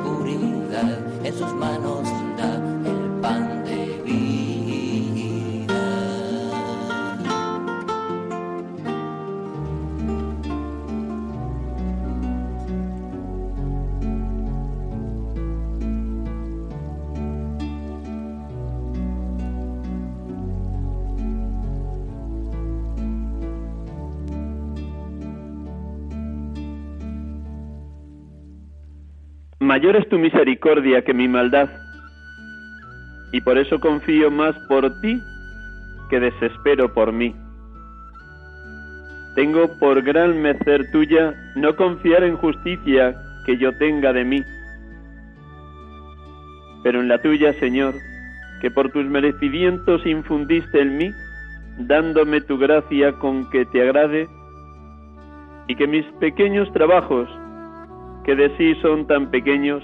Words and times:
oscuridad, 0.00 0.98
en 1.24 1.34
sus 1.34 1.52
manos 1.54 2.08
da 2.36 2.54
el 2.54 3.20
pan 3.20 3.59
Mayor 29.70 29.94
es 29.94 30.08
tu 30.08 30.18
misericordia 30.18 31.02
que 31.02 31.14
mi 31.14 31.28
maldad, 31.28 31.68
y 33.30 33.40
por 33.40 33.56
eso 33.56 33.78
confío 33.78 34.28
más 34.28 34.52
por 34.66 35.00
ti 35.00 35.22
que 36.08 36.18
desespero 36.18 36.92
por 36.92 37.12
mí. 37.12 37.32
Tengo 39.36 39.68
por 39.78 40.02
gran 40.02 40.42
merced 40.42 40.90
tuya 40.90 41.32
no 41.54 41.76
confiar 41.76 42.24
en 42.24 42.36
justicia 42.36 43.14
que 43.46 43.58
yo 43.58 43.70
tenga 43.78 44.12
de 44.12 44.24
mí, 44.24 44.42
pero 46.82 47.00
en 47.00 47.06
la 47.06 47.22
tuya, 47.22 47.52
Señor, 47.60 47.94
que 48.60 48.72
por 48.72 48.90
tus 48.90 49.04
merecimientos 49.04 50.04
infundiste 50.04 50.80
en 50.80 50.96
mí, 50.96 51.10
dándome 51.78 52.40
tu 52.40 52.58
gracia 52.58 53.12
con 53.20 53.48
que 53.50 53.64
te 53.66 53.82
agrade, 53.82 54.26
y 55.68 55.76
que 55.76 55.86
mis 55.86 56.06
pequeños 56.18 56.68
trabajos, 56.72 57.28
que 58.24 58.34
de 58.34 58.56
sí 58.56 58.74
son 58.82 59.06
tan 59.06 59.30
pequeños, 59.30 59.82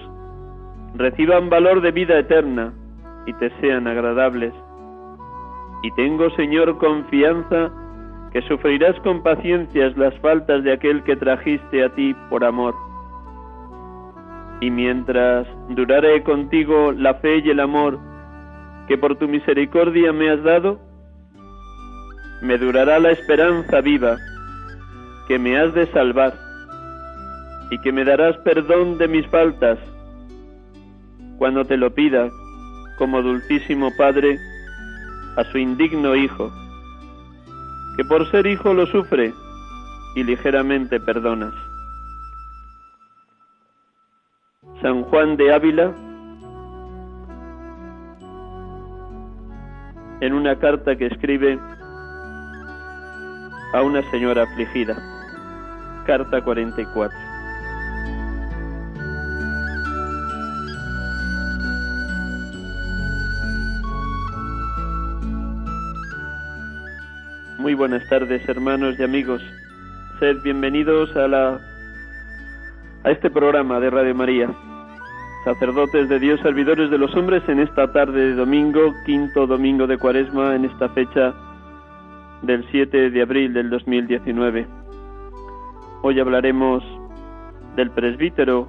reciban 0.94 1.50
valor 1.50 1.80
de 1.80 1.92
vida 1.92 2.18
eterna 2.18 2.72
y 3.26 3.32
te 3.34 3.50
sean 3.60 3.86
agradables. 3.86 4.52
Y 5.82 5.90
tengo, 5.92 6.30
Señor, 6.30 6.78
confianza 6.78 7.70
que 8.32 8.42
sufrirás 8.42 8.98
con 9.00 9.22
paciencias 9.22 9.96
las 9.96 10.14
faltas 10.20 10.62
de 10.64 10.72
aquel 10.72 11.02
que 11.04 11.16
trajiste 11.16 11.84
a 11.84 11.94
ti 11.94 12.14
por 12.28 12.44
amor. 12.44 12.74
Y 14.60 14.70
mientras 14.70 15.46
durare 15.70 16.22
contigo 16.22 16.92
la 16.92 17.14
fe 17.14 17.38
y 17.38 17.50
el 17.50 17.60
amor 17.60 17.98
que 18.88 18.96
por 18.96 19.16
tu 19.16 19.28
misericordia 19.28 20.12
me 20.12 20.30
has 20.30 20.42
dado, 20.42 20.78
me 22.42 22.56
durará 22.58 22.98
la 22.98 23.10
esperanza 23.10 23.80
viva 23.80 24.16
que 25.28 25.38
me 25.38 25.58
has 25.58 25.74
de 25.74 25.86
salvar 25.88 26.45
y 27.70 27.78
que 27.80 27.92
me 27.92 28.04
darás 28.04 28.36
perdón 28.38 28.98
de 28.98 29.08
mis 29.08 29.26
faltas 29.28 29.78
cuando 31.38 31.64
te 31.64 31.76
lo 31.76 31.94
pida 31.94 32.30
como 32.98 33.22
dulcísimo 33.22 33.90
Padre 33.96 34.38
a 35.36 35.44
su 35.44 35.58
indigno 35.58 36.16
Hijo, 36.16 36.50
que 37.96 38.04
por 38.04 38.30
ser 38.30 38.46
hijo 38.46 38.72
lo 38.72 38.86
sufre 38.86 39.32
y 40.14 40.24
ligeramente 40.24 40.98
perdonas. 40.98 41.52
San 44.80 45.02
Juan 45.04 45.36
de 45.36 45.52
Ávila, 45.52 45.92
en 50.20 50.32
una 50.32 50.58
carta 50.58 50.96
que 50.96 51.06
escribe 51.06 51.58
a 53.74 53.82
una 53.82 54.02
señora 54.10 54.44
afligida, 54.44 54.96
carta 56.06 56.42
44. 56.42 57.25
Muy 67.66 67.74
buenas 67.74 68.08
tardes, 68.08 68.48
hermanos 68.48 68.94
y 68.96 69.02
amigos. 69.02 69.42
Sed 70.20 70.36
bienvenidos 70.44 71.10
a 71.16 71.26
la 71.26 71.58
a 73.02 73.10
este 73.10 73.28
programa 73.28 73.80
de 73.80 73.90
Radio 73.90 74.14
María. 74.14 74.48
Sacerdotes 75.44 76.08
de 76.08 76.20
Dios, 76.20 76.38
servidores 76.42 76.92
de 76.92 76.98
los 76.98 77.12
hombres 77.16 77.42
en 77.48 77.58
esta 77.58 77.92
tarde 77.92 78.20
de 78.20 78.34
domingo, 78.36 78.94
quinto 79.04 79.48
domingo 79.48 79.88
de 79.88 79.98
Cuaresma 79.98 80.54
en 80.54 80.66
esta 80.66 80.90
fecha 80.90 81.34
del 82.42 82.64
7 82.70 83.10
de 83.10 83.20
abril 83.20 83.52
del 83.52 83.68
2019. 83.68 84.64
Hoy 86.02 86.20
hablaremos 86.20 86.84
del 87.74 87.90
presbítero 87.90 88.68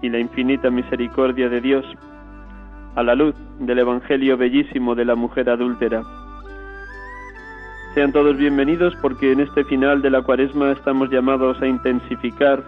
y 0.00 0.08
la 0.08 0.20
infinita 0.20 0.70
misericordia 0.70 1.50
de 1.50 1.60
Dios 1.60 1.84
a 2.96 3.02
la 3.02 3.14
luz 3.14 3.34
del 3.58 3.80
Evangelio 3.80 4.38
bellísimo 4.38 4.94
de 4.94 5.04
la 5.04 5.16
mujer 5.16 5.50
adúltera. 5.50 6.02
Sean 7.98 8.12
todos 8.12 8.36
bienvenidos 8.36 8.94
porque 9.02 9.32
en 9.32 9.40
este 9.40 9.64
final 9.64 10.02
de 10.02 10.10
la 10.10 10.22
cuaresma 10.22 10.70
estamos 10.70 11.10
llamados 11.10 11.60
a 11.60 11.66
intensificar 11.66 12.62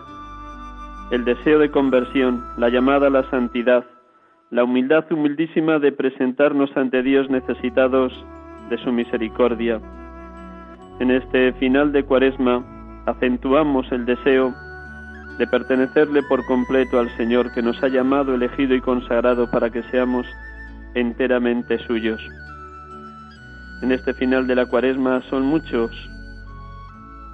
el 1.13 1.25
deseo 1.25 1.61
de 1.61 1.71
conversión, 1.71 2.45
la 2.57 2.69
llamada 2.69 3.07
a 3.07 3.11
la 3.11 3.23
santidad, 3.31 3.85
la 4.51 4.65
humildad 4.65 5.05
humildísima 5.13 5.79
de 5.79 5.93
presentarnos 5.93 6.77
ante 6.77 7.05
Dios 7.05 7.31
necesitados 7.31 8.13
de 8.71 8.79
su 8.79 8.91
misericordia. 8.91 9.81
En 10.99 11.13
este 11.13 11.53
final 11.61 11.93
de 11.93 12.03
cuaresma 12.03 12.65
acentuamos 13.07 13.87
el 13.93 14.07
deseo 14.07 14.53
de 15.39 15.47
pertenecerle 15.47 16.25
por 16.25 16.45
completo 16.47 16.99
al 16.99 17.09
Señor 17.17 17.55
que 17.55 17.63
nos 17.63 17.81
ha 17.85 17.89
llamado, 17.89 18.35
elegido 18.35 18.75
y 18.75 18.81
consagrado 18.81 19.49
para 19.49 19.71
que 19.71 19.85
seamos 19.93 20.27
enteramente 20.95 21.79
suyos 21.87 22.21
en 23.83 23.93
este 23.93 24.15
final 24.15 24.47
de 24.47 24.55
la 24.55 24.67
cuaresma 24.67 25.23
son 25.31 25.45
muchos 25.45 25.91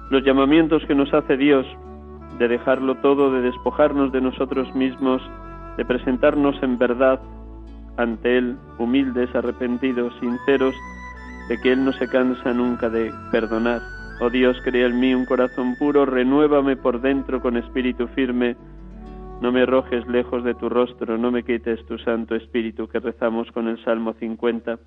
los 0.09 0.23
llamamientos 0.23 0.83
que 0.85 0.95
nos 0.95 1.13
hace 1.13 1.35
Dios 1.35 1.65
de 2.39 2.47
dejarlo 2.47 2.95
todo, 2.95 3.31
de 3.31 3.41
despojarnos 3.41 4.11
de 4.11 4.21
nosotros 4.21 4.73
mismos, 4.75 5.21
de 5.75 5.85
presentarnos 5.85 6.61
en 6.61 6.77
verdad 6.77 7.19
ante 7.97 8.37
Él, 8.37 8.57
humildes, 8.77 9.33
arrepentidos, 9.35 10.13
sinceros, 10.19 10.75
de 11.49 11.59
que 11.59 11.71
Él 11.73 11.83
no 11.83 11.93
se 11.93 12.07
cansa 12.07 12.53
nunca 12.53 12.89
de 12.89 13.11
perdonar. 13.31 13.81
Oh 14.21 14.29
Dios, 14.29 14.57
crea 14.63 14.87
en 14.87 14.99
mí 14.99 15.13
un 15.13 15.25
corazón 15.25 15.75
puro, 15.77 16.05
renuévame 16.05 16.75
por 16.75 17.01
dentro 17.01 17.41
con 17.41 17.57
espíritu 17.57 18.07
firme, 18.07 18.55
no 19.41 19.51
me 19.51 19.63
arrojes 19.63 20.07
lejos 20.07 20.43
de 20.43 20.55
tu 20.55 20.69
rostro, 20.69 21.17
no 21.17 21.31
me 21.31 21.43
quites 21.43 21.85
tu 21.85 21.97
Santo 21.99 22.35
Espíritu 22.35 22.87
que 22.87 22.99
rezamos 22.99 23.51
con 23.51 23.67
el 23.67 23.83
Salmo 23.83 24.13
50. 24.13 24.79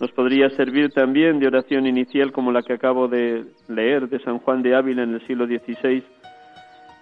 Nos 0.00 0.10
podría 0.12 0.48
servir 0.50 0.90
también 0.92 1.40
de 1.40 1.46
oración 1.46 1.86
inicial 1.86 2.32
como 2.32 2.52
la 2.52 2.62
que 2.62 2.72
acabo 2.72 3.06
de 3.06 3.44
leer 3.68 4.08
de 4.08 4.18
San 4.20 4.38
Juan 4.38 4.62
de 4.62 4.74
Ávila 4.74 5.02
en 5.02 5.12
el 5.12 5.26
siglo 5.26 5.46
XVI, 5.46 6.02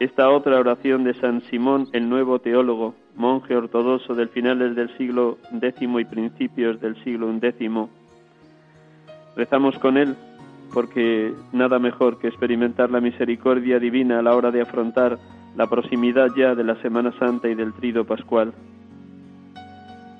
esta 0.00 0.28
otra 0.30 0.58
oración 0.58 1.04
de 1.04 1.14
San 1.14 1.42
Simón, 1.42 1.88
el 1.92 2.08
nuevo 2.08 2.40
teólogo, 2.40 2.94
monje 3.14 3.54
ortodoxo 3.54 4.14
del 4.14 4.28
finales 4.28 4.74
del 4.74 4.96
siglo 4.96 5.38
X 5.60 5.80
y 5.80 6.04
principios 6.04 6.80
del 6.80 7.02
siglo 7.04 7.32
XI. 7.32 7.68
Rezamos 9.36 9.78
con 9.78 9.96
él 9.96 10.16
porque 10.74 11.32
nada 11.52 11.78
mejor 11.78 12.18
que 12.18 12.28
experimentar 12.28 12.90
la 12.90 13.00
misericordia 13.00 13.78
divina 13.78 14.18
a 14.18 14.22
la 14.22 14.34
hora 14.34 14.50
de 14.50 14.62
afrontar 14.62 15.18
la 15.56 15.68
proximidad 15.68 16.28
ya 16.36 16.54
de 16.56 16.64
la 16.64 16.80
Semana 16.82 17.12
Santa 17.18 17.48
y 17.48 17.54
del 17.54 17.72
Trido 17.74 18.04
Pascual. 18.04 18.52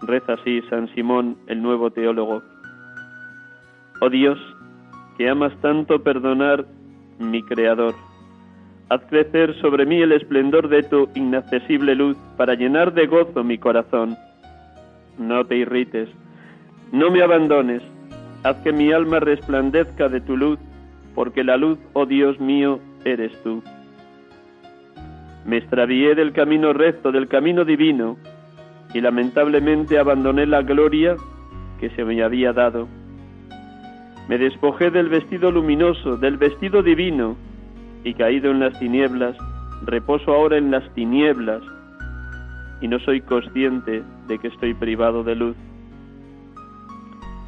Reza 0.01 0.35
así 0.35 0.63
San 0.71 0.93
Simón, 0.95 1.37
el 1.49 1.61
nuevo 1.61 1.91
teólogo. 1.91 2.43
Oh 4.01 4.09
Dios, 4.11 4.39
que 5.17 5.29
amas 5.29 5.53
tanto 5.61 6.03
perdonar, 6.05 6.65
mi 7.19 7.43
Creador, 7.43 7.97
haz 8.91 9.03
crecer 9.11 9.61
sobre 9.61 9.87
mí 9.87 10.01
el 10.01 10.13
esplendor 10.13 10.69
de 10.69 10.85
tu 10.85 11.09
inaccesible 11.17 11.97
luz 11.97 12.17
para 12.37 12.55
llenar 12.55 12.95
de 12.95 13.09
gozo 13.09 13.43
mi 13.43 13.59
corazón. 13.59 14.17
No 15.19 15.45
te 15.45 15.57
irrites, 15.57 16.09
no 16.93 17.11
me 17.11 17.23
abandones, 17.23 17.83
haz 18.45 18.57
que 18.59 18.73
mi 18.73 18.93
alma 18.93 19.19
resplandezca 19.19 20.09
de 20.09 20.21
tu 20.21 20.37
luz, 20.37 20.61
porque 21.17 21.43
la 21.43 21.57
luz, 21.57 21.79
oh 21.95 22.07
Dios 22.07 22.39
mío, 22.39 22.79
eres 23.05 23.33
tú. 23.43 23.65
Me 25.45 25.57
extravié 25.57 26.15
del 26.15 26.33
camino 26.33 26.73
recto, 26.73 27.11
del 27.11 27.27
camino 27.27 27.65
divino, 27.65 28.17
y 28.95 29.01
lamentablemente 29.01 29.99
abandoné 29.99 30.47
la 30.47 30.63
gloria 30.63 31.17
que 31.81 31.91
se 31.91 32.05
me 32.05 32.23
había 32.23 32.53
dado. 32.53 32.87
Me 34.29 34.37
despojé 34.37 34.91
del 34.91 35.09
vestido 35.09 35.51
luminoso, 35.51 36.19
del 36.19 36.37
vestido 36.37 36.83
divino, 36.83 37.37
y 38.05 38.13
caído 38.13 38.51
en 38.51 38.61
las 38.61 38.79
tinieblas, 38.79 39.37
reposo 39.87 40.33
ahora 40.33 40.59
en 40.59 40.71
las 40.71 40.85
tinieblas, 40.95 41.63
y 42.83 42.89
no 42.89 42.99
soy 43.01 43.23
consciente 43.23 44.03
de 44.27 44.39
que 44.39 44.49
estoy 44.49 44.75
privado 44.75 45.25
de 45.25 45.35
luz. 45.35 45.57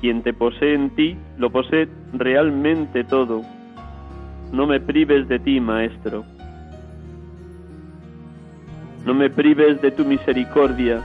Quien 0.00 0.22
te 0.22 0.32
posee 0.32 0.74
en 0.74 0.88
ti, 0.90 1.18
lo 1.36 1.50
posee 1.50 1.86
realmente 2.14 3.04
todo. 3.04 3.42
No 4.50 4.66
me 4.66 4.80
prives 4.80 5.28
de 5.28 5.38
ti, 5.38 5.60
Maestro. 5.60 6.24
No 9.04 9.12
me 9.12 9.28
prives 9.28 9.82
de 9.82 9.90
tu 9.90 10.06
misericordia. 10.06 11.02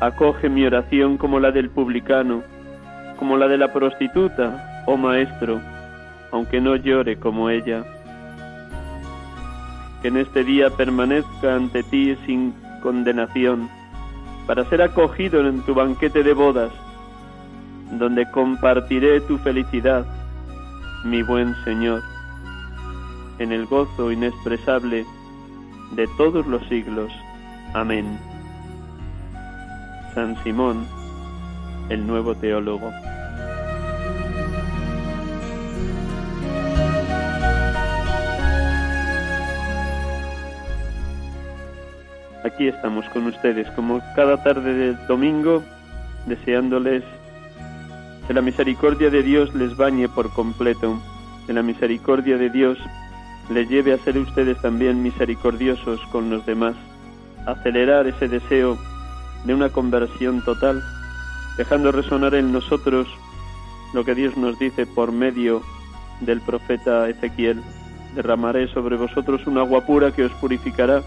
Acoge 0.00 0.48
mi 0.48 0.66
oración 0.66 1.16
como 1.16 1.38
la 1.38 1.52
del 1.52 1.70
publicano 1.70 2.42
como 3.20 3.36
la 3.36 3.46
de 3.48 3.58
la 3.58 3.70
prostituta, 3.70 4.82
oh 4.86 4.96
Maestro, 4.96 5.60
aunque 6.32 6.58
no 6.60 6.74
llore 6.74 7.18
como 7.18 7.50
ella. 7.50 7.84
Que 10.00 10.08
en 10.08 10.16
este 10.16 10.42
día 10.42 10.70
permanezca 10.70 11.54
ante 11.54 11.82
ti 11.82 12.16
sin 12.24 12.54
condenación, 12.82 13.68
para 14.46 14.64
ser 14.70 14.80
acogido 14.80 15.46
en 15.46 15.60
tu 15.66 15.74
banquete 15.74 16.22
de 16.22 16.32
bodas, 16.32 16.72
donde 17.92 18.28
compartiré 18.30 19.20
tu 19.20 19.36
felicidad, 19.36 20.06
mi 21.04 21.22
buen 21.22 21.54
Señor, 21.64 22.02
en 23.38 23.52
el 23.52 23.66
gozo 23.66 24.10
inexpresable 24.10 25.04
de 25.92 26.08
todos 26.16 26.46
los 26.46 26.66
siglos. 26.68 27.12
Amén. 27.74 28.18
San 30.14 30.42
Simón, 30.42 30.86
el 31.90 32.06
nuevo 32.06 32.34
teólogo. 32.34 32.90
Aquí 42.52 42.66
estamos 42.66 43.08
con 43.10 43.26
ustedes, 43.26 43.70
como 43.76 44.02
cada 44.16 44.42
tarde 44.42 44.74
de 44.74 44.94
domingo, 45.06 45.62
deseándoles 46.26 47.04
que 48.26 48.34
la 48.34 48.42
misericordia 48.42 49.08
de 49.08 49.22
Dios 49.22 49.54
les 49.54 49.76
bañe 49.76 50.08
por 50.08 50.30
completo, 50.32 50.98
que 51.46 51.52
la 51.52 51.62
misericordia 51.62 52.38
de 52.38 52.50
Dios 52.50 52.76
les 53.50 53.68
lleve 53.68 53.92
a 53.92 53.98
ser 53.98 54.18
ustedes 54.18 54.60
también 54.60 55.00
misericordiosos 55.00 56.00
con 56.10 56.28
los 56.28 56.44
demás, 56.44 56.74
acelerar 57.46 58.08
ese 58.08 58.26
deseo 58.26 58.76
de 59.44 59.54
una 59.54 59.68
conversión 59.68 60.44
total 60.44 60.82
dejando 61.56 61.92
resonar 61.92 62.34
en 62.34 62.52
nosotros 62.52 63.06
lo 63.94 64.04
que 64.04 64.16
Dios 64.16 64.36
nos 64.36 64.58
dice 64.58 64.86
por 64.86 65.12
medio 65.12 65.62
del 66.20 66.40
profeta 66.40 67.08
Ezequiel. 67.08 67.62
Derramaré 68.16 68.66
sobre 68.68 68.96
vosotros 68.96 69.46
un 69.46 69.58
agua 69.58 69.86
pura 69.86 70.10
que 70.10 70.24
os 70.24 70.32
purificará 70.32 71.02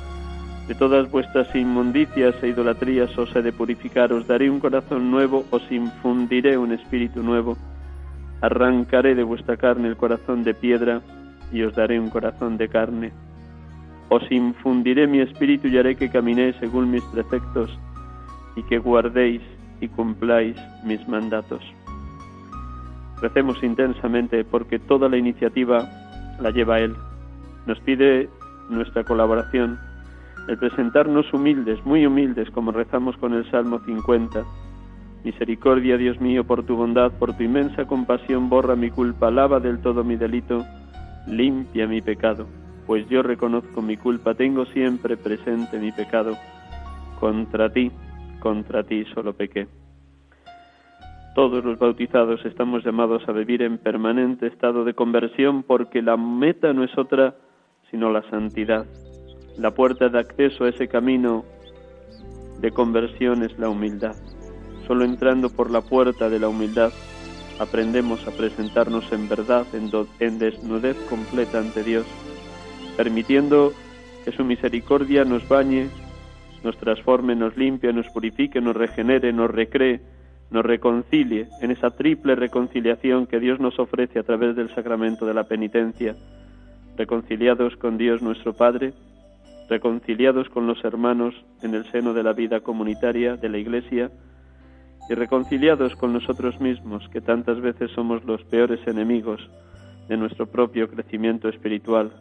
de 0.67 0.75
todas 0.75 1.11
vuestras 1.11 1.53
inmundicias 1.55 2.35
e 2.41 2.47
idolatrías 2.47 3.17
os 3.17 3.35
he 3.35 3.41
de 3.41 3.51
purificar, 3.51 4.13
os 4.13 4.27
daré 4.27 4.49
un 4.49 4.59
corazón 4.59 5.11
nuevo, 5.11 5.45
os 5.51 5.63
infundiré 5.71 6.57
un 6.57 6.71
espíritu 6.71 7.21
nuevo, 7.21 7.57
arrancaré 8.41 9.15
de 9.15 9.23
vuestra 9.23 9.57
carne 9.57 9.89
el 9.89 9.97
corazón 9.97 10.43
de 10.43 10.53
piedra 10.53 11.01
y 11.51 11.63
os 11.63 11.75
daré 11.75 11.99
un 11.99 12.09
corazón 12.09 12.57
de 12.57 12.69
carne. 12.69 13.11
Os 14.09 14.23
infundiré 14.31 15.07
mi 15.07 15.19
espíritu 15.19 15.67
y 15.67 15.77
haré 15.77 15.95
que 15.95 16.09
caminéis 16.09 16.55
según 16.59 16.91
mis 16.91 17.03
preceptos 17.05 17.77
y 18.55 18.63
que 18.63 18.79
guardéis 18.79 19.41
y 19.81 19.87
cumpláis 19.87 20.55
mis 20.85 21.05
mandatos. 21.07 21.63
Recemos 23.21 23.61
intensamente 23.63 24.43
porque 24.43 24.79
toda 24.79 25.09
la 25.09 25.17
iniciativa 25.17 25.89
la 26.39 26.51
lleva 26.51 26.79
Él. 26.79 26.95
Nos 27.65 27.79
pide 27.81 28.29
nuestra 28.69 29.03
colaboración, 29.03 29.79
el 30.47 30.57
presentarnos 30.57 31.31
humildes, 31.33 31.83
muy 31.85 32.05
humildes, 32.05 32.49
como 32.51 32.71
rezamos 32.71 33.15
con 33.17 33.33
el 33.33 33.49
Salmo 33.49 33.79
50. 33.79 34.43
Misericordia, 35.23 35.97
Dios 35.97 36.19
mío, 36.19 36.43
por 36.43 36.65
tu 36.65 36.75
bondad, 36.75 37.11
por 37.13 37.35
tu 37.35 37.43
inmensa 37.43 37.85
compasión, 37.85 38.49
borra 38.49 38.75
mi 38.75 38.89
culpa, 38.89 39.31
lava 39.31 39.59
del 39.59 39.79
todo 39.79 40.03
mi 40.03 40.17
delito, 40.17 40.65
limpia 41.27 41.87
mi 41.87 42.01
pecado, 42.01 42.45
pues 42.85 43.07
yo 43.07 43.23
reconozco 43.23 43.81
mi 43.81 43.95
culpa, 43.95 44.33
tengo 44.33 44.65
siempre 44.65 45.15
presente 45.15 45.79
mi 45.79 45.91
pecado. 45.91 46.35
Contra 47.19 47.71
ti, 47.71 47.89
contra 48.41 48.83
ti 48.83 49.05
solo 49.13 49.33
pequé. 49.33 49.67
Todos 51.35 51.63
los 51.63 51.79
bautizados 51.79 52.45
estamos 52.45 52.83
llamados 52.83 53.27
a 53.27 53.31
vivir 53.31 53.61
en 53.61 53.77
permanente 53.77 54.47
estado 54.47 54.83
de 54.83 54.93
conversión 54.93 55.63
porque 55.63 56.01
la 56.01 56.17
meta 56.17 56.73
no 56.73 56.83
es 56.83 56.95
otra 56.97 57.35
sino 57.89 58.11
la 58.11 58.21
santidad. 58.29 58.85
La 59.57 59.71
puerta 59.71 60.09
de 60.09 60.19
acceso 60.19 60.65
a 60.65 60.69
ese 60.69 60.87
camino 60.87 61.45
de 62.59 62.71
conversión 62.71 63.43
es 63.43 63.57
la 63.59 63.69
humildad. 63.69 64.15
Solo 64.87 65.05
entrando 65.05 65.49
por 65.49 65.69
la 65.69 65.81
puerta 65.81 66.29
de 66.29 66.39
la 66.39 66.49
humildad 66.49 66.91
aprendemos 67.59 68.27
a 68.27 68.31
presentarnos 68.31 69.11
en 69.11 69.29
verdad, 69.29 69.65
en, 69.73 70.39
desnudez 70.39 70.97
completa 71.09 71.59
ante 71.59 71.83
Dios, 71.83 72.05
permitiendo 72.97 73.73
que 74.25 74.31
su 74.31 74.43
misericordia 74.43 75.23
nos 75.23 75.47
bañe 75.47 75.89
nos 76.63 76.77
transforme, 76.77 77.35
nos 77.35 77.57
limpie, 77.57 77.91
nos 77.93 78.07
purifique, 78.09 78.61
nos 78.61 78.75
regenere, 78.75 79.33
nos 79.33 79.51
recree, 79.51 79.99
nos 80.49 80.65
reconcilie 80.65 81.47
en 81.61 81.71
esa 81.71 81.91
triple 81.91 82.35
reconciliación 82.35 83.27
que 83.27 83.39
Dios 83.39 83.59
nos 83.59 83.77
ofrece 83.79 84.19
a 84.19 84.23
través 84.23 84.55
del 84.55 84.73
sacramento 84.73 85.25
de 85.25 85.33
la 85.33 85.43
penitencia, 85.43 86.15
reconciliados 86.95 87.75
con 87.75 87.97
Dios 87.97 88.21
nuestro 88.21 88.53
Padre, 88.53 88.93
reconciliados 89.69 90.49
con 90.49 90.67
los 90.67 90.83
hermanos 90.83 91.33
en 91.61 91.73
el 91.73 91.85
seno 91.91 92.13
de 92.13 92.23
la 92.23 92.33
vida 92.33 92.61
comunitaria 92.61 93.37
de 93.37 93.49
la 93.49 93.57
Iglesia 93.57 94.11
y 95.09 95.13
reconciliados 95.15 95.95
con 95.95 96.13
nosotros 96.13 96.59
mismos, 96.61 97.07
que 97.09 97.21
tantas 97.21 97.59
veces 97.61 97.91
somos 97.91 98.23
los 98.23 98.43
peores 98.45 98.79
enemigos 98.87 99.49
de 100.07 100.17
nuestro 100.17 100.47
propio 100.47 100.89
crecimiento 100.89 101.49
espiritual, 101.49 102.11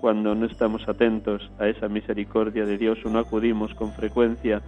cuando 0.00 0.34
no 0.34 0.46
estamos 0.46 0.88
atentos 0.88 1.48
a 1.58 1.68
esa 1.68 1.88
misericordia 1.88 2.66
de 2.66 2.76
Dios 2.76 2.98
o 3.04 3.08
no 3.08 3.20
acudimos 3.20 3.72
con 3.74 3.92
frecuencia 3.92 4.60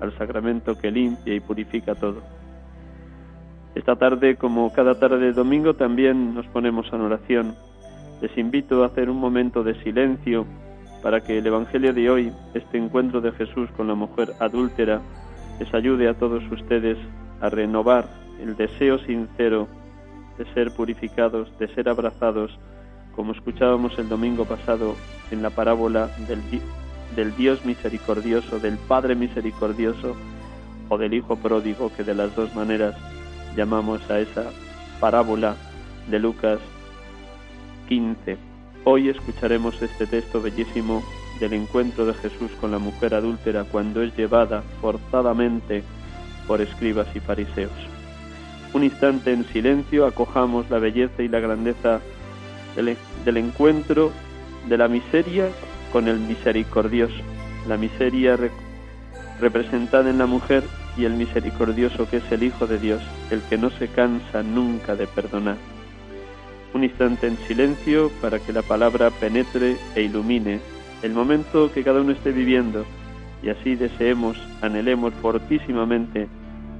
al 0.00 0.16
sacramento 0.16 0.78
que 0.78 0.90
limpia 0.90 1.34
y 1.34 1.40
purifica 1.40 1.94
todo. 1.94 2.22
Esta 3.74 3.96
tarde, 3.96 4.36
como 4.36 4.72
cada 4.72 4.98
tarde 4.98 5.18
de 5.18 5.32
domingo, 5.32 5.74
también 5.74 6.34
nos 6.34 6.46
ponemos 6.46 6.90
en 6.92 7.00
oración. 7.02 7.54
Les 8.20 8.36
invito 8.36 8.82
a 8.82 8.86
hacer 8.86 9.10
un 9.10 9.18
momento 9.18 9.62
de 9.62 9.74
silencio 9.82 10.46
para 11.02 11.20
que 11.20 11.38
el 11.38 11.46
Evangelio 11.46 11.92
de 11.92 12.08
hoy, 12.08 12.32
este 12.54 12.78
encuentro 12.78 13.20
de 13.20 13.32
Jesús 13.32 13.68
con 13.76 13.88
la 13.88 13.94
mujer 13.94 14.34
adúltera, 14.38 15.00
les 15.58 15.72
ayude 15.74 16.08
a 16.08 16.14
todos 16.14 16.42
ustedes 16.50 16.96
a 17.40 17.50
renovar 17.50 18.08
el 18.40 18.56
deseo 18.56 18.98
sincero 19.00 19.68
de 20.38 20.44
ser 20.54 20.72
purificados, 20.72 21.56
de 21.58 21.68
ser 21.74 21.88
abrazados, 21.88 22.56
como 23.14 23.32
escuchábamos 23.32 23.98
el 23.98 24.08
domingo 24.08 24.44
pasado 24.44 24.94
en 25.30 25.42
la 25.42 25.50
parábola 25.50 26.08
del, 26.28 26.40
del 27.14 27.36
Dios 27.36 27.64
misericordioso, 27.64 28.58
del 28.58 28.78
Padre 28.78 29.14
misericordioso 29.14 30.16
o 30.88 30.98
del 30.98 31.14
Hijo 31.14 31.36
pródigo, 31.36 31.92
que 31.94 32.04
de 32.04 32.14
las 32.14 32.34
dos 32.34 32.54
maneras 32.54 32.96
llamamos 33.56 34.08
a 34.10 34.20
esa 34.20 34.44
parábola 35.00 35.56
de 36.08 36.18
Lucas 36.18 36.60
15. 37.88 38.51
Hoy 38.84 39.08
escucharemos 39.08 39.80
este 39.80 40.08
texto 40.08 40.42
bellísimo 40.42 41.04
del 41.38 41.52
encuentro 41.52 42.04
de 42.04 42.14
Jesús 42.14 42.50
con 42.60 42.72
la 42.72 42.80
mujer 42.80 43.14
adúltera 43.14 43.62
cuando 43.62 44.02
es 44.02 44.16
llevada 44.16 44.64
forzadamente 44.80 45.84
por 46.48 46.60
escribas 46.60 47.06
y 47.14 47.20
fariseos. 47.20 47.70
Un 48.72 48.82
instante 48.82 49.32
en 49.32 49.44
silencio 49.44 50.04
acojamos 50.04 50.68
la 50.68 50.80
belleza 50.80 51.22
y 51.22 51.28
la 51.28 51.38
grandeza 51.38 52.00
del, 52.74 53.36
encuentro, 53.36 54.10
de 54.68 54.76
la 54.76 54.88
miseria 54.88 55.48
con 55.92 56.08
el 56.08 56.18
misericordioso, 56.18 57.22
la 57.68 57.76
miseria 57.76 58.36
representada 59.38 60.10
en 60.10 60.18
la 60.18 60.26
mujer 60.26 60.64
y 60.96 61.04
el 61.04 61.12
misericordioso 61.12 62.10
que 62.10 62.16
es 62.16 62.32
el 62.32 62.42
Hijo 62.42 62.66
de 62.66 62.80
Dios, 62.80 63.02
el 63.30 63.42
que 63.42 63.58
no 63.58 63.70
se 63.70 63.86
cansa 63.86 64.42
nunca 64.42 64.96
de 64.96 65.06
perdonar. 65.06 65.71
Un 66.74 66.84
instante 66.84 67.26
en 67.26 67.36
silencio 67.48 68.10
para 68.20 68.38
que 68.38 68.52
la 68.52 68.62
palabra 68.62 69.10
penetre 69.10 69.76
e 69.94 70.02
ilumine 70.02 70.60
el 71.02 71.12
momento 71.12 71.70
que 71.72 71.82
cada 71.82 72.00
uno 72.00 72.12
esté 72.12 72.32
viviendo 72.32 72.86
y 73.42 73.48
así 73.50 73.74
deseemos, 73.74 74.38
anhelemos 74.60 75.12
fortísimamente 75.14 76.28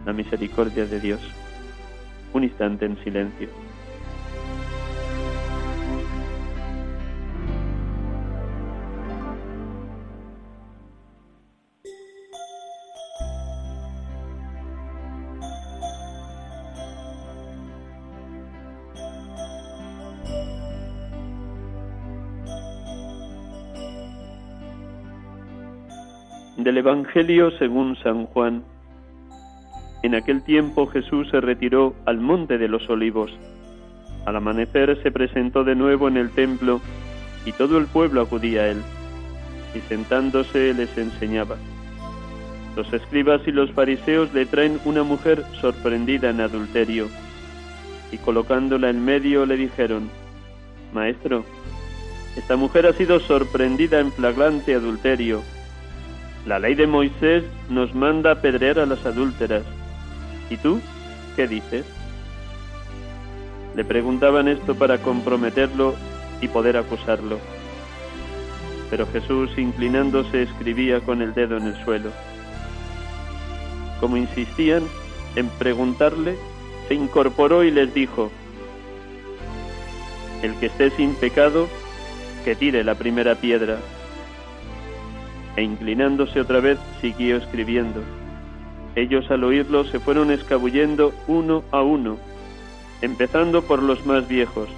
la 0.07 0.13
misericordia 0.13 0.87
de 0.87 1.01
Dios. 1.01 1.21
Un 2.33 2.45
instante 2.45 2.87
en 2.87 2.97
silencio. 3.03 3.49
Del 26.63 26.79
Evangelio 26.79 27.51
según 27.59 27.97
San 28.05 28.27
Juan. 28.27 28.63
En 30.05 30.15
aquel 30.15 30.45
tiempo 30.45 30.87
Jesús 30.87 31.29
se 31.31 31.41
retiró 31.41 31.93
al 32.07 32.21
monte 32.21 32.57
de 32.57 32.69
los 32.69 32.89
olivos. 32.89 33.33
Al 34.27 34.37
amanecer 34.37 34.97
se 35.03 35.11
presentó 35.11 35.65
de 35.65 35.75
nuevo 35.75 36.07
en 36.07 36.17
el 36.17 36.31
templo 36.31 36.81
y 37.45 37.51
todo 37.51 37.79
el 37.79 37.87
pueblo 37.87 38.21
acudía 38.21 38.63
a 38.63 38.69
él, 38.69 38.83
y 39.75 39.81
sentándose 39.89 40.73
les 40.73 40.97
enseñaba. 40.97 41.57
Los 42.77 42.93
escribas 42.93 43.41
y 43.49 43.51
los 43.51 43.73
fariseos 43.73 44.33
le 44.33 44.47
traen 44.47 44.79
una 44.85 45.03
mujer 45.03 45.43
sorprendida 45.61 46.31
en 46.31 46.41
adulterio, 46.41 47.09
y 48.13 48.19
colocándola 48.19 48.89
en 48.89 49.05
medio 49.05 49.47
le 49.47 49.57
dijeron, 49.57 50.09
Maestro, 50.93 51.45
esta 52.37 52.55
mujer 52.55 52.87
ha 52.87 52.93
sido 52.93 53.19
sorprendida 53.19 53.99
en 53.99 54.13
flagrante 54.13 54.77
adulterio 54.77 55.43
la 56.47 56.59
ley 56.59 56.75
de 56.75 56.89
Moisés 56.89 57.45
nos 57.69 57.95
manda 57.95 58.33
apedrear 58.33 58.81
a 58.81 58.87
las 58.87 59.05
adúlteras. 59.07 59.63
¿Y 60.51 60.57
tú 60.57 60.81
qué 61.37 61.47
dices? 61.47 61.87
Le 63.77 63.85
preguntaban 63.85 64.49
esto 64.49 64.75
para 64.75 64.99
comprometerlo 64.99 65.95
y 66.41 66.49
poder 66.49 66.77
acusarlo. 66.77 67.39
Pero 68.91 69.07
Jesús, 69.07 69.57
inclinándose, 69.57 70.43
escribía 70.43 71.01
con 71.01 71.23
el 71.23 71.33
dedo 71.33 71.57
en 71.57 71.69
el 71.69 71.85
suelo. 71.85 72.11
Como 74.01 74.17
insistían 74.17 74.83
en 75.37 75.49
preguntarle, 75.49 76.37
se 76.89 76.95
incorporó 76.95 77.63
y 77.63 77.71
les 77.71 77.95
dijo, 77.95 78.33
El 80.43 80.57
que 80.57 80.67
esté 80.67 80.91
sin 80.91 81.15
pecado, 81.15 81.69
que 82.45 82.57
tire 82.57 82.83
la 82.83 82.97
primera 82.97 83.37
piedra 83.37 83.79
e 85.57 85.63
inclinándose 85.63 86.41
otra 86.41 86.61
vez 86.61 86.79
siguió 87.01 87.37
escribiendo. 87.37 88.03
Ellos 88.95 89.31
al 89.31 89.45
oírlo 89.45 89.85
se 89.85 90.01
fueron 90.01 90.31
escabullendo 90.31 91.13
uno 91.27 91.63
a 91.71 91.83
uno, 91.83 92.19
empezando 93.01 93.63
por 93.63 93.83
los 93.83 94.05
más 94.07 94.29
viejos, 94.29 94.69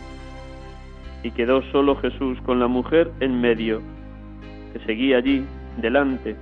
y 1.22 1.30
quedó 1.30 1.62
solo 1.72 1.96
Jesús 1.96 2.38
con 2.42 2.60
la 2.60 2.68
mujer 2.68 3.10
en 3.20 3.40
medio, 3.40 3.82
que 4.72 4.80
seguía 4.80 5.18
allí, 5.18 5.44
delante. 5.78 6.36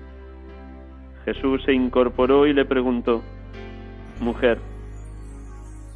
Jesús 1.24 1.62
se 1.64 1.72
incorporó 1.72 2.46
y 2.46 2.52
le 2.52 2.64
preguntó, 2.64 3.22
Mujer, 4.20 4.58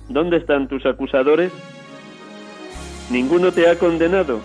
¿dónde 0.09 0.39
están 0.39 0.69
tus 0.69 0.87
acusadores? 0.87 1.53
¿Ninguno 3.11 3.53
te 3.53 3.69
ha 3.69 3.79
condenado? 3.79 4.41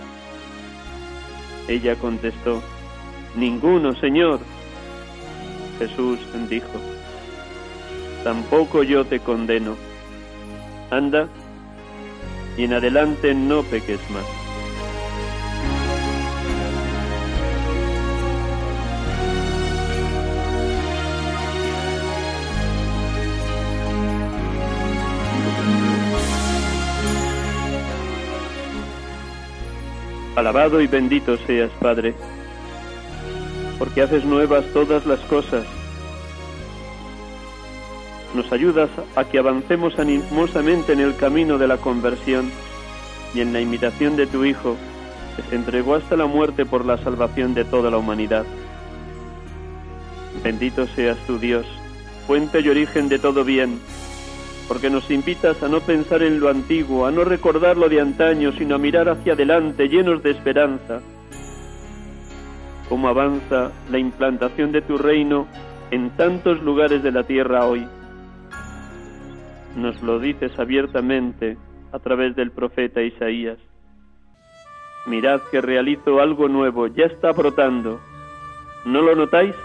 Ella 1.68 1.96
contestó, 1.96 2.62
Ninguno, 3.36 3.96
Señor. 3.96 4.40
Jesús 5.80 6.20
dijo, 6.50 6.68
tampoco 8.24 8.84
yo 8.84 9.06
te 9.06 9.20
condeno. 9.20 9.76
Anda 10.92 11.28
y 12.58 12.66
en 12.66 12.74
adelante 12.74 13.34
no 13.34 13.64
peques 13.64 14.00
más. 14.12 14.26
Alabado 30.36 30.82
y 30.82 30.88
bendito 30.88 31.38
seas, 31.38 31.72
Padre 31.80 32.14
porque 33.82 34.04
haces 34.04 34.24
nuevas 34.26 34.64
todas 34.74 35.08
las 35.08 35.20
cosas. 35.22 35.66
Nos 38.36 38.52
ayudas 38.52 38.92
a 39.16 39.24
que 39.24 39.40
avancemos 39.40 39.98
animosamente 39.98 40.94
en 40.94 41.00
el 41.00 41.16
camino 41.16 41.58
de 41.58 41.68
la 41.68 41.78
conversión 41.78 42.52
y 43.34 43.42
en 43.42 43.54
la 43.54 43.60
imitación 43.60 44.18
de 44.18 44.28
tu 44.28 44.46
Hijo, 44.46 44.78
que 45.36 45.42
se 45.50 45.56
entregó 45.56 45.96
hasta 45.96 46.16
la 46.16 46.28
muerte 46.28 46.64
por 46.64 46.86
la 46.86 47.00
salvación 47.00 47.56
de 47.56 47.66
toda 47.66 47.90
la 47.90 47.98
humanidad. 47.98 48.46
Bendito 50.44 50.86
seas 50.86 51.18
tu 51.26 51.40
Dios, 51.40 51.66
fuente 52.28 52.60
y 52.60 52.70
origen 52.70 53.10
de 53.10 53.18
todo 53.18 53.44
bien, 53.44 53.80
porque 54.68 54.92
nos 54.92 55.10
invitas 55.10 55.64
a 55.64 55.68
no 55.68 55.80
pensar 55.80 56.22
en 56.22 56.40
lo 56.40 56.50
antiguo, 56.50 57.08
a 57.08 57.12
no 57.12 57.24
recordar 57.24 57.78
lo 57.78 57.90
de 57.90 58.00
antaño, 58.00 58.52
sino 58.52 58.76
a 58.76 58.78
mirar 58.78 59.10
hacia 59.10 59.34
adelante 59.34 59.88
llenos 59.88 60.22
de 60.22 60.30
esperanza 60.30 61.02
cómo 62.92 63.08
avanza 63.08 63.72
la 63.90 64.00
implantación 64.00 64.74
de 64.74 64.82
tu 64.82 64.98
reino 64.98 65.48
en 65.92 66.10
tantos 66.18 66.62
lugares 66.62 67.02
de 67.02 67.14
la 67.14 67.24
tierra 67.24 67.66
hoy. 67.66 67.88
Nos 69.78 70.04
lo 70.04 70.20
dices 70.20 70.52
abiertamente 70.60 71.58
a 71.94 72.00
través 72.00 72.36
del 72.36 72.52
profeta 72.52 73.02
Isaías. 73.02 73.58
Mirad 75.06 75.40
que 75.52 75.62
realizo 75.62 76.20
algo 76.20 76.50
nuevo, 76.50 76.88
ya 76.88 77.06
está 77.06 77.32
brotando. 77.32 78.02
¿No 78.84 79.02
lo 79.02 79.16
notáis? 79.16 79.56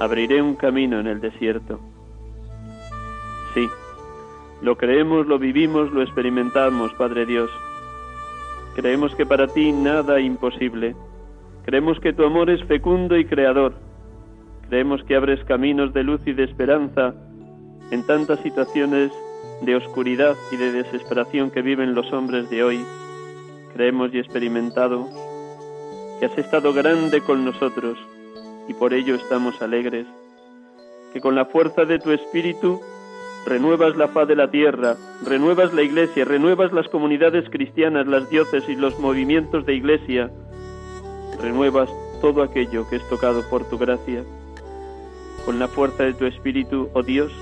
Abriré 0.00 0.40
un 0.40 0.56
camino 0.56 0.98
en 0.98 1.08
el 1.08 1.20
desierto. 1.20 1.78
Sí, 3.52 3.68
lo 4.62 4.78
creemos, 4.78 5.26
lo 5.26 5.38
vivimos, 5.38 5.92
lo 5.92 6.00
experimentamos, 6.00 6.94
Padre 6.94 7.26
Dios. 7.26 7.50
Creemos 8.74 9.14
que 9.14 9.26
para 9.26 9.46
ti 9.46 9.72
nada 9.72 10.20
imposible. 10.20 10.96
Creemos 11.64 11.98
que 12.00 12.12
tu 12.12 12.24
amor 12.24 12.50
es 12.50 12.62
fecundo 12.64 13.16
y 13.16 13.24
creador. 13.24 13.74
Creemos 14.68 15.02
que 15.04 15.16
abres 15.16 15.42
caminos 15.44 15.94
de 15.94 16.02
luz 16.02 16.20
y 16.26 16.32
de 16.32 16.44
esperanza 16.44 17.14
en 17.90 18.06
tantas 18.06 18.40
situaciones 18.40 19.10
de 19.62 19.76
oscuridad 19.76 20.34
y 20.52 20.56
de 20.56 20.72
desesperación 20.72 21.50
que 21.50 21.62
viven 21.62 21.94
los 21.94 22.12
hombres 22.12 22.50
de 22.50 22.64
hoy. 22.64 22.80
Creemos 23.74 24.12
y 24.12 24.18
experimentado 24.18 25.08
que 26.20 26.26
has 26.26 26.36
estado 26.36 26.72
grande 26.74 27.20
con 27.22 27.44
nosotros 27.44 27.98
y 28.68 28.74
por 28.74 28.92
ello 28.92 29.14
estamos 29.14 29.60
alegres. 29.62 30.06
Que 31.12 31.20
con 31.20 31.34
la 31.34 31.46
fuerza 31.46 31.84
de 31.84 31.98
tu 31.98 32.10
espíritu 32.10 32.80
renuevas 33.46 33.96
la 33.96 34.08
faz 34.08 34.28
de 34.28 34.36
la 34.36 34.50
tierra, 34.50 34.96
renuevas 35.26 35.72
la 35.72 35.82
iglesia, 35.82 36.24
renuevas 36.24 36.72
las 36.72 36.88
comunidades 36.88 37.48
cristianas, 37.50 38.06
las 38.06 38.28
diócesis, 38.28 38.78
los 38.78 38.98
movimientos 38.98 39.64
de 39.66 39.74
iglesia, 39.74 40.30
renuevas 41.40 41.90
todo 42.20 42.42
aquello 42.42 42.88
que 42.88 42.96
es 42.96 43.08
tocado 43.08 43.42
por 43.48 43.64
tu 43.68 43.78
gracia. 43.78 44.24
Con 45.44 45.58
la 45.58 45.68
fuerza 45.68 46.04
de 46.04 46.14
tu 46.14 46.24
Espíritu, 46.24 46.88
oh 46.94 47.02
Dios, 47.02 47.32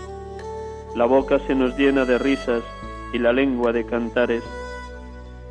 la 0.97 1.05
boca 1.05 1.39
se 1.47 1.55
nos 1.55 1.77
llena 1.79 2.05
de 2.05 2.19
risas 2.19 2.63
y 3.13 3.19
la 3.19 3.33
lengua 3.33 3.73
de 3.73 3.87
cantares, 3.87 4.43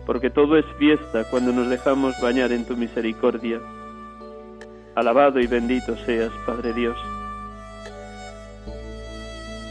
porque 0.06 0.30
todo 0.30 0.58
es 0.58 0.66
fiesta 0.78 1.24
cuando 1.30 1.52
nos 1.52 1.70
dejamos 1.70 2.20
bañar 2.22 2.52
en 2.52 2.66
tu 2.66 2.76
misericordia. 2.76 3.60
Alabado 4.96 5.40
y 5.40 5.48
bendito 5.48 5.96
seas, 6.06 6.32
Padre 6.46 6.74
Dios. 6.74 6.98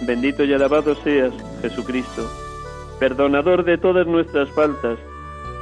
Bendito 0.07 0.45
y 0.45 0.55
alabado 0.55 0.95
seas, 0.95 1.35
Jesucristo, 1.61 2.27
perdonador 2.99 3.65
de 3.65 3.77
todas 3.77 4.07
nuestras 4.07 4.49
faltas, 4.51 4.99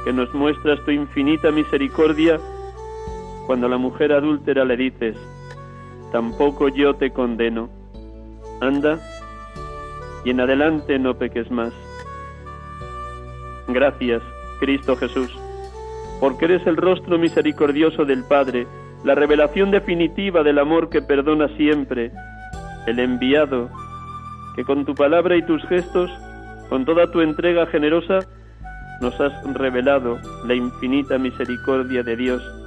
que 0.05 0.13
nos 0.13 0.33
muestras 0.33 0.79
tu 0.85 0.91
infinita 0.91 1.51
misericordia 1.51 2.39
cuando 3.49 3.65
a 3.65 3.69
la 3.71 3.79
mujer 3.79 4.13
adúltera 4.13 4.63
le 4.63 4.77
dices, 4.77 5.17
tampoco 6.11 6.67
yo 6.69 6.93
te 6.93 7.09
condeno, 7.09 7.67
anda 8.61 8.99
y 10.23 10.29
en 10.29 10.39
adelante 10.39 10.99
no 10.99 11.15
peques 11.15 11.49
más. 11.49 11.73
Gracias, 13.67 14.21
Cristo 14.59 14.95
Jesús, 14.97 15.35
porque 16.19 16.45
eres 16.45 16.67
el 16.67 16.77
rostro 16.77 17.17
misericordioso 17.17 18.05
del 18.05 18.23
Padre, 18.23 18.67
la 19.03 19.15
revelación 19.15 19.71
definitiva 19.71 20.43
del 20.43 20.59
amor 20.59 20.91
que 20.91 21.01
perdona 21.01 21.47
siempre, 21.57 22.11
el 22.85 22.99
enviado, 22.99 23.71
que 24.55 24.63
con 24.63 24.85
tu 24.85 24.93
palabra 24.93 25.35
y 25.35 25.41
tus 25.41 25.63
gestos, 25.63 26.11
con 26.69 26.85
toda 26.85 27.11
tu 27.11 27.21
entrega 27.21 27.65
generosa, 27.65 28.19
nos 29.01 29.19
has 29.19 29.33
revelado 29.55 30.19
la 30.45 30.53
infinita 30.53 31.17
misericordia 31.17 32.03
de 32.03 32.15
Dios 32.15 32.58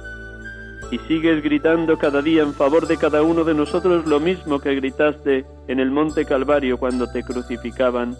y 0.93 0.99
sigues 1.07 1.41
gritando 1.41 1.97
cada 1.97 2.21
día 2.21 2.43
en 2.43 2.53
favor 2.53 2.85
de 2.85 2.97
cada 2.97 3.23
uno 3.23 3.43
de 3.43 3.55
nosotros 3.55 4.05
lo 4.05 4.19
mismo 4.19 4.59
que 4.59 4.75
gritaste 4.75 5.43
en 5.67 5.79
el 5.79 5.89
monte 5.89 6.23
Calvario 6.23 6.77
cuando 6.77 7.11
te 7.11 7.23
crucificaban. 7.23 8.15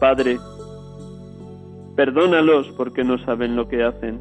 Padre, 0.00 0.40
perdónalos 1.94 2.66
porque 2.76 3.04
no 3.04 3.16
saben 3.24 3.54
lo 3.54 3.68
que 3.68 3.84
hacen. 3.84 4.20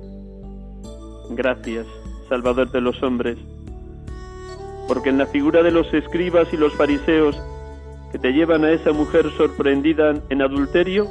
Gracias, 1.32 1.88
Salvador 2.30 2.70
de 2.70 2.80
los 2.80 3.02
hombres, 3.02 3.40
porque 4.88 5.10
en 5.10 5.18
la 5.18 5.26
figura 5.26 5.64
de 5.64 5.72
los 5.72 5.92
escribas 5.96 6.54
y 6.54 6.58
los 6.58 6.76
fariseos 6.76 7.42
que 8.12 8.20
te 8.20 8.34
llevan 8.34 8.66
a 8.66 8.72
esa 8.72 8.92
mujer 8.92 9.32
sorprendida 9.36 10.14
en 10.30 10.44
adulterio, 10.44 11.08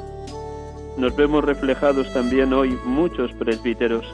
nos 0.97 1.13
vemos 1.13 1.43
reflejados 1.43 2.11
también 2.13 2.53
hoy 2.53 2.79
muchos 2.85 3.33
presbíteros. 3.33 4.05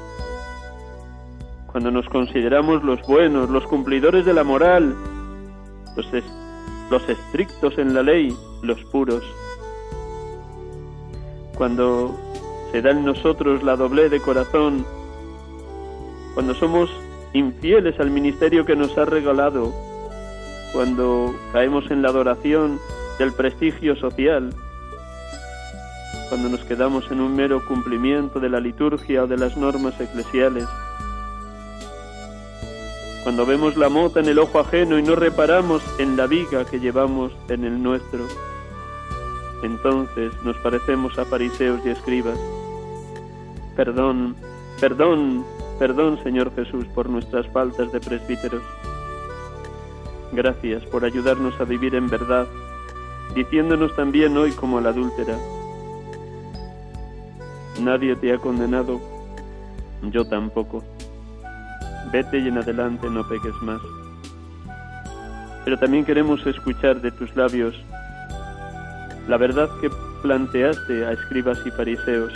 Cuando 1.74 1.90
nos 1.90 2.08
consideramos 2.08 2.84
los 2.84 3.02
buenos, 3.02 3.50
los 3.50 3.66
cumplidores 3.66 4.26
de 4.26 4.34
la 4.36 4.44
moral, 4.44 4.96
los, 5.96 6.06
los 6.92 7.10
estrictos 7.10 7.80
en 7.80 7.96
la 7.96 8.04
ley, 8.04 8.32
los 8.62 8.80
puros. 8.86 9.24
Cuando 11.58 12.16
se 12.72 12.84
da 12.84 12.92
en 12.92 13.04
nosotros 13.04 13.64
la 13.64 13.76
doble 13.76 14.10
de 14.10 14.20
corazón, 14.20 14.86
cuando 16.36 16.54
somos 16.54 16.92
infieles 17.34 18.00
al 18.00 18.12
ministerio 18.12 18.68
que 18.68 18.76
nos 18.76 18.96
ha 19.00 19.06
regalado, 19.06 19.74
cuando 20.74 21.34
caemos 21.54 21.90
en 21.90 22.04
la 22.04 22.10
adoración 22.10 22.80
del 23.18 23.34
prestigio 23.34 23.96
social, 23.96 24.54
cuando 26.30 26.50
nos 26.50 26.64
quedamos 26.66 27.10
en 27.10 27.20
un 27.20 27.36
mero 27.36 27.66
cumplimiento 27.68 28.40
de 28.40 28.50
la 28.50 28.60
liturgia 28.60 29.24
o 29.24 29.28
de 29.28 29.38
las 29.38 29.58
normas 29.58 30.00
eclesiales, 30.00 30.68
cuando 33.24 33.46
vemos 33.46 33.78
la 33.78 33.90
mota 33.90 34.20
en 34.20 34.28
el 34.28 34.40
ojo 34.40 34.60
ajeno 34.60 35.00
y 35.00 35.04
no 35.04 35.16
reparamos 35.16 35.82
en 35.98 36.18
la 36.18 36.28
viga 36.28 36.66
que 36.66 36.80
llevamos 36.80 37.32
en 37.48 37.64
el 37.64 37.82
nuestro, 37.82 38.28
entonces 39.64 40.34
nos 40.44 40.58
parecemos 40.58 41.18
a 41.18 41.26
fariseos 41.26 41.80
y 41.86 41.90
escribas. 41.90 42.38
Perdón, 43.76 44.36
perdón, 44.80 45.46
perdón 45.80 46.20
Señor 46.24 46.54
Jesús 46.54 46.86
por 46.94 47.10
nuestras 47.10 47.48
faltas 47.48 47.92
de 47.92 48.00
presbíteros. 48.00 48.62
Gracias 50.34 50.84
por 50.86 51.06
ayudarnos 51.06 51.60
a 51.60 51.64
vivir 51.64 51.96
en 51.96 52.08
verdad, 52.08 52.48
diciéndonos 53.36 53.96
también 53.96 54.36
hoy 54.38 54.52
como 54.52 54.82
la 54.82 54.90
adúltera, 54.90 55.38
Nadie 57.80 58.16
te 58.16 58.32
ha 58.32 58.38
condenado, 58.38 59.02
yo 60.04 60.26
tampoco. 60.26 60.84
Vete 62.12 62.40
y 62.40 62.48
en 62.48 62.58
adelante 62.58 63.10
no 63.10 63.28
peques 63.28 63.56
más. 63.62 63.82
Pero 65.64 65.78
también 65.80 66.06
queremos 66.06 66.46
escuchar 66.46 67.02
de 67.02 67.12
tus 67.12 67.36
labios 67.36 67.76
la 69.28 69.38
verdad 69.38 69.70
que 69.80 69.90
planteaste 70.22 71.06
a 71.06 71.14
escribas 71.14 71.58
y 71.66 71.72
fariseos. 71.72 72.34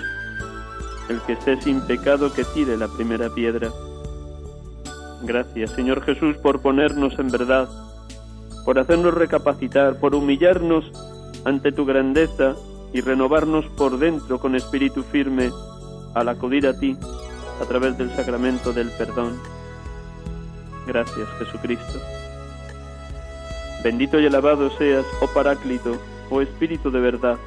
El 1.10 1.20
que 1.22 1.34
esté 1.34 1.62
sin 1.62 1.82
pecado 1.82 2.34
que 2.34 2.44
tire 2.44 2.78
la 2.78 2.88
primera 2.88 3.30
piedra. 3.30 3.70
Gracias, 5.24 5.72
Señor 5.72 6.02
Jesús, 6.04 6.38
por 6.38 6.62
ponernos 6.62 7.18
en 7.20 7.30
verdad, 7.30 7.68
por 8.66 8.80
hacernos 8.80 9.14
recapacitar, 9.14 10.00
por 10.00 10.16
humillarnos 10.16 10.92
ante 11.44 11.72
tu 11.72 11.86
grandeza 11.86 12.56
y 12.94 13.02
renovarnos 13.02 13.66
por 13.78 13.98
dentro 14.00 14.40
con 14.40 14.56
espíritu 14.56 15.04
firme 15.04 15.50
al 16.14 16.30
acudir 16.30 16.68
a 16.68 16.78
ti 16.78 16.98
a 17.62 17.66
través 17.66 17.98
del 17.98 18.16
sacramento 18.16 18.74
del 18.74 18.90
perdón. 18.92 19.38
Gracias, 20.88 21.28
Jesucristo. 21.38 22.00
Bendito 23.84 24.20
y 24.20 24.26
alabado 24.26 24.70
seas, 24.78 25.06
oh 25.22 25.28
Paráclito, 25.28 25.98
oh 26.30 26.42
Espíritu 26.42 26.90
de 26.90 27.02
verdad, 27.02 27.38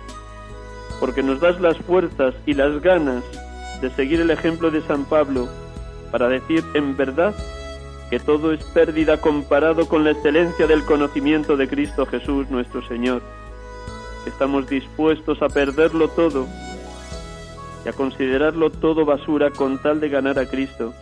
porque 1.00 1.22
nos 1.22 1.40
das 1.40 1.58
las 1.60 1.78
fuerzas 1.78 2.34
y 2.44 2.52
las 2.52 2.82
ganas 2.82 3.24
de 3.80 3.90
seguir 3.90 4.20
el 4.20 4.30
ejemplo 4.30 4.70
de 4.70 4.82
San 4.82 5.06
Pablo 5.06 5.48
para 6.12 6.28
decir 6.28 6.62
en 6.74 6.96
verdad 6.96 7.34
que 8.10 8.20
todo 8.20 8.52
es 8.52 8.62
pérdida 8.64 9.20
comparado 9.20 9.88
con 9.88 10.04
la 10.04 10.10
excelencia 10.10 10.66
del 10.66 10.84
conocimiento 10.84 11.56
de 11.56 11.68
Cristo 11.68 12.04
Jesús 12.04 12.50
nuestro 12.50 12.86
Señor 12.86 13.22
estamos 14.26 14.68
dispuestos 14.68 15.40
a 15.42 15.48
perderlo 15.48 16.08
todo 16.08 16.46
y 17.84 17.88
a 17.88 17.92
considerarlo 17.92 18.70
todo 18.70 19.04
basura 19.04 19.50
con 19.50 19.80
tal 19.80 20.00
de 20.00 20.08
ganar 20.08 20.38
a 20.38 20.46
Cristo 20.46 20.92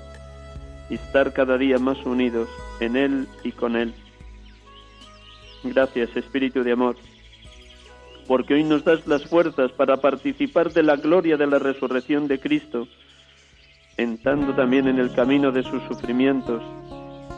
y 0.90 0.94
estar 0.94 1.32
cada 1.32 1.58
día 1.58 1.78
más 1.78 2.04
unidos 2.04 2.48
en 2.80 2.96
Él 2.96 3.28
y 3.44 3.52
con 3.52 3.76
Él. 3.76 3.94
Gracias, 5.64 6.16
Espíritu 6.16 6.62
de 6.62 6.72
Amor, 6.72 6.96
porque 8.26 8.54
hoy 8.54 8.64
nos 8.64 8.84
das 8.84 9.06
las 9.06 9.24
fuerzas 9.24 9.72
para 9.72 9.96
participar 9.96 10.72
de 10.72 10.82
la 10.82 10.96
gloria 10.96 11.36
de 11.36 11.46
la 11.46 11.58
resurrección 11.58 12.28
de 12.28 12.38
Cristo, 12.38 12.86
entrando 13.96 14.54
también 14.54 14.86
en 14.86 14.98
el 14.98 15.12
camino 15.12 15.50
de 15.50 15.64
sus 15.64 15.82
sufrimientos, 15.84 16.62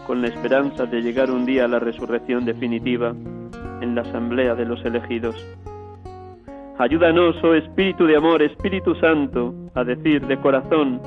con 0.06 0.20
la 0.22 0.28
esperanza 0.28 0.86
de 0.86 1.00
llegar 1.00 1.30
un 1.30 1.46
día 1.46 1.64
a 1.64 1.68
la 1.68 1.78
resurrección 1.78 2.44
definitiva 2.44 3.14
en 3.80 3.94
la 3.94 4.02
asamblea 4.02 4.54
de 4.54 4.66
los 4.66 4.84
elegidos. 4.84 5.36
Ayúdanos, 6.78 7.36
oh 7.42 7.54
Espíritu 7.54 8.06
de 8.06 8.16
amor, 8.16 8.42
Espíritu 8.42 8.94
Santo, 8.96 9.54
a 9.74 9.84
decir 9.84 10.26
de 10.26 10.38
corazón 10.38 11.00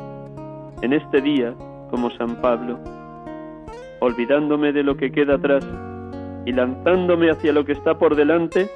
en 0.81 0.93
este 0.93 1.21
día, 1.21 1.53
como 1.93 2.09
San 2.09 2.41
Pablo, 2.41 2.79
olvidándome 3.99 4.73
de 4.73 4.81
lo 4.81 4.97
que 4.97 5.11
queda 5.11 5.35
atrás 5.35 5.63
y 6.43 6.51
lanzándome 6.51 7.29
hacia 7.29 7.53
lo 7.53 7.65
que 7.65 7.73
está 7.73 7.99
por 7.99 8.15
delante, 8.15 8.67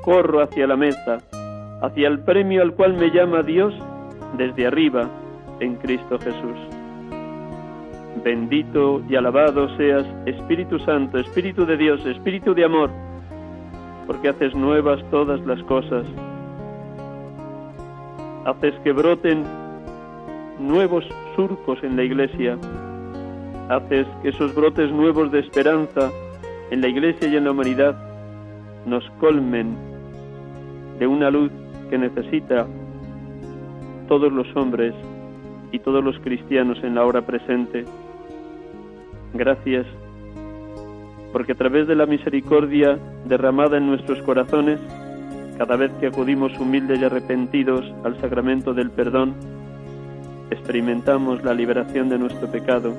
corro 0.00 0.40
hacia 0.40 0.66
la 0.66 0.74
mesa, 0.74 1.18
hacia 1.82 2.08
el 2.08 2.20
premio 2.20 2.62
al 2.62 2.72
cual 2.72 2.94
me 2.94 3.10
llama 3.10 3.42
Dios 3.42 3.74
desde 4.38 4.66
arriba 4.66 5.10
en 5.60 5.74
Cristo 5.74 6.18
Jesús. 6.18 6.56
Bendito 8.24 9.02
y 9.10 9.16
alabado 9.16 9.68
seas, 9.76 10.06
Espíritu 10.24 10.78
Santo, 10.78 11.18
Espíritu 11.18 11.66
de 11.66 11.76
Dios, 11.76 12.06
Espíritu 12.06 12.54
de 12.54 12.64
amor, 12.64 12.88
porque 14.06 14.30
haces 14.30 14.54
nuevas 14.54 15.04
todas 15.10 15.38
las 15.44 15.62
cosas 15.64 16.06
haces 18.46 18.74
que 18.84 18.92
broten 18.92 19.42
nuevos 20.58 21.04
surcos 21.34 21.82
en 21.82 21.96
la 21.96 22.04
iglesia, 22.04 22.58
haces 23.68 24.06
que 24.22 24.28
esos 24.28 24.54
brotes 24.54 24.90
nuevos 24.90 25.30
de 25.32 25.40
esperanza 25.40 26.10
en 26.70 26.80
la 26.80 26.88
iglesia 26.88 27.28
y 27.28 27.36
en 27.36 27.44
la 27.44 27.50
humanidad 27.50 27.96
nos 28.86 29.08
colmen 29.20 29.76
de 30.98 31.06
una 31.06 31.30
luz 31.30 31.50
que 31.90 31.98
necesita 31.98 32.66
todos 34.08 34.32
los 34.32 34.46
hombres 34.56 34.94
y 35.72 35.78
todos 35.78 36.04
los 36.04 36.18
cristianos 36.20 36.78
en 36.82 36.94
la 36.94 37.04
hora 37.04 37.22
presente. 37.22 37.84
Gracias, 39.32 39.86
porque 41.32 41.52
a 41.52 41.56
través 41.56 41.88
de 41.88 41.96
la 41.96 42.06
misericordia 42.06 42.98
derramada 43.26 43.78
en 43.78 43.86
nuestros 43.86 44.22
corazones, 44.22 44.78
cada 45.58 45.76
vez 45.76 45.90
que 46.00 46.06
acudimos 46.06 46.56
humildes 46.58 47.00
y 47.00 47.04
arrepentidos 47.04 47.84
al 48.04 48.20
sacramento 48.20 48.74
del 48.74 48.90
perdón, 48.90 49.34
experimentamos 50.50 51.42
la 51.44 51.54
liberación 51.54 52.08
de 52.08 52.18
nuestro 52.18 52.50
pecado, 52.50 52.94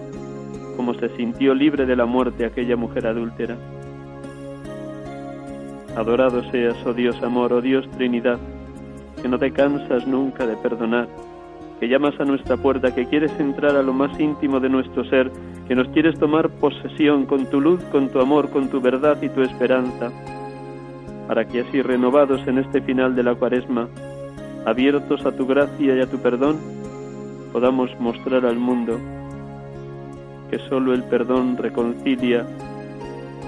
como 0.76 0.94
se 0.94 1.10
sintió 1.16 1.54
libre 1.54 1.86
de 1.86 1.96
la 1.96 2.06
muerte 2.06 2.46
aquella 2.46 2.76
mujer 2.76 3.08
adúltera. 3.08 3.58
Adorado 5.96 6.44
seas, 6.52 6.78
oh 6.86 6.94
Dios 6.94 7.22
amor, 7.24 7.54
oh 7.54 7.62
Dios 7.62 7.90
Trinidad, 7.92 8.40
que 9.22 9.28
no 9.28 9.40
te 9.40 9.52
cansas 9.52 10.06
nunca 10.06 10.46
de 10.46 10.58
perdonar, 10.58 11.08
que 11.80 11.88
llamas 11.88 12.20
a 12.20 12.26
nuestra 12.26 12.58
puerta, 12.58 12.94
que 12.94 13.06
quieres 13.06 13.32
entrar 13.40 13.76
a 13.76 13.84
lo 13.84 13.94
más 13.94 14.20
íntimo 14.20 14.60
de 14.60 14.70
nuestro 14.70 15.06
ser, 15.06 15.32
que 15.68 15.76
nos 15.76 15.88
quieres 15.90 16.20
tomar 16.20 16.50
posesión 16.50 17.26
con 17.26 17.50
tu 17.50 17.62
luz, 17.62 17.82
con 17.92 18.10
tu 18.10 18.20
amor, 18.20 18.50
con 18.50 18.70
tu 18.70 18.82
verdad 18.82 19.22
y 19.22 19.30
tu 19.30 19.42
esperanza 19.42 20.12
para 21.28 21.46
que 21.46 21.62
así 21.62 21.82
renovados 21.82 22.46
en 22.48 22.60
este 22.60 22.82
final 22.82 23.16
de 23.16 23.24
la 23.24 23.36
cuaresma, 23.36 23.90
abiertos 24.66 25.26
a 25.26 25.32
tu 25.32 25.46
gracia 25.46 25.96
y 25.96 26.02
a 26.02 26.10
tu 26.10 26.18
perdón, 26.20 26.58
podamos 27.56 27.90
mostrar 28.02 28.46
al 28.46 28.58
mundo 28.58 29.00
que 30.52 30.60
solo 30.68 30.94
el 30.94 31.06
perdón 31.06 31.56
reconcilia 31.56 32.46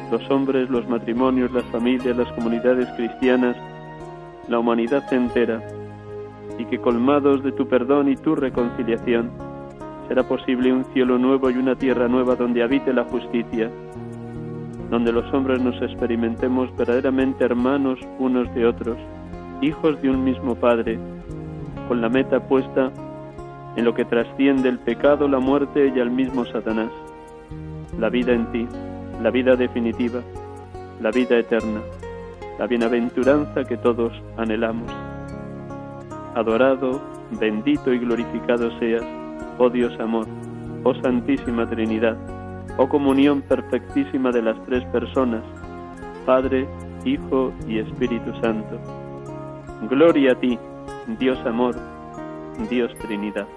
los 0.10 0.32
hombres, 0.32 0.70
los 0.70 0.88
matrimonios, 0.88 1.52
las 1.52 1.65
familias, 1.65 2.15
las 2.15 2.32
comunidades 2.32 2.88
cristianas, 2.96 3.58
la 4.48 4.60
humanidad 4.60 5.12
entera, 5.12 5.62
y 6.58 6.63
que 6.63 6.80
colmados 6.80 7.43
de 7.43 7.52
tu 7.52 7.67
perdón 7.67 8.08
y 8.08 8.15
tu 8.15 8.34
reconciliación, 8.34 9.30
será 10.08 10.26
posible 10.26 10.72
un 10.72 10.86
cielo 10.93 11.17
nuevo 11.17 11.50
y 11.50 11.58
una 11.58 11.76
tierra 11.76 12.08
nueva 12.08 12.38
donde 12.38 12.63
habite 12.63 12.93
la 12.93 13.04
justicia, 13.04 13.70
donde 14.89 15.12
los 15.12 15.26
hombres 15.34 15.62
nos 15.62 15.82
experimentemos 15.82 16.74
verdaderamente 16.78 17.43
hermanos 17.43 18.00
unos 18.20 18.56
de 18.56 18.67
otros, 18.67 18.98
hijos 19.62 20.02
de 20.02 20.10
un 20.10 20.24
mismo 20.24 20.56
Padre, 20.56 20.98
con 21.89 22.00
la 22.00 22.08
meta 22.08 22.39
puesta 22.39 22.89
en 23.78 23.86
lo 23.86 23.94
que 23.94 24.06
trasciende 24.06 24.70
el 24.70 24.80
pecado, 24.80 25.28
la 25.28 25.40
muerte 25.40 25.94
y 25.96 26.00
al 26.00 26.10
mismo 26.10 26.46
Satanás, 26.46 26.90
la 28.00 28.10
vida 28.10 28.34
en 28.34 28.52
ti, 28.52 28.68
la 29.22 29.30
vida 29.30 29.56
definitiva, 29.56 30.22
la 31.00 31.12
vida 31.12 31.38
eterna, 31.38 31.82
la 32.58 32.66
bienaventuranza 32.66 33.63
que 33.66 33.78
todos 33.78 34.12
anhelamos. 34.36 34.92
Adorado, 36.34 37.00
bendito 37.40 37.94
y 37.94 38.00
glorificado 38.00 38.78
seas, 38.80 39.06
oh 39.60 39.70
Dios 39.70 39.94
amor, 40.00 40.26
oh 40.84 40.96
Santísima 40.96 41.70
Trinidad, 41.70 42.18
oh 42.78 42.90
comunión 42.90 43.44
perfectísima 43.44 44.32
de 44.32 44.42
las 44.42 44.58
tres 44.66 44.84
personas, 44.86 45.44
Padre, 46.26 46.68
Hijo 47.06 47.54
y 47.68 47.78
Espíritu 47.78 48.34
Santo. 48.42 48.80
Gloria 49.88 50.32
a 50.32 50.36
ti, 50.36 50.58
Dios 51.20 51.38
amor, 51.46 51.76
Dios 52.72 52.92
Trinidad. 52.96 53.48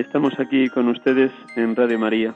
Estamos 0.00 0.32
aquí 0.40 0.70
con 0.70 0.88
ustedes 0.88 1.30
en 1.56 1.76
Radio 1.76 1.98
María, 1.98 2.34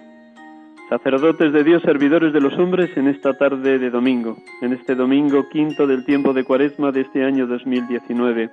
sacerdotes 0.91 1.51
de 1.51 1.65
Dios, 1.65 1.83
servidores 1.83 2.35
de 2.35 2.41
los 2.43 2.53
hombres 2.59 2.95
en 2.95 3.09
esta 3.09 3.33
tarde 3.39 3.79
de 3.79 3.89
domingo, 3.89 4.37
en 4.61 4.75
este 4.75 4.95
domingo 4.95 5.49
quinto 5.49 5.87
del 5.87 6.05
tiempo 6.05 6.35
de 6.35 6.45
Cuaresma 6.45 6.93
de 6.93 7.01
este 7.01 7.25
año 7.25 7.47
2019, 7.47 8.51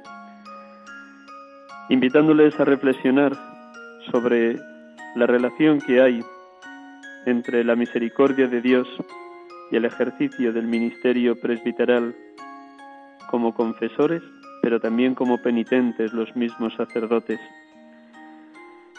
invitándoles 1.90 2.58
a 2.58 2.64
reflexionar 2.64 3.34
sobre 4.14 4.56
la 5.18 5.28
relación 5.28 5.82
que 5.82 6.02
hay 6.02 6.22
entre 7.26 7.66
la 7.66 7.76
misericordia 7.76 8.48
de 8.48 8.62
Dios 8.62 8.88
y 9.72 9.76
el 9.76 9.84
ejercicio 9.84 10.54
del 10.54 10.68
ministerio 10.68 11.38
presbiteral 11.38 12.16
como 13.30 13.54
confesores, 13.54 14.24
pero 14.62 14.80
también 14.80 15.16
como 15.16 15.42
penitentes 15.42 16.14
los 16.14 16.34
mismos 16.38 16.74
sacerdotes. 16.76 17.42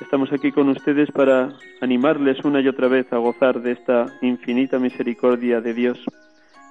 Estamos 0.02 0.32
aquí 0.32 0.50
con 0.50 0.68
ustedes 0.68 1.12
para 1.12 1.50
animarles 1.80 2.44
una 2.44 2.60
y 2.60 2.66
otra 2.66 2.88
vez 2.88 3.10
a 3.12 3.18
gozar 3.18 3.62
de 3.62 3.70
esta 3.70 4.06
infinita 4.20 4.80
misericordia 4.80 5.60
de 5.60 5.72
Dios, 5.72 5.96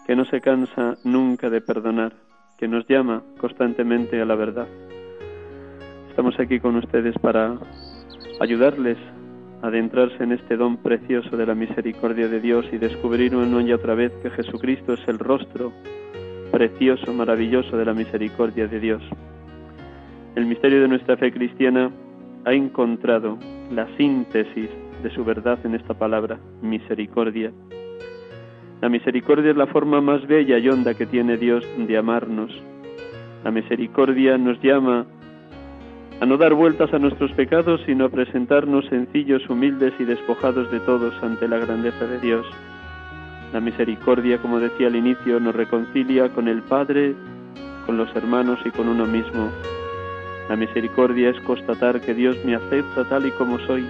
que 0.06 0.17
no 0.17 0.26
se 0.26 0.41
cansa 0.41 0.98
nunca 1.06 1.50
de 1.50 1.62
perdonar, 1.62 2.12
que 2.58 2.67
nos 2.67 2.86
llama 2.89 3.24
constantemente 3.39 4.22
a 4.22 4.26
la 4.26 4.36
verdad. 4.36 4.67
Estamos 6.10 6.38
aquí 6.41 6.60
con 6.60 6.76
ustedes 6.76 7.17
para 7.20 7.58
ayudarles 8.41 8.98
a 9.62 9.67
adentrarse 9.67 10.22
en 10.22 10.34
este 10.34 10.58
don 10.58 10.76
precioso 10.78 11.38
de 11.38 11.46
la 11.46 11.56
misericordia 11.56 12.28
de 12.28 12.41
Dios 12.41 12.65
y 12.74 12.80
descubrir 12.80 13.34
una 13.34 13.62
y 13.62 13.72
otra 13.72 13.96
vez 13.96 14.12
que 14.22 14.30
Jesucristo 14.30 14.94
es 14.94 15.08
el 15.08 15.17
rostro 15.17 15.72
precioso, 16.52 17.13
maravilloso 17.13 17.78
de 17.78 17.86
la 17.86 17.94
misericordia 17.94 18.67
de 18.67 18.80
Dios. 18.82 19.02
El 20.36 20.46
misterio 20.46 20.82
de 20.82 20.89
nuestra 20.89 21.15
fe 21.15 21.32
cristiana 21.32 21.91
ha 22.45 22.54
encontrado 22.54 23.38
la 23.71 23.88
síntesis 23.97 24.69
de 25.04 25.10
su 25.12 25.23
verdad 25.23 25.60
en 25.63 25.75
esta 25.75 25.93
palabra, 25.93 26.39
misericordia. 26.62 27.51
La 28.82 28.89
misericordia 28.89 29.51
es 29.51 29.58
la 29.58 29.67
forma 29.67 30.01
más 30.01 30.25
bella 30.27 30.58
y 30.58 30.67
honda 30.67 30.93
que 30.95 31.06
tiene 31.06 31.38
Dios 31.38 31.63
de 31.77 31.97
amarnos. 31.97 32.51
La 33.43 33.51
misericordia 33.51 34.38
nos 34.38 34.60
llama 34.62 35.06
a 36.19 36.25
no 36.25 36.38
dar 36.38 36.54
vueltas 36.54 36.93
a 36.93 36.99
nuestros 36.99 37.32
pecados, 37.32 37.82
sino 37.86 38.06
a 38.06 38.10
presentarnos 38.10 38.86
sencillos, 38.88 39.47
humildes 39.49 39.93
y 39.99 40.04
despojados 40.04 40.71
de 40.71 40.80
todos 40.82 41.13
ante 41.23 41.47
la 41.47 41.58
grandeza 41.58 42.06
de 42.06 42.19
Dios. 42.19 42.45
La 43.54 43.60
misericordia, 43.60 44.38
como 44.38 44.60
decía 44.60 44.88
al 44.88 44.95
inicio, 44.95 45.39
nos 45.39 45.56
reconcilia 45.56 46.30
con 46.30 46.47
el 46.47 46.62
Padre, 46.62 47.15
con 47.86 47.97
los 47.97 48.15
hermanos 48.15 48.60
y 48.63 48.69
con 48.69 48.88
uno 48.88 49.06
mismo. 49.06 49.49
La 50.52 50.58
misericordia 50.58 51.30
es 51.30 51.40
constatar 51.46 52.02
que 52.02 52.14
Dios 52.14 52.36
me 52.44 52.56
acepta 52.56 53.06
tal 53.06 53.26
y 53.26 53.32
como 53.32 53.58
soy, 53.60 53.86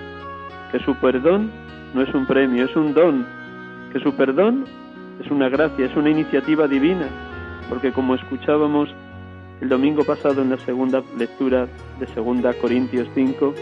que 0.71 0.77
su 0.77 0.93
perdón 0.93 1.49
no 1.95 2.03
es 2.03 2.13
un 2.13 2.27
premio, 2.27 2.65
es 2.65 2.75
un 2.75 2.93
don, 2.93 3.25
que 3.91 3.99
su 3.99 4.13
perdón 4.13 4.65
es 5.19 5.31
una 5.31 5.49
gracia, 5.49 5.87
es 5.87 5.95
una 5.95 6.11
iniciativa 6.11 6.67
divina, 6.67 7.07
porque 7.67 7.91
como 7.91 8.13
escuchábamos 8.13 8.89
el 9.59 9.69
domingo 9.69 10.03
pasado 10.03 10.43
en 10.43 10.51
la 10.51 10.57
segunda 10.57 11.01
lectura 11.17 11.67
de 11.99 12.05
2 12.05 12.55
Corintios 12.57 13.07
5, 13.15 13.55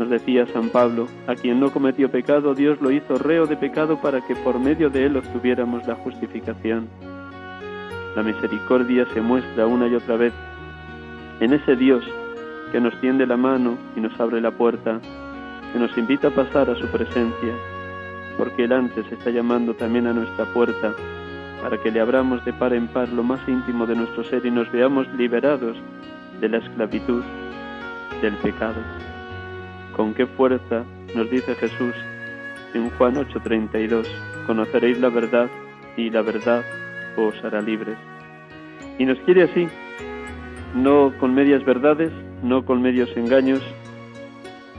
nos 0.00 0.10
decía 0.10 0.44
San 0.48 0.70
Pablo, 0.70 1.06
a 1.28 1.36
quien 1.36 1.60
no 1.60 1.70
cometió 1.70 2.10
pecado, 2.10 2.52
Dios 2.52 2.80
lo 2.80 2.90
hizo 2.90 3.14
reo 3.14 3.46
de 3.46 3.56
pecado 3.56 4.00
para 4.00 4.26
que 4.26 4.34
por 4.34 4.58
medio 4.58 4.90
de 4.90 5.06
él 5.06 5.16
obtuviéramos 5.16 5.86
la 5.86 5.94
justificación. 5.94 6.88
La 8.16 8.24
misericordia 8.24 9.06
se 9.14 9.20
muestra 9.20 9.68
una 9.68 9.86
y 9.86 9.94
otra 9.94 10.16
vez 10.16 10.32
en 11.38 11.52
ese 11.52 11.76
Dios 11.76 12.04
que 12.74 12.80
nos 12.80 13.00
tiende 13.00 13.24
la 13.24 13.36
mano 13.36 13.78
y 13.94 14.00
nos 14.00 14.18
abre 14.18 14.40
la 14.40 14.50
puerta, 14.50 14.98
que 15.72 15.78
nos 15.78 15.96
invita 15.96 16.26
a 16.26 16.30
pasar 16.32 16.68
a 16.68 16.74
su 16.74 16.88
presencia, 16.88 17.54
porque 18.36 18.64
Él 18.64 18.72
antes 18.72 19.06
está 19.12 19.30
llamando 19.30 19.74
también 19.74 20.08
a 20.08 20.12
nuestra 20.12 20.44
puerta, 20.46 20.92
para 21.62 21.80
que 21.80 21.92
le 21.92 22.00
abramos 22.00 22.44
de 22.44 22.52
par 22.52 22.74
en 22.74 22.88
par 22.88 23.08
lo 23.10 23.22
más 23.22 23.38
íntimo 23.48 23.86
de 23.86 23.94
nuestro 23.94 24.24
ser 24.24 24.44
y 24.44 24.50
nos 24.50 24.72
veamos 24.72 25.06
liberados 25.14 25.76
de 26.40 26.48
la 26.48 26.58
esclavitud 26.58 27.22
del 28.20 28.34
pecado. 28.38 28.82
Con 29.94 30.12
qué 30.12 30.26
fuerza 30.26 30.82
nos 31.14 31.30
dice 31.30 31.54
Jesús 31.54 31.94
en 32.74 32.90
Juan 32.90 33.14
8:32, 33.14 34.08
conoceréis 34.48 34.98
la 34.98 35.10
verdad 35.10 35.48
y 35.96 36.10
la 36.10 36.22
verdad 36.22 36.64
os 37.16 37.36
hará 37.44 37.60
libres. 37.60 37.98
Y 38.98 39.06
nos 39.06 39.18
quiere 39.20 39.44
así, 39.44 39.68
no 40.74 41.16
con 41.20 41.34
medias 41.34 41.64
verdades, 41.64 42.10
no 42.42 42.64
con 42.64 42.82
medios 42.82 43.14
engaños, 43.16 43.62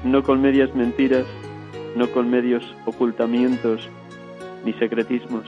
no 0.04 0.24
con 0.24 0.42
medias 0.42 0.74
mentiras, 0.76 1.26
no 1.96 2.08
con 2.12 2.30
medios 2.30 2.64
ocultamientos 2.86 3.90
ni 4.64 4.74
secretismos, 4.74 5.46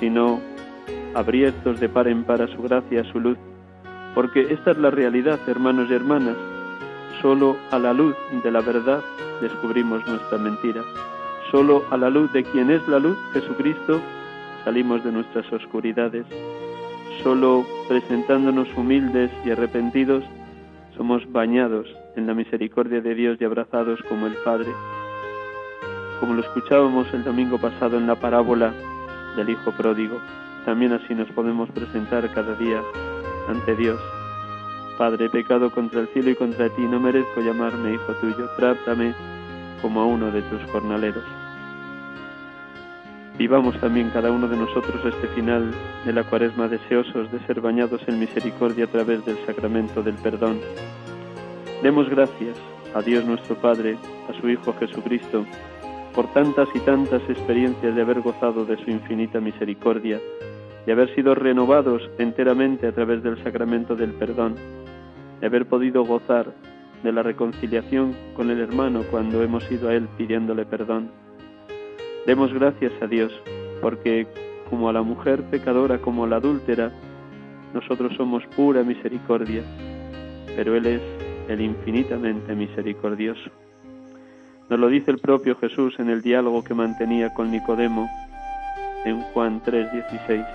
sino 0.00 0.40
abiertos 1.14 1.80
de 1.80 1.88
par 1.88 2.08
en 2.08 2.24
par 2.24 2.42
a 2.42 2.48
su 2.48 2.62
gracia, 2.62 3.02
a 3.02 3.12
su 3.12 3.20
luz, 3.20 3.38
porque 4.14 4.42
esta 4.50 4.72
es 4.72 4.78
la 4.78 4.90
realidad, 4.90 5.40
hermanos 5.46 5.88
y 5.90 5.94
hermanas. 5.94 6.36
Solo 7.22 7.56
a 7.70 7.78
la 7.78 7.92
luz 7.92 8.14
de 8.42 8.50
la 8.50 8.60
verdad 8.60 9.02
descubrimos 9.40 10.06
nuestra 10.06 10.38
mentira. 10.38 10.82
Solo 11.50 11.84
a 11.90 11.96
la 11.96 12.10
luz 12.10 12.32
de 12.32 12.44
quien 12.44 12.70
es 12.70 12.86
la 12.88 12.98
luz, 12.98 13.16
Jesucristo, 13.32 14.00
salimos 14.64 15.04
de 15.04 15.12
nuestras 15.12 15.50
oscuridades. 15.52 16.26
Solo 17.22 17.64
presentándonos 17.88 18.68
humildes 18.76 19.30
y 19.44 19.50
arrepentidos, 19.50 20.24
somos 20.96 21.22
bañados 21.32 21.86
en 22.16 22.26
la 22.26 22.34
misericordia 22.34 23.00
de 23.00 23.14
Dios 23.14 23.38
y 23.40 23.44
abrazados 23.44 24.00
como 24.08 24.26
el 24.26 24.34
Padre. 24.44 24.72
Como 26.20 26.34
lo 26.34 26.42
escuchábamos 26.42 27.12
el 27.12 27.24
domingo 27.24 27.58
pasado 27.58 27.98
en 27.98 28.06
la 28.06 28.14
parábola 28.14 28.72
del 29.36 29.50
Hijo 29.50 29.72
Pródigo, 29.72 30.18
también 30.64 30.92
así 30.92 31.14
nos 31.14 31.28
podemos 31.32 31.68
presentar 31.70 32.32
cada 32.32 32.54
día 32.54 32.80
ante 33.48 33.74
Dios. 33.76 34.00
Padre, 34.96 35.26
he 35.26 35.30
pecado 35.30 35.70
contra 35.70 36.00
el 36.00 36.08
cielo 36.08 36.30
y 36.30 36.36
contra 36.36 36.68
ti, 36.68 36.82
no 36.82 37.00
merezco 37.00 37.40
llamarme 37.40 37.94
hijo 37.94 38.12
tuyo, 38.20 38.48
trátame 38.56 39.12
como 39.82 40.00
a 40.00 40.06
uno 40.06 40.30
de 40.30 40.42
tus 40.42 40.62
jornaleros. 40.70 41.43
Vivamos 43.36 43.76
también 43.80 44.10
cada 44.10 44.30
uno 44.30 44.46
de 44.46 44.56
nosotros 44.56 45.04
este 45.04 45.26
final 45.34 45.72
de 46.04 46.12
la 46.12 46.22
cuaresma 46.22 46.68
deseosos 46.68 47.32
de 47.32 47.40
ser 47.46 47.60
bañados 47.60 48.00
en 48.06 48.20
misericordia 48.20 48.84
a 48.84 48.88
través 48.88 49.24
del 49.24 49.36
sacramento 49.44 50.04
del 50.04 50.14
perdón. 50.14 50.60
Demos 51.82 52.08
gracias 52.08 52.56
a 52.94 53.02
Dios 53.02 53.24
nuestro 53.24 53.56
Padre, 53.56 53.96
a 54.30 54.40
su 54.40 54.48
Hijo 54.48 54.72
Jesucristo, 54.74 55.44
por 56.14 56.32
tantas 56.32 56.68
y 56.74 56.78
tantas 56.80 57.28
experiencias 57.28 57.96
de 57.96 58.02
haber 58.02 58.20
gozado 58.20 58.64
de 58.64 58.76
su 58.84 58.90
infinita 58.90 59.40
misericordia, 59.40 60.20
de 60.86 60.92
haber 60.92 61.12
sido 61.16 61.34
renovados 61.34 62.08
enteramente 62.18 62.86
a 62.86 62.92
través 62.92 63.24
del 63.24 63.42
sacramento 63.42 63.96
del 63.96 64.12
perdón, 64.12 64.54
de 65.40 65.46
haber 65.48 65.66
podido 65.66 66.04
gozar 66.04 66.54
de 67.02 67.10
la 67.10 67.24
reconciliación 67.24 68.14
con 68.36 68.50
el 68.50 68.60
hermano 68.60 69.02
cuando 69.10 69.42
hemos 69.42 69.68
ido 69.72 69.88
a 69.88 69.94
Él 69.94 70.08
pidiéndole 70.16 70.64
perdón 70.66 71.23
Demos 72.26 72.52
gracias 72.54 72.92
a 73.02 73.06
Dios, 73.06 73.32
porque 73.82 74.26
como 74.70 74.88
a 74.88 74.92
la 74.92 75.02
mujer 75.02 75.42
pecadora, 75.50 75.98
como 75.98 76.24
a 76.24 76.28
la 76.28 76.36
adúltera, 76.36 76.90
nosotros 77.74 78.14
somos 78.16 78.42
pura 78.56 78.82
misericordia, 78.82 79.62
pero 80.56 80.74
Él 80.74 80.86
es 80.86 81.02
el 81.48 81.60
infinitamente 81.60 82.54
misericordioso. 82.54 83.50
Nos 84.70 84.80
lo 84.80 84.88
dice 84.88 85.10
el 85.10 85.18
propio 85.18 85.56
Jesús 85.56 85.94
en 85.98 86.08
el 86.08 86.22
diálogo 86.22 86.64
que 86.64 86.72
mantenía 86.72 87.34
con 87.34 87.50
Nicodemo 87.50 88.08
en 89.04 89.20
Juan 89.20 89.60
3:16. 89.62 90.46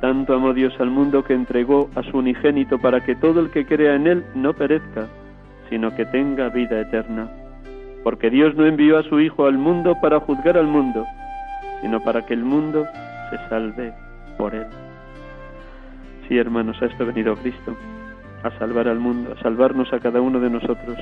Tanto 0.00 0.34
amó 0.34 0.52
Dios 0.52 0.74
al 0.80 0.90
mundo 0.90 1.22
que 1.22 1.34
entregó 1.34 1.90
a 1.94 2.02
su 2.02 2.18
unigénito 2.18 2.78
para 2.78 3.04
que 3.04 3.14
todo 3.14 3.40
el 3.40 3.50
que 3.50 3.66
crea 3.66 3.94
en 3.94 4.06
Él 4.08 4.24
no 4.34 4.54
perezca, 4.54 5.06
sino 5.70 5.94
que 5.94 6.06
tenga 6.06 6.48
vida 6.48 6.80
eterna. 6.80 7.30
Porque 8.08 8.30
Dios 8.30 8.54
no 8.54 8.64
envió 8.64 8.96
a 8.96 9.02
su 9.02 9.20
Hijo 9.20 9.44
al 9.44 9.58
mundo 9.58 9.94
para 10.00 10.18
juzgar 10.18 10.56
al 10.56 10.66
mundo, 10.66 11.06
sino 11.82 12.02
para 12.02 12.24
que 12.24 12.32
el 12.32 12.42
mundo 12.42 12.86
se 13.28 13.36
salve 13.50 13.92
por 14.38 14.54
Él. 14.54 14.66
Sí, 16.26 16.38
hermanos, 16.38 16.80
a 16.80 16.86
esto 16.86 17.02
ha 17.02 17.06
venido 17.06 17.36
Cristo, 17.36 17.76
a 18.44 18.50
salvar 18.58 18.88
al 18.88 18.98
mundo, 18.98 19.34
a 19.38 19.42
salvarnos 19.42 19.92
a 19.92 20.00
cada 20.00 20.22
uno 20.22 20.40
de 20.40 20.48
nosotros, 20.48 20.96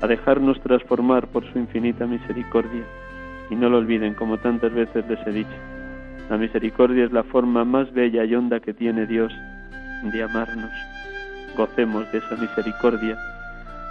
a 0.00 0.06
dejarnos 0.06 0.58
transformar 0.62 1.26
por 1.26 1.44
su 1.52 1.58
infinita 1.58 2.06
misericordia. 2.06 2.84
Y 3.50 3.54
no 3.54 3.68
lo 3.68 3.76
olviden, 3.76 4.14
como 4.14 4.38
tantas 4.38 4.72
veces 4.72 5.06
les 5.10 5.26
he 5.26 5.32
dicho, 5.32 5.58
la 6.30 6.38
misericordia 6.38 7.04
es 7.04 7.12
la 7.12 7.24
forma 7.24 7.66
más 7.66 7.92
bella 7.92 8.24
y 8.24 8.34
honda 8.34 8.58
que 8.60 8.72
tiene 8.72 9.04
Dios 9.04 9.34
de 10.02 10.22
amarnos. 10.22 10.72
Gocemos 11.58 12.10
de 12.10 12.20
esa 12.20 12.36
misericordia, 12.36 13.18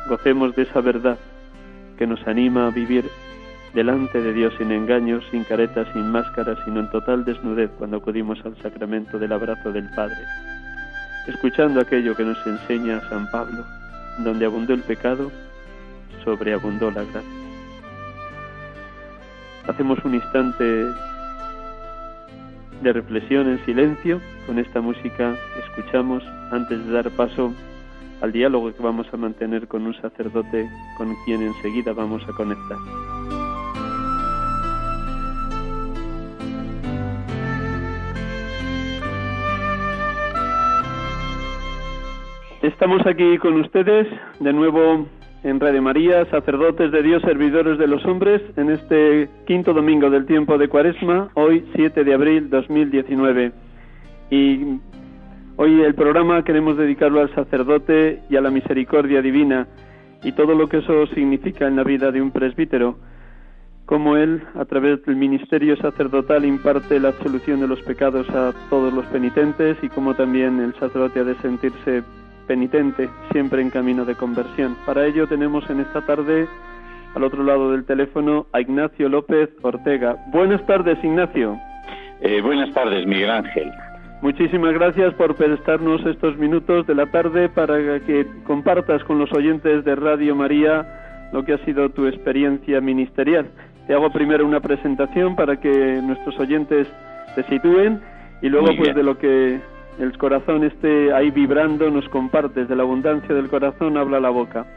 gocemos 0.09 0.55
de 0.55 0.63
esa 0.63 0.81
verdad 0.81 1.19
que 2.01 2.07
nos 2.07 2.27
anima 2.27 2.65
a 2.65 2.71
vivir 2.71 3.07
delante 3.75 4.19
de 4.19 4.33
Dios 4.33 4.51
sin 4.57 4.71
engaños, 4.71 5.23
sin 5.29 5.43
caretas, 5.43 5.87
sin 5.93 6.11
máscaras, 6.11 6.57
sino 6.65 6.79
en 6.79 6.89
total 6.89 7.23
desnudez 7.23 7.69
cuando 7.77 7.97
acudimos 7.97 8.43
al 8.43 8.57
sacramento 8.57 9.19
del 9.19 9.31
abrazo 9.31 9.71
del 9.71 9.87
Padre, 9.91 10.17
escuchando 11.27 11.79
aquello 11.79 12.15
que 12.15 12.23
nos 12.23 12.39
enseña 12.47 13.07
San 13.07 13.29
Pablo, 13.29 13.63
donde 14.17 14.47
abundó 14.47 14.73
el 14.73 14.81
pecado, 14.81 15.31
sobreabundó 16.25 16.89
la 16.89 17.03
gracia. 17.03 17.21
Hacemos 19.67 20.03
un 20.03 20.15
instante 20.15 20.63
de 22.81 22.93
reflexión 22.93 23.47
en 23.47 23.63
silencio 23.63 24.19
con 24.47 24.57
esta 24.57 24.81
música 24.81 25.35
escuchamos 25.67 26.23
antes 26.49 26.83
de 26.83 26.93
dar 26.93 27.11
paso 27.11 27.53
al 28.21 28.31
diálogo 28.31 28.73
que 28.73 28.81
vamos 28.81 29.07
a 29.11 29.17
mantener 29.17 29.67
con 29.67 29.85
un 29.85 29.93
sacerdote 29.95 30.69
con 30.97 31.15
quien 31.25 31.41
enseguida 31.41 31.93
vamos 31.93 32.23
a 32.29 32.33
conectar. 32.33 32.77
Estamos 42.61 43.05
aquí 43.07 43.39
con 43.39 43.59
ustedes 43.59 44.07
de 44.39 44.53
nuevo 44.53 45.07
en 45.43 45.59
Radio 45.59 45.81
María, 45.81 46.25
sacerdotes 46.25 46.91
de 46.91 47.01
Dios, 47.01 47.23
servidores 47.23 47.79
de 47.79 47.87
los 47.87 48.05
hombres, 48.05 48.41
en 48.55 48.69
este 48.69 49.27
quinto 49.47 49.73
domingo 49.73 50.11
del 50.11 50.27
tiempo 50.27 50.59
de 50.59 50.67
Cuaresma, 50.67 51.29
hoy 51.33 51.65
7 51.75 52.03
de 52.03 52.13
abril 52.13 52.49
2019. 52.51 53.51
Y 54.29 54.79
hoy 55.61 55.83
el 55.83 55.93
programa 55.93 56.43
queremos 56.43 56.75
dedicarlo 56.75 57.21
al 57.21 57.35
sacerdote 57.35 58.23
y 58.31 58.35
a 58.35 58.41
la 58.41 58.49
misericordia 58.49 59.21
divina 59.21 59.67
y 60.23 60.31
todo 60.31 60.55
lo 60.55 60.67
que 60.67 60.77
eso 60.77 61.05
significa 61.13 61.67
en 61.67 61.75
la 61.75 61.83
vida 61.83 62.11
de 62.11 62.19
un 62.19 62.31
presbítero, 62.31 62.97
como 63.85 64.17
él, 64.17 64.41
a 64.55 64.65
través 64.65 65.05
del 65.05 65.17
ministerio 65.17 65.77
sacerdotal, 65.77 66.45
imparte 66.45 66.99
la 66.99 67.09
absolución 67.09 67.59
de 67.59 67.67
los 67.67 67.79
pecados 67.83 68.27
a 68.31 68.53
todos 68.71 68.91
los 68.91 69.05
penitentes 69.07 69.77
y 69.83 69.89
como 69.89 70.15
también 70.15 70.59
el 70.59 70.73
sacerdote 70.79 71.19
ha 71.19 71.25
de 71.25 71.35
sentirse 71.35 72.01
penitente, 72.47 73.07
siempre 73.31 73.61
en 73.61 73.69
camino 73.69 74.03
de 74.03 74.15
conversión. 74.15 74.75
Para 74.83 75.05
ello 75.05 75.27
tenemos 75.27 75.69
en 75.69 75.81
esta 75.81 76.03
tarde 76.07 76.47
al 77.13 77.23
otro 77.23 77.43
lado 77.43 77.71
del 77.71 77.85
teléfono 77.85 78.47
a 78.51 78.61
Ignacio 78.61 79.09
López 79.09 79.51
Ortega. 79.61 80.17
Buenas 80.31 80.65
tardes, 80.65 80.97
Ignacio. 81.03 81.55
Eh, 82.19 82.41
buenas 82.41 82.73
tardes, 82.73 83.05
Miguel 83.05 83.29
Ángel. 83.29 83.71
Muchísimas 84.21 84.73
gracias 84.73 85.15
por 85.15 85.35
prestarnos 85.35 86.05
estos 86.05 86.37
minutos 86.37 86.85
de 86.85 86.93
la 86.93 87.07
tarde 87.07 87.49
para 87.49 87.99
que 88.01 88.27
compartas 88.43 89.03
con 89.05 89.17
los 89.17 89.31
oyentes 89.33 89.83
de 89.83 89.95
Radio 89.95 90.35
María 90.35 91.29
lo 91.33 91.43
que 91.43 91.53
ha 91.53 91.65
sido 91.65 91.89
tu 91.89 92.05
experiencia 92.05 92.79
ministerial. 92.81 93.49
Te 93.87 93.93
hago 93.95 94.11
primero 94.11 94.45
una 94.45 94.59
presentación 94.59 95.35
para 95.35 95.59
que 95.59 96.01
nuestros 96.03 96.37
oyentes 96.39 96.87
te 97.35 97.43
sitúen 97.45 97.99
y 98.43 98.49
luego 98.49 98.67
pues 98.77 98.93
de 98.93 99.01
lo 99.01 99.17
que 99.17 99.59
el 99.99 100.17
corazón 100.19 100.65
esté 100.65 101.11
ahí 101.13 101.31
vibrando, 101.31 101.89
nos 101.89 102.07
compartes, 102.09 102.69
de 102.69 102.75
la 102.75 102.83
abundancia 102.83 103.33
del 103.33 103.49
corazón 103.49 103.97
habla 103.97 104.19
la 104.19 104.29
boca. 104.29 104.67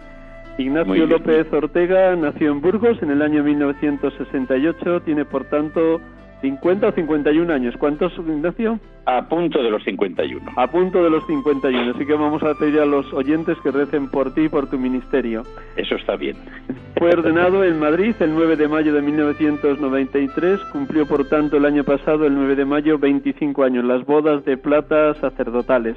Ignacio 0.56 1.06
López 1.06 1.52
Ortega 1.52 2.16
nació 2.16 2.50
en 2.52 2.62
Burgos 2.62 3.02
en 3.02 3.10
el 3.10 3.20
año 3.20 3.42
1968, 3.42 5.02
tiene 5.02 5.26
por 5.26 5.44
tanto 5.44 6.00
50 6.44 6.88
o 6.88 6.92
51 6.92 7.50
años. 7.54 7.74
¿Cuántos, 7.78 8.12
Ignacio? 8.18 8.78
A 9.06 9.26
punto 9.26 9.62
de 9.62 9.70
los 9.70 9.82
51. 9.84 10.52
A 10.56 10.66
punto 10.66 11.02
de 11.02 11.08
los 11.08 11.26
51. 11.26 11.92
Así 11.92 12.04
que 12.04 12.12
vamos 12.12 12.42
a 12.42 12.52
pedir 12.52 12.80
a 12.80 12.84
los 12.84 13.10
oyentes 13.14 13.56
que 13.62 13.70
recen 13.70 14.10
por 14.10 14.34
ti 14.34 14.42
y 14.42 14.48
por 14.50 14.68
tu 14.68 14.78
ministerio. 14.78 15.42
Eso 15.76 15.94
está 15.94 16.16
bien. 16.16 16.36
Fue 16.98 17.08
ordenado 17.12 17.64
en 17.64 17.78
Madrid 17.78 18.14
el 18.20 18.34
9 18.34 18.56
de 18.56 18.68
mayo 18.68 18.92
de 18.92 19.00
1993. 19.00 20.60
Cumplió, 20.70 21.06
por 21.06 21.26
tanto, 21.28 21.56
el 21.56 21.64
año 21.64 21.82
pasado, 21.82 22.26
el 22.26 22.34
9 22.34 22.56
de 22.56 22.64
mayo, 22.66 22.98
25 22.98 23.64
años. 23.64 23.84
Las 23.86 24.04
bodas 24.04 24.44
de 24.44 24.58
plata 24.58 25.14
sacerdotales. 25.14 25.96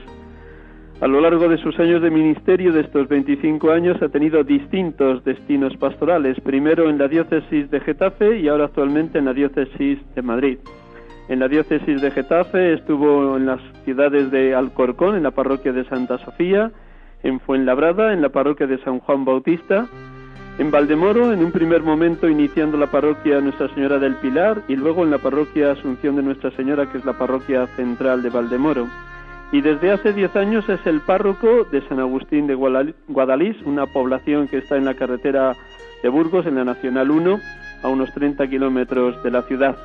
A 0.99 1.05
lo 1.05 1.21
largo 1.21 1.47
de 1.47 1.59
sus 1.59 1.77
años 1.79 2.01
de 2.01 2.09
ministerio 2.09 2.73
de 2.73 2.81
estos 2.81 3.07
25 3.07 3.69
años 3.69 4.01
ha 4.01 4.09
tenido 4.09 4.43
distintos 4.43 5.23
destinos 5.23 5.77
pastorales, 5.77 6.41
primero 6.41 6.89
en 6.89 6.97
la 6.97 7.07
diócesis 7.07 7.69
de 7.69 7.79
Getafe 7.81 8.39
y 8.39 8.47
ahora 8.47 8.65
actualmente 8.65 9.19
en 9.19 9.25
la 9.25 9.33
diócesis 9.33 9.99
de 10.15 10.21
Madrid. 10.23 10.57
En 11.29 11.39
la 11.39 11.47
diócesis 11.47 12.01
de 12.01 12.09
Getafe 12.09 12.73
estuvo 12.73 13.37
en 13.37 13.45
las 13.45 13.61
ciudades 13.85 14.31
de 14.31 14.55
Alcorcón, 14.55 15.15
en 15.15 15.21
la 15.21 15.29
parroquia 15.29 15.71
de 15.71 15.85
Santa 15.85 16.17
Sofía, 16.17 16.71
en 17.21 17.39
Fuenlabrada, 17.41 18.11
en 18.11 18.23
la 18.23 18.29
parroquia 18.29 18.65
de 18.65 18.79
San 18.79 18.97
Juan 18.97 19.23
Bautista, 19.23 19.85
en 20.57 20.71
Valdemoro, 20.71 21.31
en 21.31 21.45
un 21.45 21.51
primer 21.51 21.83
momento 21.83 22.27
iniciando 22.27 22.75
la 22.75 22.87
parroquia 22.87 23.39
Nuestra 23.39 23.71
Señora 23.75 23.99
del 23.99 24.15
Pilar 24.15 24.63
y 24.67 24.75
luego 24.75 25.03
en 25.03 25.11
la 25.11 25.19
parroquia 25.19 25.73
Asunción 25.73 26.15
de 26.15 26.23
Nuestra 26.23 26.49
Señora, 26.55 26.91
que 26.91 26.97
es 26.97 27.05
la 27.05 27.13
parroquia 27.13 27.67
central 27.75 28.23
de 28.23 28.31
Valdemoro 28.31 28.87
y 29.51 29.61
desde 29.61 29.91
hace 29.91 30.11
10 30.11 30.35
años 30.35 30.67
es 30.67 30.85
el 30.85 30.99
párroco 31.01 31.63
de 31.65 31.81
San 31.87 31.99
Agustín 31.99 32.47
de 32.47 32.55
Guadalís, 32.55 33.55
una 33.63 33.85
población 33.85 34.47
que 34.47 34.57
está 34.57 34.75
en 34.75 34.85
la 34.85 34.95
carretera 34.95 35.55
de 36.03 36.09
Burgos, 36.09 36.45
en 36.45 36.55
la 36.55 36.65
Nacional 36.65 37.09
1, 37.11 37.39
a 37.83 37.87
unos 37.87 38.13
30 38.13 38.47
kilómetros 38.47 39.21
de 39.23 39.31
la 39.31 39.43
ciudad. 39.43 39.77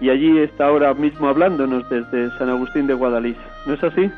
Y 0.00 0.10
allí 0.10 0.38
está 0.38 0.66
ahora 0.66 0.92
mismo 0.92 1.28
hablándonos 1.28 1.88
desde 1.88 2.30
San 2.38 2.50
Agustín 2.50 2.86
de 2.86 2.94
Guadalís. 2.94 3.38
¿No 3.66 3.74
es 3.74 3.82
así? 3.82 4.10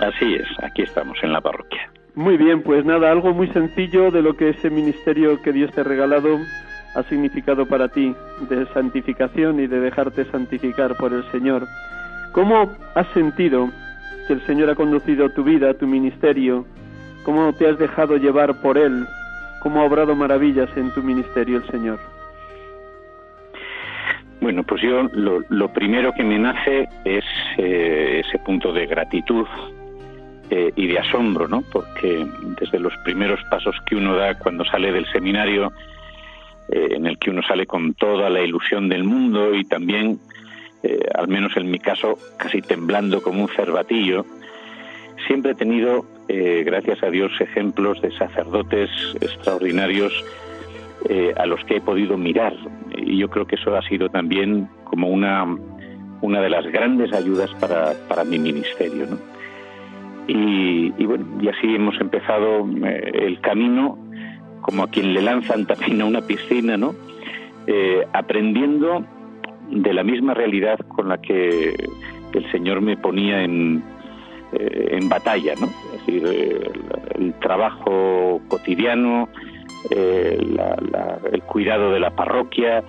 Así 0.00 0.34
es, 0.34 0.48
aquí 0.62 0.82
estamos 0.82 1.18
en 1.22 1.32
la 1.32 1.40
parroquia. 1.42 1.90
Muy 2.14 2.38
bien, 2.38 2.62
pues 2.62 2.84
nada, 2.84 3.12
algo 3.12 3.34
muy 3.34 3.48
sencillo 3.48 4.10
de 4.10 4.22
lo 4.22 4.36
que 4.36 4.48
ese 4.48 4.70
ministerio 4.70 5.40
que 5.42 5.52
Dios 5.52 5.70
te 5.72 5.82
ha 5.82 5.84
regalado 5.84 6.38
ha 6.94 7.02
significado 7.04 7.66
para 7.66 7.88
ti, 7.88 8.14
de 8.48 8.66
santificación 8.72 9.60
y 9.60 9.66
de 9.66 9.80
dejarte 9.80 10.24
santificar 10.24 10.96
por 10.96 11.12
el 11.12 11.22
Señor. 11.30 11.66
¿Cómo 12.32 12.70
has 12.94 13.06
sentido 13.08 13.68
el 14.28 14.44
Señor 14.46 14.70
ha 14.70 14.74
conducido 14.74 15.30
tu 15.30 15.44
vida, 15.44 15.74
tu 15.74 15.86
ministerio, 15.86 16.66
cómo 17.24 17.52
te 17.52 17.68
has 17.68 17.78
dejado 17.78 18.16
llevar 18.16 18.60
por 18.60 18.78
Él, 18.78 19.06
cómo 19.62 19.80
ha 19.80 19.84
obrado 19.84 20.14
maravillas 20.14 20.68
en 20.76 20.92
tu 20.92 21.02
ministerio 21.02 21.58
el 21.58 21.66
Señor. 21.70 21.98
Bueno, 24.40 24.62
pues 24.64 24.80
yo 24.82 25.02
lo, 25.12 25.68
primero 25.72 26.12
que 26.12 26.24
me 26.24 26.38
nace 26.38 26.88
es 27.04 27.24
eh, 27.58 28.22
ese 28.24 28.38
punto 28.38 28.72
de 28.72 28.86
gratitud 28.86 29.46
eh, 30.48 30.72
y 30.74 30.86
de 30.86 30.98
asombro, 30.98 31.46
¿no? 31.46 31.62
Porque 31.70 32.26
desde 32.58 32.78
los 32.78 32.96
primeros 33.04 33.38
pasos 33.50 33.76
que 33.84 33.96
uno 33.96 34.16
da 34.16 34.38
cuando 34.38 34.64
sale 34.64 34.92
del 34.92 35.04
seminario, 35.12 35.72
eh, 36.70 36.88
en 36.92 37.06
el 37.06 37.18
que 37.18 37.30
uno 37.30 37.42
sale 37.42 37.66
con 37.66 37.92
toda 37.94 38.30
la 38.30 38.40
ilusión 38.40 38.88
del 38.88 39.04
mundo 39.04 39.54
y 39.54 39.64
también 39.64 40.18
eh, 40.82 40.98
al 41.14 41.28
menos 41.28 41.56
en 41.56 41.70
mi 41.70 41.78
caso, 41.78 42.16
casi 42.38 42.62
temblando 42.62 43.22
como 43.22 43.42
un 43.42 43.48
cervatillo, 43.48 44.24
siempre 45.26 45.52
he 45.52 45.54
tenido, 45.54 46.06
eh, 46.28 46.62
gracias 46.64 47.02
a 47.02 47.10
Dios, 47.10 47.32
ejemplos 47.38 48.00
de 48.00 48.10
sacerdotes 48.12 48.90
extraordinarios 49.20 50.12
eh, 51.08 51.34
a 51.36 51.44
los 51.44 51.62
que 51.64 51.76
he 51.76 51.80
podido 51.82 52.16
mirar. 52.16 52.54
Y 52.96 53.18
yo 53.18 53.28
creo 53.28 53.46
que 53.46 53.56
eso 53.56 53.76
ha 53.76 53.82
sido 53.82 54.08
también 54.08 54.68
como 54.84 55.08
una, 55.08 55.44
una 56.22 56.40
de 56.40 56.48
las 56.48 56.66
grandes 56.66 57.12
ayudas 57.12 57.50
para, 57.60 57.92
para 58.08 58.24
mi 58.24 58.38
ministerio. 58.38 59.06
Y, 60.26 60.90
bueno, 61.04 61.26
y 61.40 61.48
así 61.48 61.74
hemos 61.74 62.00
empezado 62.00 62.64
el 62.84 63.40
camino 63.40 63.98
como 64.60 64.84
a 64.84 64.88
quien 64.88 65.12
le 65.12 65.22
lanzan 65.22 65.66
también 65.66 66.00
a 66.02 66.04
una 66.04 66.20
piscina, 66.20 66.76
¿no? 66.76 66.94
aprendiendo 68.12 69.04
de 69.70 69.92
la 69.92 70.02
misma 70.02 70.34
realidad 70.34 70.78
con 70.88 71.08
la 71.08 71.18
que 71.20 71.74
el 72.32 72.50
Señor 72.50 72.80
me 72.80 72.96
ponía 72.96 73.42
en, 73.42 73.82
eh, 74.52 74.88
en 74.92 75.08
batalla, 75.08 75.54
¿no? 75.60 75.66
Es 75.66 76.06
decir, 76.06 76.26
el, 77.14 77.34
trabajo 77.40 78.40
cotidiano, 78.48 79.28
el 79.90 81.42
cuidado 81.46 81.92
de 81.92 82.00
la 82.00 82.10
parroquia, 82.10 82.82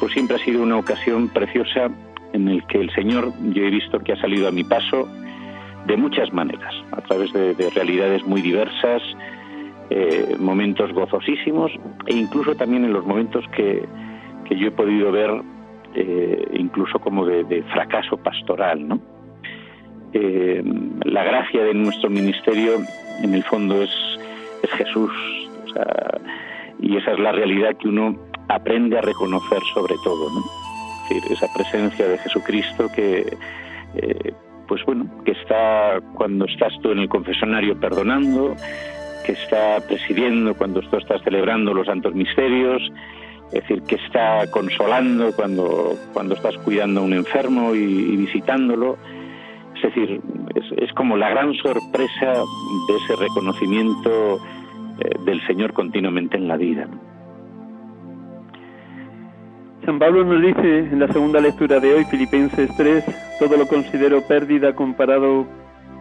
pues 0.00 0.12
siempre 0.12 0.36
ha 0.36 0.38
sido 0.38 0.62
una 0.62 0.78
ocasión 0.78 1.28
preciosa 1.28 1.90
en 2.32 2.48
el 2.48 2.66
que 2.66 2.78
el 2.80 2.90
Señor 2.94 3.32
yo 3.52 3.64
he 3.64 3.70
visto 3.70 3.98
que 4.00 4.12
ha 4.12 4.20
salido 4.20 4.48
a 4.48 4.50
mi 4.50 4.64
paso 4.64 5.08
de 5.86 5.96
muchas 5.96 6.32
maneras, 6.32 6.74
a 6.92 7.00
través 7.02 7.32
de, 7.32 7.70
realidades 7.70 8.24
muy 8.24 8.42
diversas, 8.42 9.02
eh, 9.90 10.36
momentos 10.38 10.92
gozosísimos 10.92 11.72
e 12.06 12.14
incluso 12.14 12.54
también 12.54 12.84
en 12.84 12.92
los 12.92 13.04
momentos 13.04 13.44
que, 13.48 13.84
que 14.44 14.56
yo 14.56 14.68
he 14.68 14.70
podido 14.70 15.10
ver 15.10 15.30
eh, 15.94 16.48
incluso 16.54 16.98
como 16.98 17.24
de, 17.26 17.62
fracaso 17.72 18.16
pastoral, 18.16 18.86
¿no? 18.86 19.00
Eh, 20.12 20.62
la 21.04 21.22
gracia 21.22 21.62
de 21.62 21.74
nuestro 21.74 22.10
ministerio 22.10 22.78
en 23.22 23.34
el 23.34 23.44
fondo 23.44 23.82
es, 23.82 23.90
es 24.62 24.70
Jesús 24.70 25.12
y 26.80 26.96
esa 26.96 27.12
es 27.12 27.18
la 27.20 27.30
realidad 27.30 27.76
que 27.76 27.88
uno 27.88 28.16
aprende 28.48 28.98
a 28.98 29.02
reconocer 29.02 29.60
sobre 29.74 29.94
todo, 30.02 30.30
¿no? 30.30 30.42
esa 31.30 31.46
presencia 31.52 32.08
de 32.08 32.18
Jesucristo 32.18 32.88
que, 32.94 33.36
eh, 33.96 34.32
pues 34.68 34.84
bueno, 34.84 35.06
que 35.24 35.32
está 35.32 36.00
cuando 36.14 36.44
estás 36.44 36.72
tú 36.82 36.92
en 36.92 37.00
el 37.00 37.08
confesonario 37.08 37.78
perdonando, 37.78 38.54
que 39.24 39.32
está 39.32 39.80
presidiendo 39.86 40.54
cuando 40.54 40.80
tú 40.82 40.96
estás 40.96 41.22
celebrando 41.22 41.74
los 41.74 41.86
santos 41.86 42.14
misterios, 42.14 42.82
es 43.52 43.62
decir, 43.62 43.82
que 43.82 43.96
está 43.96 44.48
consolando 44.50 45.32
cuando, 45.34 45.96
cuando 46.12 46.34
estás 46.34 46.56
cuidando 46.58 47.00
a 47.00 47.04
un 47.04 47.12
enfermo 47.12 47.74
y, 47.74 48.16
visitándolo. 48.16 48.96
Es 49.74 49.82
decir, 49.82 50.20
es, 50.76 50.92
como 50.92 51.16
la 51.16 51.30
gran 51.30 51.52
sorpresa 51.54 52.32
de 52.88 52.96
ese 52.96 53.16
reconocimiento 53.16 54.38
eh, 55.00 55.18
del 55.24 55.44
Señor 55.46 55.72
continuamente 55.72 56.36
en 56.36 56.46
la 56.46 56.56
vida. 56.56 56.86
San 59.84 59.98
Pablo 59.98 60.24
nos 60.24 60.42
dice 60.42 60.78
en 60.78 61.00
la 61.00 61.08
segunda 61.08 61.40
lectura 61.40 61.80
de 61.80 61.94
hoy, 61.94 62.04
Filipenses 62.04 62.70
3, 62.76 63.04
todo 63.40 63.56
lo 63.56 63.66
considero 63.66 64.20
pérdida 64.28 64.74
comparado 64.74 65.46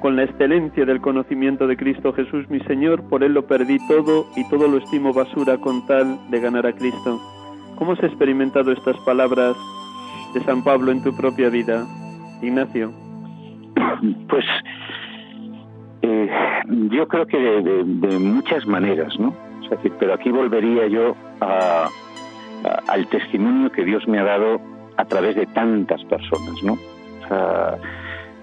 con 0.02 0.16
la 0.16 0.24
excelencia 0.24 0.86
del 0.86 1.02
conocimiento 1.02 1.66
de 1.66 1.78
Cristo 1.78 2.14
Jesús 2.14 2.50
mi 2.50 2.60
Señor, 2.62 3.04
por 3.10 3.24
Él 3.24 3.34
lo 3.34 3.48
perdí 3.48 3.78
todo 3.88 4.28
y 4.36 4.48
todo 4.50 4.68
lo 4.68 4.78
estimo 4.78 5.14
basura 5.14 5.58
con 5.58 5.86
tal 5.88 6.20
de 6.30 6.40
ganar 6.40 6.68
a 6.68 6.74
Cristo. 6.74 7.20
¿Cómo 7.80 7.94
has 7.94 8.04
experimentado 8.04 8.74
estas 8.74 8.98
palabras 8.98 9.56
de 10.34 10.44
San 10.44 10.64
Pablo 10.66 10.92
en 10.92 11.02
tu 11.02 11.16
propia 11.16 11.50
vida, 11.50 11.88
Ignacio? 12.42 12.92
Pues 14.30 14.46
eh, 16.02 16.30
yo 16.92 17.08
creo 17.08 17.26
que 17.26 17.38
de, 17.38 18.20
muchas 18.20 18.68
maneras, 18.68 19.18
¿no? 19.20 19.34
pero 20.00 20.14
aquí 20.14 20.30
volvería 20.30 20.88
yo 20.88 21.16
a, 21.42 21.90
al 22.88 23.08
testimonio 23.08 23.72
que 23.72 23.84
Dios 23.86 24.08
me 24.08 24.20
ha 24.20 24.24
dado 24.24 24.60
a 24.98 25.06
través 25.06 25.36
de 25.36 25.46
tantas 25.48 26.04
personas, 26.06 26.62
¿no? 26.64 26.78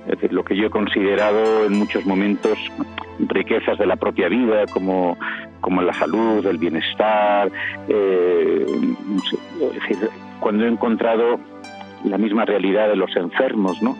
Es 0.06 0.12
decir, 0.12 0.32
lo 0.32 0.44
que 0.44 0.56
yo 0.56 0.66
he 0.66 0.70
considerado 0.70 1.66
en 1.66 1.78
muchos 1.78 2.06
momentos 2.06 2.58
riquezas 3.18 3.76
de 3.78 3.86
la 3.86 3.96
propia 3.96 4.28
vida, 4.28 4.66
como, 4.72 5.18
como 5.60 5.82
la 5.82 5.92
salud, 5.92 6.46
el 6.46 6.58
bienestar, 6.58 7.50
eh, 7.88 8.66
es 9.62 9.74
decir, 9.74 10.08
cuando 10.38 10.64
he 10.64 10.68
encontrado 10.68 11.40
la 12.04 12.18
misma 12.18 12.44
realidad 12.44 12.88
de 12.88 12.96
los 12.96 13.14
enfermos, 13.16 13.82
¿no? 13.82 13.96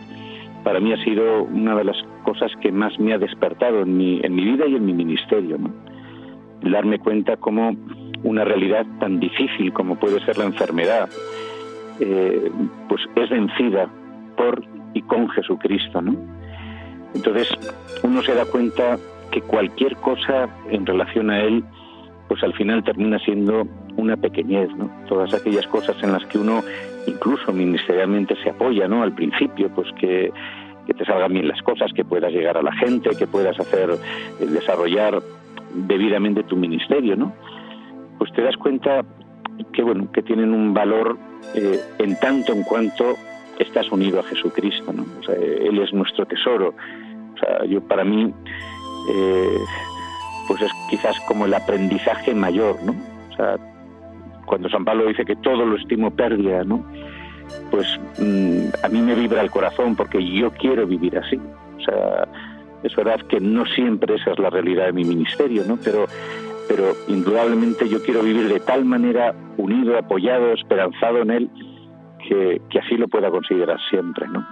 Para 0.62 0.78
mí 0.78 0.92
ha 0.92 1.04
sido 1.04 1.42
una 1.44 1.74
de 1.74 1.84
las 1.84 1.96
cosas 2.22 2.52
que 2.60 2.70
más 2.70 2.98
me 3.00 3.12
ha 3.12 3.18
despertado 3.18 3.82
en 3.82 3.96
mi, 3.96 4.20
en 4.22 4.34
mi 4.34 4.44
vida 4.44 4.66
y 4.66 4.76
en 4.76 4.86
mi 4.86 4.92
ministerio. 4.92 5.58
Darme 6.62 6.98
cuenta 6.98 7.36
cómo 7.36 7.74
una 8.22 8.44
realidad 8.44 8.86
tan 9.00 9.18
difícil 9.18 9.72
como 9.72 9.96
puede 9.96 10.24
ser 10.24 10.38
la 10.38 10.44
enfermedad, 10.44 11.08
eh, 12.00 12.50
pues 12.88 13.02
es 13.14 13.30
vencida 13.30 13.88
por 14.36 14.62
y 14.96 15.02
con 15.02 15.28
Jesucristo, 15.28 16.00
¿no? 16.00 16.14
Entonces 17.14 17.48
uno 18.02 18.22
se 18.22 18.34
da 18.34 18.44
cuenta 18.46 18.98
que 19.30 19.40
cualquier 19.40 19.96
cosa 19.96 20.48
en 20.70 20.86
relación 20.86 21.30
a 21.30 21.40
Él, 21.40 21.64
pues 22.28 22.42
al 22.42 22.54
final 22.54 22.82
termina 22.84 23.18
siendo 23.18 23.66
una 23.96 24.16
pequeñez, 24.16 24.74
¿no? 24.76 24.90
Todas 25.08 25.32
aquellas 25.34 25.66
cosas 25.66 25.96
en 26.02 26.12
las 26.12 26.24
que 26.26 26.38
uno 26.38 26.62
incluso 27.06 27.52
ministerialmente 27.52 28.36
se 28.42 28.50
apoya, 28.50 28.88
¿no? 28.88 29.02
Al 29.02 29.14
principio, 29.14 29.68
pues 29.70 29.88
que, 30.00 30.32
que 30.86 30.94
te 30.94 31.04
salgan 31.04 31.32
bien 31.32 31.48
las 31.48 31.62
cosas, 31.62 31.92
que 31.92 32.04
puedas 32.04 32.32
llegar 32.32 32.56
a 32.56 32.62
la 32.62 32.72
gente, 32.72 33.10
que 33.16 33.26
puedas 33.26 33.58
hacer, 33.58 33.90
eh, 33.90 34.46
desarrollar 34.46 35.22
debidamente 35.74 36.42
tu 36.42 36.56
ministerio, 36.56 37.16
¿no? 37.16 37.32
pues 38.18 38.32
te 38.32 38.42
das 38.42 38.56
cuenta 38.56 39.04
que 39.72 39.82
bueno 39.82 40.10
que 40.12 40.22
tienen 40.22 40.52
un 40.52 40.74
valor 40.74 41.18
eh, 41.54 41.80
en 41.98 42.18
tanto 42.18 42.52
en 42.52 42.62
cuanto 42.62 43.14
estás 43.62 43.90
unido 43.90 44.20
a 44.20 44.22
Jesucristo 44.24 44.92
¿no? 44.92 45.04
él 45.32 45.78
es 45.78 45.92
nuestro 45.92 46.26
tesoro. 46.26 46.74
O 47.34 47.38
sea 47.38 47.64
yo 47.66 47.80
para 47.82 48.04
mí 48.04 48.32
eh, 49.10 49.58
pues 50.48 50.62
es 50.62 50.70
quizás 50.90 51.18
como 51.28 51.46
el 51.46 51.54
aprendizaje 51.54 52.34
mayor 52.34 52.76
no 52.82 52.94
o 53.32 53.36
sea 53.36 53.56
cuando 54.46 54.68
San 54.68 54.84
Pablo 54.84 55.06
dice 55.06 55.24
que 55.24 55.36
todo 55.36 55.64
lo 55.64 55.76
estimo 55.76 56.10
pérdida 56.10 56.64
no 56.64 56.84
pues 57.70 57.86
mm, 58.18 58.68
a 58.82 58.88
mí 58.88 59.00
me 59.00 59.14
vibra 59.14 59.40
el 59.40 59.50
corazón 59.50 59.96
porque 59.96 60.24
yo 60.24 60.50
quiero 60.52 60.86
vivir 60.86 61.18
así. 61.18 61.36
O 61.36 61.80
sea 61.80 62.28
es 62.82 62.94
verdad 62.94 63.20
que 63.28 63.40
no 63.40 63.66
siempre 63.66 64.14
esa 64.16 64.32
es 64.32 64.38
la 64.38 64.50
realidad 64.50 64.86
de 64.86 64.92
mi 64.92 65.04
ministerio 65.04 65.64
no 65.66 65.78
pero 65.82 66.06
pero 66.68 66.96
indudablemente 67.08 67.88
yo 67.88 68.02
quiero 68.02 68.22
vivir 68.22 68.48
de 68.48 68.60
tal 68.60 68.84
manera 68.84 69.34
unido, 69.56 69.96
apoyado, 69.98 70.52
esperanzado 70.52 71.22
en 71.22 71.30
Él, 71.30 71.50
que, 72.28 72.60
así 72.78 72.96
lo 72.96 73.08
pueda 73.08 73.30
considerar 73.30 73.78
siempre, 73.88 74.28
¿no? 74.28 74.46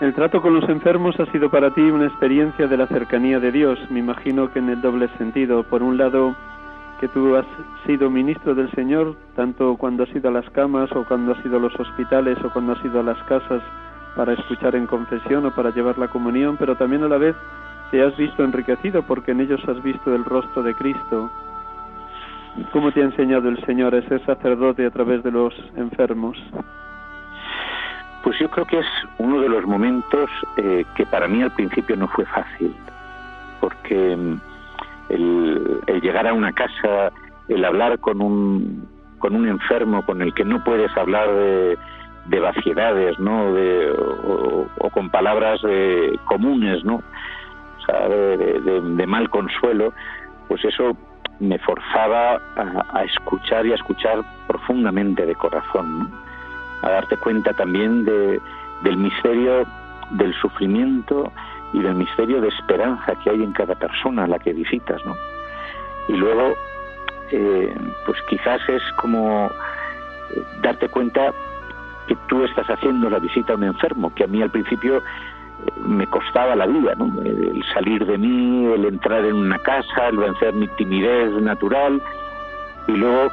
El 0.00 0.14
trato 0.14 0.42
con 0.42 0.54
los 0.54 0.68
enfermos 0.68 1.18
ha 1.20 1.26
sido 1.26 1.50
para 1.50 1.72
ti 1.74 1.80
una 1.80 2.06
experiencia 2.06 2.66
de 2.66 2.76
la 2.76 2.88
cercanía 2.88 3.38
de 3.38 3.52
Dios, 3.52 3.78
me 3.90 4.00
imagino 4.00 4.52
que 4.52 4.58
en 4.58 4.70
el 4.70 4.80
doble 4.80 5.08
sentido. 5.16 5.62
Por 5.62 5.82
un 5.82 5.96
lado, 5.96 6.34
que 6.98 7.08
tú 7.08 7.36
has 7.36 7.46
sido 7.86 8.10
ministro 8.10 8.54
del 8.54 8.70
Señor, 8.72 9.16
tanto 9.36 9.76
cuando 9.76 10.02
has 10.02 10.14
ido 10.14 10.28
a 10.28 10.32
las 10.32 10.48
camas 10.50 10.90
o 10.92 11.04
cuando 11.04 11.32
has 11.32 11.44
ido 11.44 11.56
a 11.56 11.60
los 11.60 11.78
hospitales 11.78 12.36
o 12.44 12.50
cuando 12.50 12.72
has 12.72 12.84
ido 12.84 13.00
a 13.00 13.02
las 13.04 13.22
casas 13.24 13.62
para 14.16 14.32
escuchar 14.34 14.74
en 14.76 14.86
confesión 14.86 15.46
o 15.46 15.50
para 15.54 15.70
llevar 15.70 15.98
la 15.98 16.08
comunión, 16.08 16.56
pero 16.56 16.76
también 16.76 17.02
a 17.04 17.08
la 17.08 17.18
vez 17.18 17.36
te 17.90 18.02
has 18.02 18.16
visto 18.16 18.44
enriquecido 18.44 19.02
porque 19.02 19.32
en 19.32 19.40
ellos 19.40 19.60
has 19.68 19.82
visto 19.82 20.14
el 20.14 20.24
rostro 20.24 20.62
de 20.62 20.74
Cristo. 20.74 21.30
¿Cómo 22.72 22.92
te 22.92 23.00
ha 23.00 23.04
enseñado 23.04 23.48
el 23.48 23.64
Señor 23.64 23.94
a 23.94 24.02
sacerdote 24.26 24.84
a 24.84 24.90
través 24.90 25.22
de 25.22 25.30
los 25.30 25.54
enfermos? 25.76 26.36
Pues 28.22 28.38
yo 28.38 28.48
creo 28.50 28.66
que 28.66 28.78
es 28.78 28.86
uno 29.18 29.40
de 29.40 29.48
los 29.48 29.66
momentos 29.66 30.30
eh, 30.56 30.84
que 30.94 31.06
para 31.06 31.28
mí 31.28 31.42
al 31.42 31.50
principio 31.52 31.96
no 31.96 32.08
fue 32.08 32.24
fácil, 32.26 32.74
porque 33.60 34.16
mm, 34.16 34.40
el, 35.08 36.00
llegar 36.02 36.26
a 36.26 36.34
una 36.34 36.52
casa, 36.52 37.10
el 37.48 37.64
hablar 37.64 37.98
con 37.98 38.20
un, 38.20 38.86
con 39.18 39.34
un 39.34 39.48
enfermo 39.48 40.04
con 40.04 40.20
el 40.22 40.34
que 40.34 40.44
no 40.44 40.62
puedes 40.62 40.94
hablar 40.96 41.32
de, 41.32 41.78
de 42.26 42.40
vaciedades, 42.40 43.18
¿no? 43.18 43.54
De, 43.54 43.90
o, 43.90 44.90
con 44.90 45.10
palabras 45.10 45.60
eh, 45.66 46.16
comunes, 46.26 46.84
¿no? 46.84 47.02
de, 48.08 49.06
mal 49.06 49.28
consuelo, 49.28 49.92
pues 50.48 50.64
eso 50.64 50.96
me 51.42 51.58
forzaba 51.58 52.40
a, 52.56 53.04
escuchar 53.04 53.66
y 53.66 53.72
a 53.72 53.74
escuchar 53.74 54.22
profundamente 54.46 55.26
de 55.26 55.34
corazón, 55.34 56.08
a 56.82 56.88
darte 56.88 57.16
cuenta 57.16 57.52
también 57.52 58.04
de, 58.04 58.40
del 58.82 58.96
misterio 58.96 59.66
del 60.10 60.32
sufrimiento 60.34 61.32
y 61.72 61.80
del 61.80 61.94
misterio 61.94 62.40
de 62.40 62.48
esperanza 62.48 63.14
que 63.16 63.30
hay 63.30 63.42
en 63.42 63.52
cada 63.52 63.74
persona 63.74 64.24
a 64.24 64.26
la 64.28 64.38
que 64.38 64.52
visitas, 64.52 65.04
¿no? 65.04 65.16
Y 66.08 66.12
luego, 66.12 66.54
eh, 67.32 67.74
pues 68.06 68.18
quizás 68.28 68.60
es 68.68 68.82
como 68.96 69.46
eh, 69.46 70.42
darte 70.60 70.88
cuenta 70.88 71.32
que 72.06 72.16
tú 72.28 72.44
estás 72.44 72.68
haciendo 72.68 73.10
la 73.10 73.18
visita 73.18 73.54
a 73.54 73.56
un 73.56 73.64
enfermo, 73.64 74.14
que 74.14 74.24
a 74.24 74.26
mí 74.26 74.42
al 74.42 74.50
principio 74.50 75.02
me 75.84 76.06
costaba 76.06 76.56
la 76.56 76.66
vida, 76.66 76.94
¿no? 76.96 77.20
El 77.22 77.62
salir 77.74 78.04
de 78.06 78.18
mí, 78.18 78.66
el 78.72 78.84
entrar 78.86 79.24
en 79.24 79.34
una 79.34 79.58
casa, 79.58 80.08
el 80.08 80.18
vencer 80.18 80.52
mi 80.54 80.68
timidez 80.68 81.32
natural 81.40 82.00
y 82.88 82.92
luego 82.92 83.30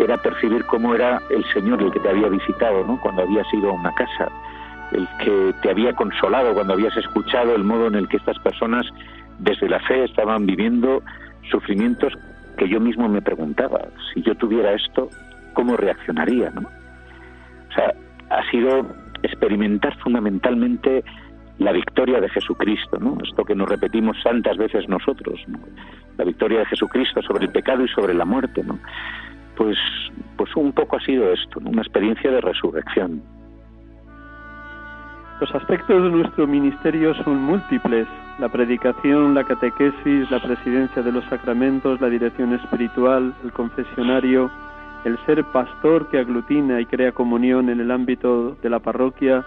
era 0.00 0.16
percibir 0.18 0.64
cómo 0.66 0.94
era 0.94 1.20
el 1.30 1.44
Señor 1.52 1.82
el 1.82 1.90
que 1.90 2.00
te 2.00 2.08
había 2.08 2.28
visitado, 2.28 2.84
¿no? 2.84 3.00
Cuando 3.00 3.22
habías 3.22 3.46
ido 3.54 3.70
a 3.70 3.74
una 3.74 3.92
casa, 3.92 4.28
el 4.92 5.08
que 5.22 5.54
te 5.62 5.70
había 5.70 5.92
consolado, 5.94 6.54
cuando 6.54 6.74
habías 6.74 6.96
escuchado 6.96 7.54
el 7.54 7.64
modo 7.64 7.88
en 7.88 7.94
el 7.94 8.08
que 8.08 8.18
estas 8.18 8.38
personas 8.40 8.86
desde 9.38 9.68
la 9.68 9.80
fe 9.80 10.04
estaban 10.04 10.46
viviendo 10.46 11.02
sufrimientos 11.50 12.12
que 12.56 12.68
yo 12.68 12.80
mismo 12.80 13.08
me 13.08 13.20
preguntaba, 13.20 13.80
si 14.12 14.22
yo 14.22 14.34
tuviera 14.34 14.72
esto, 14.72 15.10
¿cómo 15.52 15.76
reaccionaría, 15.76 16.50
no? 16.50 16.62
sea, 17.76 17.94
ha 18.30 18.50
sido 18.50 18.86
experimentar 19.22 19.96
fundamentalmente 19.98 21.04
la 21.58 21.72
victoria 21.72 22.20
de 22.20 22.28
Jesucristo, 22.28 22.98
¿no? 22.98 23.18
Esto 23.22 23.44
que 23.44 23.54
nos 23.54 23.68
repetimos 23.68 24.16
tantas 24.22 24.56
veces 24.56 24.88
nosotros, 24.88 25.40
la 26.18 26.24
victoria 26.24 26.60
de 26.60 26.66
Jesucristo 26.66 27.22
sobre 27.22 27.46
el 27.46 27.52
pecado 27.52 27.84
y 27.84 27.88
sobre 27.88 28.14
la 28.14 28.24
muerte, 28.24 28.62
¿no? 28.62 28.78
Pues, 29.56 29.78
pues 30.36 30.54
un 30.54 30.72
poco 30.72 30.96
ha 30.96 31.00
sido 31.00 31.32
esto, 31.32 31.60
una 31.64 31.80
experiencia 31.80 32.30
de 32.30 32.40
resurrección. 32.42 33.22
Los 35.40 35.54
aspectos 35.54 36.02
de 36.02 36.10
nuestro 36.10 36.46
ministerio 36.46 37.14
son 37.22 37.42
múltiples. 37.42 38.06
La 38.38 38.48
predicación, 38.48 39.34
la 39.34 39.44
catequesis, 39.44 40.30
la 40.30 40.42
presidencia 40.42 41.02
de 41.02 41.12
los 41.12 41.24
sacramentos, 41.26 42.00
la 42.00 42.08
dirección 42.08 42.54
espiritual, 42.54 43.34
el 43.44 43.52
confesionario, 43.52 44.50
el 45.04 45.18
ser 45.26 45.44
pastor 45.44 46.08
que 46.08 46.18
aglutina 46.18 46.80
y 46.80 46.86
crea 46.86 47.12
comunión 47.12 47.68
en 47.68 47.80
el 47.80 47.90
ámbito 47.90 48.56
de 48.62 48.70
la 48.70 48.78
parroquia, 48.78 49.44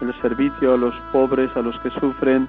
el 0.00 0.14
servicio 0.20 0.74
a 0.74 0.76
los 0.76 0.94
pobres, 1.12 1.54
a 1.56 1.62
los 1.62 1.78
que 1.80 1.90
sufren. 1.90 2.48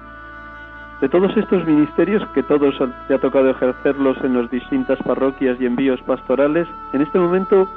De 1.02 1.10
todos 1.10 1.36
estos 1.36 1.66
ministerios, 1.66 2.26
que 2.30 2.44
todos 2.44 2.76
te 3.08 3.14
ha 3.14 3.18
tocado 3.18 3.50
ejercerlos 3.50 4.18
en 4.24 4.38
las 4.40 4.52
distintas 4.52 5.00
parroquias 5.00 5.60
y 5.60 5.66
envíos 5.66 6.00
pastorales, 6.04 6.68
en 6.94 7.02
este 7.02 7.18
momento, 7.18 7.68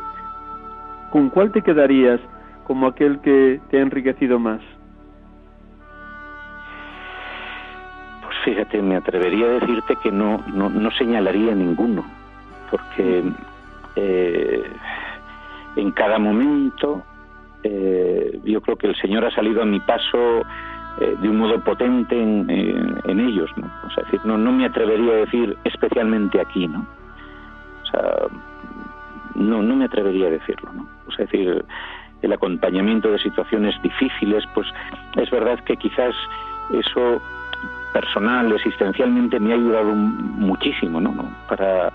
¿con 1.10 1.30
cuál 1.30 1.50
te 1.50 1.62
quedarías 1.62 2.20
como 2.64 2.86
aquel 2.86 3.20
que 3.20 3.60
te 3.70 3.78
ha 3.78 3.82
enriquecido 3.82 4.38
más? 4.38 4.60
Pues 8.22 8.36
fíjate, 8.44 8.82
me 8.82 8.96
atrevería 8.96 9.46
a 9.46 9.50
decirte 9.60 9.96
que 10.02 10.12
no, 10.12 10.44
no, 10.52 10.90
señalaría 10.90 11.54
ninguno, 11.54 12.04
porque 12.70 13.24
eh, 13.96 14.70
en 15.76 15.90
cada 15.92 16.18
momento 16.18 17.02
eh, 17.64 18.40
yo 18.44 18.60
creo 18.60 18.76
que 18.76 18.86
el 18.86 18.96
Señor 18.96 19.24
ha 19.24 19.30
salido 19.30 19.62
a 19.62 19.64
mi 19.64 19.80
paso 19.80 20.42
eh, 21.00 21.16
de 21.20 21.28
un 21.28 21.38
modo 21.38 21.58
potente 21.64 22.20
en, 22.20 23.20
ellos, 23.20 23.50
¿no? 23.56 23.70
O 23.86 23.90
sea, 23.90 24.04
decir, 24.04 24.20
no, 24.24 24.36
no 24.36 24.52
me 24.52 24.66
atrevería 24.66 25.12
a 25.12 25.16
decir 25.16 25.56
especialmente 25.64 26.40
aquí, 26.40 26.68
¿no? 26.68 26.86
O 27.82 27.86
sea, 27.86 28.16
no, 29.34 29.62
no 29.62 29.76
me 29.76 29.86
atrevería 29.86 30.26
a 30.26 30.30
decirlo, 30.30 30.72
¿no? 30.72 30.86
Sea, 31.16 31.26
decir, 31.26 31.64
el 32.22 32.32
acompañamiento 32.32 33.10
de 33.10 33.18
situaciones 33.18 33.80
difíciles, 33.82 34.44
pues 34.54 34.66
es 35.16 35.30
verdad 35.30 35.58
que 35.64 35.76
quizás 35.76 36.14
eso 36.70 37.20
personal, 37.92 38.52
existencialmente, 38.52 39.38
me 39.38 39.52
ha 39.52 39.56
ayudado 39.56 39.94
muchísimo, 39.94 41.00
¿no? 41.00 41.14
Para, 41.48 41.92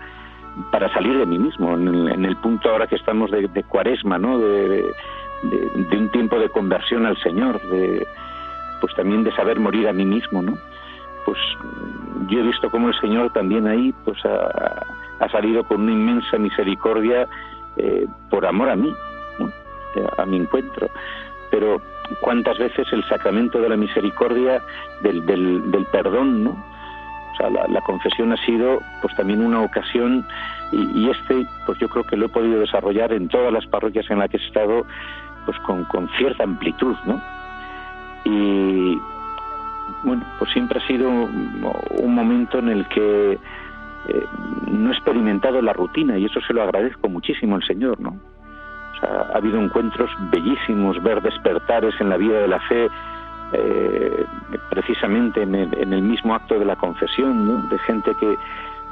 para 0.71 0.91
salir 0.93 1.17
de 1.17 1.25
mí 1.25 1.37
mismo, 1.37 1.73
en 1.75 2.25
el, 2.25 2.37
punto 2.37 2.69
ahora 2.69 2.87
que 2.87 2.95
estamos 2.95 3.29
de, 3.31 3.63
cuaresma, 3.63 4.17
¿no? 4.17 4.39
de, 4.39 4.69
de, 4.69 4.83
un 5.43 6.09
tiempo 6.11 6.39
de 6.39 6.49
conversión 6.49 7.05
al 7.05 7.17
Señor, 7.21 7.61
de, 7.61 8.05
pues 8.81 8.93
también 8.95 9.23
de 9.23 9.31
saber 9.35 9.59
morir 9.59 9.87
a 9.87 9.93
mí 9.93 10.05
mismo, 10.05 10.41
¿no? 10.41 10.57
Pues 11.25 11.37
yo 12.27 12.39
he 12.39 12.43
visto 12.43 12.69
cómo 12.69 12.89
el 12.89 12.99
Señor 12.99 13.31
también 13.31 13.67
ahí 13.67 13.93
pues 14.05 14.17
ha, 14.25 15.29
salido 15.31 15.63
con 15.63 15.81
una 15.81 15.91
inmensa 15.91 16.37
misericordia 16.37 17.27
eh, 17.77 18.07
por 18.29 18.45
amor 18.45 18.69
a 18.69 18.75
mí, 18.75 18.93
a 20.17 20.25
mi 20.25 20.37
encuentro. 20.37 20.89
Pero 21.51 21.81
cuántas 22.21 22.57
veces 22.57 22.87
el 22.91 23.03
sacramento 23.07 23.59
de 23.59 23.69
la 23.69 23.77
misericordia, 23.77 24.61
del, 25.01 25.25
del, 25.25 25.85
perdón, 25.91 26.43
¿no? 26.43 26.51
O 26.51 27.35
sea, 27.37 27.49
la, 27.49 27.67
la, 27.67 27.81
confesión 27.81 28.33
ha 28.33 28.45
sido 28.45 28.81
pues 29.01 29.15
también 29.15 29.45
una 29.45 29.61
ocasión 29.61 30.25
y, 30.71 30.99
y, 30.99 31.09
este 31.09 31.45
pues 31.65 31.79
yo 31.79 31.87
creo 31.87 32.03
que 32.03 32.17
lo 32.17 32.25
he 32.25 32.29
podido 32.29 32.59
desarrollar 32.59 33.13
en 33.13 33.29
todas 33.29 33.53
las 33.53 33.65
parroquias 33.67 34.09
en 34.09 34.19
las 34.19 34.29
que 34.29 34.37
he 34.37 34.45
estado 34.45 34.85
pues 35.45 35.57
con, 35.59 36.09
cierta 36.17 36.43
amplitud, 36.43 36.95
¿no? 37.05 37.21
Y 38.25 38.99
bueno, 40.03 40.23
pues 40.37 40.51
siempre 40.51 40.79
ha 40.79 40.87
sido 40.87 41.09
un 41.09 42.13
momento 42.13 42.59
en 42.59 42.69
el 42.69 42.87
que 42.87 43.33
eh, 43.33 44.25
no 44.67 44.89
he 44.89 44.93
experimentado 44.93 45.61
la 45.61 45.73
rutina 45.73 46.17
y 46.17 46.25
eso 46.25 46.39
se 46.41 46.53
lo 46.53 46.63
agradezco 46.63 47.09
muchísimo 47.09 47.55
al 47.55 47.63
Señor, 47.63 47.99
¿no? 47.99 48.09
O 48.09 48.99
sea, 48.99 49.27
ha 49.33 49.37
habido 49.37 49.59
encuentros 49.59 50.09
bellísimos, 50.31 51.01
ver 51.03 51.21
despertares 51.21 51.93
en 51.99 52.09
la 52.09 52.17
vida 52.17 52.39
de 52.39 52.47
la 52.47 52.59
fe, 52.61 52.89
eh, 53.53 54.25
precisamente 54.69 55.41
en 55.41 55.55
el, 55.55 55.77
en 55.77 55.93
el, 55.93 56.01
mismo 56.01 56.35
acto 56.35 56.59
de 56.59 56.65
la 56.65 56.75
confesión, 56.75 57.47
¿no? 57.47 57.67
De 57.69 57.79
gente 57.79 58.11
que, 58.19 58.37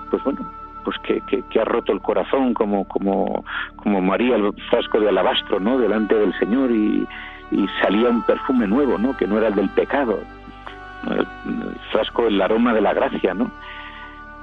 pues 0.09 0.23
bueno, 0.23 0.39
pues 0.87 0.97
que, 0.99 1.59
ha 1.59 1.65
roto 1.65 1.91
el 1.91 1.99
corazón 1.99 2.53
como, 2.53 2.87
como, 2.87 3.43
como 3.75 4.01
María 4.01 4.37
el 4.37 4.53
frasco 4.69 5.01
de 5.01 5.09
alabastro, 5.09 5.59
¿no? 5.59 5.77
Delante 5.77 6.15
del 6.15 6.33
Señor 6.39 6.71
y, 6.71 7.05
salía 7.81 8.07
un 8.09 8.21
perfume 8.23 8.67
nuevo, 8.67 8.97
¿no? 8.97 9.15
Que 9.17 9.27
no 9.27 9.37
era 9.37 9.49
el 9.49 9.55
del 9.55 9.69
pecado, 9.71 10.17
el, 11.09 11.27
frasco, 11.91 12.27
el 12.27 12.41
aroma 12.41 12.73
de 12.73 12.79
la 12.79 12.93
gracia, 12.93 13.33
¿no? 13.33 13.51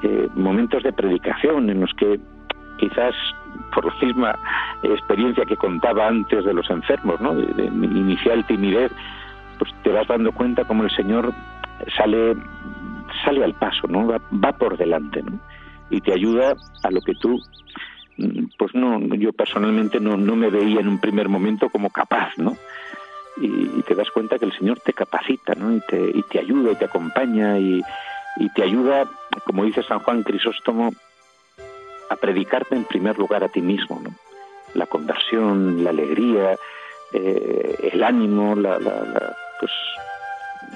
Eh, 0.03 0.29
momentos 0.35 0.83
de 0.83 0.93
predicación 0.93 1.71
en 1.71 1.81
los 1.81 1.95
que 1.95 2.21
quizás 2.77 3.15
por 3.75 3.87
la 3.87 4.07
misma 4.07 4.39
experiencia 4.83 5.47
que 5.47 5.57
contaba 5.57 6.09
antes 6.09 6.45
de 6.45 6.53
los 6.53 6.69
enfermos, 6.69 7.23
¿no? 7.23 7.35
De, 7.35 7.47
de 7.55 7.65
inicial 7.65 8.45
timidez, 8.45 8.93
pues 9.59 9.73
te 9.83 9.93
vas 9.93 10.07
dando 10.09 10.31
cuenta 10.31 10.65
como 10.65 10.85
el 10.85 10.91
Señor 10.91 11.33
sale 11.97 12.37
sale 13.25 13.43
al 13.43 13.55
paso, 13.55 13.89
¿no? 13.89 14.07
Va, 14.07 14.21
va 14.45 14.53
por 14.53 14.77
delante, 14.77 15.23
¿no? 15.23 15.39
Y 15.91 16.01
te 16.01 16.13
ayuda 16.13 16.55
a 16.83 16.91
lo 16.91 17.01
que 17.01 17.15
tú 17.15 17.41
mm, 18.17 18.47
pues 18.59 18.75
no 18.75 18.99
yo 19.17 19.33
personalmente 19.33 20.01
no, 20.01 20.17
no 20.17 20.37
me 20.37 20.51
veía 20.51 20.81
en 20.81 20.89
un 20.89 20.99
primer 20.99 21.29
momento 21.29 21.69
como 21.69 21.91
capaz 21.91 22.33
no 22.37 22.57
y, 23.37 23.83
te 23.83 23.97
das 23.97 24.11
cuenta 24.11 24.39
que 24.39 24.45
el 24.45 24.57
Señor 24.57 24.79
te 24.81 24.93
capacita 24.93 25.55
¿no? 25.55 25.75
y, 25.75 25.81
te, 25.81 26.01
y 26.01 26.23
te 26.23 26.39
ayuda 26.39 26.73
y 26.73 26.77
te 26.77 26.85
acompaña 26.85 27.59
y, 27.59 27.83
y 28.37 28.49
te 28.51 28.63
ayuda 28.63 29.07
como 29.45 29.65
dice 29.65 29.83
San 29.83 29.99
Juan 30.01 30.23
Crisóstomo 30.23 30.93
a 32.11 32.17
predicarte 32.17 32.77
en 32.77 32.85
primer 32.85 33.19
lugar 33.19 33.45
a 33.45 33.49
ti 33.49 33.61
mismo 33.61 34.01
¿no? 34.03 34.15
la 34.75 34.87
conversión 34.87 35.83
la 35.83 35.91
alegría 35.91 36.57
eh, 37.13 37.91
el 37.93 38.03
ánimo 38.03 38.55
la, 38.55 38.79
la, 38.79 39.37
pues 39.61 39.73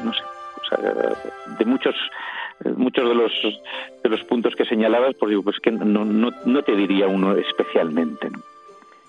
no 0.05 0.13
sé 0.13 0.23
o 0.61 0.69
sea, 0.69 1.17
de 1.59 1.65
muchos 1.65 1.95
muchos 2.77 3.09
de 3.09 3.15
los 3.15 3.33
de 4.03 4.09
los 4.09 4.23
puntos 4.25 4.55
que 4.57 4.65
señalabas, 4.65 5.15
pues 5.19 5.35
pues 5.43 5.57
que 5.61 5.71
no, 5.71 6.05
no, 6.05 6.31
no 6.45 6.63
te 6.63 6.75
diría 6.75 7.07
uno 7.07 7.37
especialmente. 7.37 8.29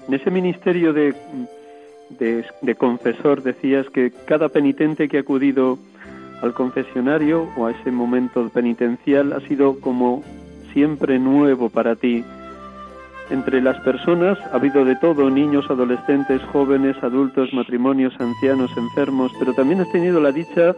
En 0.08 0.14
ese 0.14 0.32
ministerio 0.32 0.94
de, 0.94 1.14
de, 2.10 2.76
confesor 2.76 3.44
decías 3.44 3.88
que 3.90 4.12
cada 4.26 4.50
penitente 4.50 5.08
que 5.08 5.18
ha 5.18 5.22
acudido 5.22 5.78
al 6.42 6.54
confesionario 6.54 7.48
o 7.58 7.68
a 7.68 7.72
ese 7.72 7.92
momento 7.92 8.50
penitencial 8.50 9.34
ha 9.34 9.42
sido 9.42 9.80
como 9.80 10.24
siempre 10.74 11.20
nuevo 11.20 11.70
para 11.70 11.96
ti. 11.96 12.24
Entre 13.30 13.62
las 13.62 13.80
personas 13.82 14.40
ha 14.52 14.56
habido 14.56 14.86
de 14.86 14.96
todo, 14.96 15.30
niños, 15.30 15.70
adolescentes, 15.70 16.42
jóvenes, 16.52 16.96
adultos, 17.04 17.54
matrimonios, 17.54 18.20
ancianos, 18.20 18.72
enfermos, 18.76 19.32
pero 19.38 19.54
también 19.54 19.82
has 19.82 19.92
tenido 19.92 20.20
la 20.20 20.32
dicha 20.32 20.76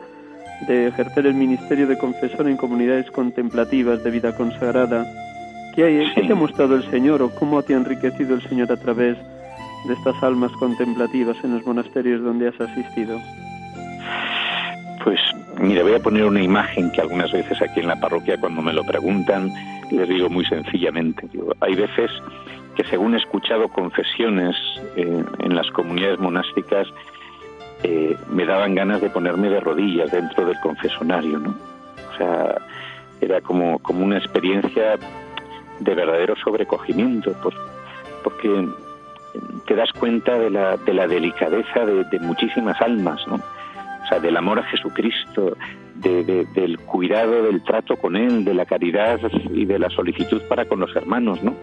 de 0.67 0.87
ejercer 0.87 1.25
el 1.25 1.33
ministerio 1.33 1.87
de 1.87 1.97
confesor 1.97 2.47
en 2.47 2.57
comunidades 2.57 3.09
contemplativas 3.11 4.03
de 4.03 4.11
vida 4.11 4.35
consagrada. 4.35 5.05
¿Qué, 5.75 6.05
te 6.15 6.31
ha 6.31 6.35
mostrado 6.35 6.75
el 6.75 6.83
Señor 6.89 7.21
o 7.21 7.29
cómo 7.31 7.63
te 7.63 7.73
ha 7.73 7.77
enriquecido 7.77 8.35
el 8.35 8.41
Señor 8.43 8.71
a 8.71 8.77
través 8.77 9.17
de 9.87 9.93
estas 9.93 10.21
almas 10.21 10.51
contemplativas 10.53 11.37
en 11.43 11.55
los 11.55 11.65
monasterios 11.65 12.21
donde 12.21 12.49
has 12.49 12.59
asistido? 12.59 13.19
Pues 15.03 15.19
mira, 15.59 15.81
voy 15.83 15.95
a 15.95 15.99
poner 15.99 16.25
una 16.25 16.43
imagen 16.43 16.91
que 16.91 17.01
algunas 17.01 17.31
veces 17.31 17.61
aquí 17.61 17.79
en 17.79 17.87
la 17.87 17.99
parroquia 17.99 18.39
cuando 18.39 18.61
me 18.61 18.73
lo 18.73 18.83
preguntan 18.83 19.51
les 19.89 20.07
digo 20.07 20.29
muy 20.29 20.45
sencillamente. 20.45 21.27
hay 21.59 21.75
veces 21.75 22.11
que 22.75 22.83
según 22.85 23.13
he 23.13 23.17
escuchado 23.17 23.67
confesiones 23.67 24.55
en 24.95 25.55
las 25.55 25.69
comunidades 25.71 26.19
monásticas, 26.19 26.87
eh, 27.83 28.15
me 28.29 28.45
daban 28.45 28.75
ganas 28.75 29.01
de 29.01 29.09
ponerme 29.09 29.49
de 29.49 29.59
rodillas 29.59 30.11
dentro 30.11 30.45
del 30.45 30.59
confesonario, 30.59 31.39
¿no? 31.39 31.55
O 32.13 32.17
sea, 32.17 32.55
era 33.21 33.41
como, 33.41 33.79
como 33.79 34.05
una 34.05 34.17
experiencia 34.17 34.97
de 35.79 35.95
verdadero 35.95 36.35
sobrecogimiento, 36.35 37.33
pues, 37.41 37.55
porque 38.23 38.67
te 39.65 39.75
das 39.75 39.91
cuenta 39.93 40.37
de 40.37 40.49
la, 40.49 40.77
de 40.77 40.93
la 40.93 41.07
delicadeza 41.07 41.85
de, 41.85 42.19
muchísimas 42.19 42.79
almas, 42.81 43.25
¿no? 43.27 43.35
O 43.35 44.07
sea, 44.07 44.19
del 44.19 44.37
amor 44.37 44.59
a 44.59 44.63
Jesucristo, 44.63 45.55
del 45.95 46.79
cuidado, 46.85 47.43
del 47.43 47.63
trato 47.63 47.95
con 47.95 48.15
Él, 48.15 48.43
de 48.43 48.53
la 48.53 48.65
caridad 48.65 49.19
y 49.51 49.65
de 49.65 49.79
la 49.79 49.89
solicitud 49.89 50.41
para 50.49 50.65
con 50.65 50.79
los 50.79 50.95
hermanos, 50.95 51.41
¿no? 51.43 51.55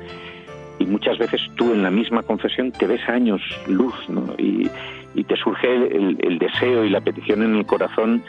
Y 0.78 0.86
muchas 0.86 1.18
veces 1.18 1.40
tú 1.56 1.72
en 1.72 1.82
la 1.82 1.90
misma 1.90 2.22
confesión 2.22 2.70
te 2.72 2.86
ves 2.86 3.06
años 3.08 3.42
luz, 3.66 3.94
¿no? 4.08 4.34
Y, 4.38 4.70
y 5.18 5.24
te 5.24 5.36
surge 5.36 5.66
el, 5.74 6.38
deseo 6.38 6.84
y 6.84 6.90
la 6.90 7.00
petición 7.00 7.42
en 7.42 7.56
el 7.56 7.66
corazón 7.66 8.22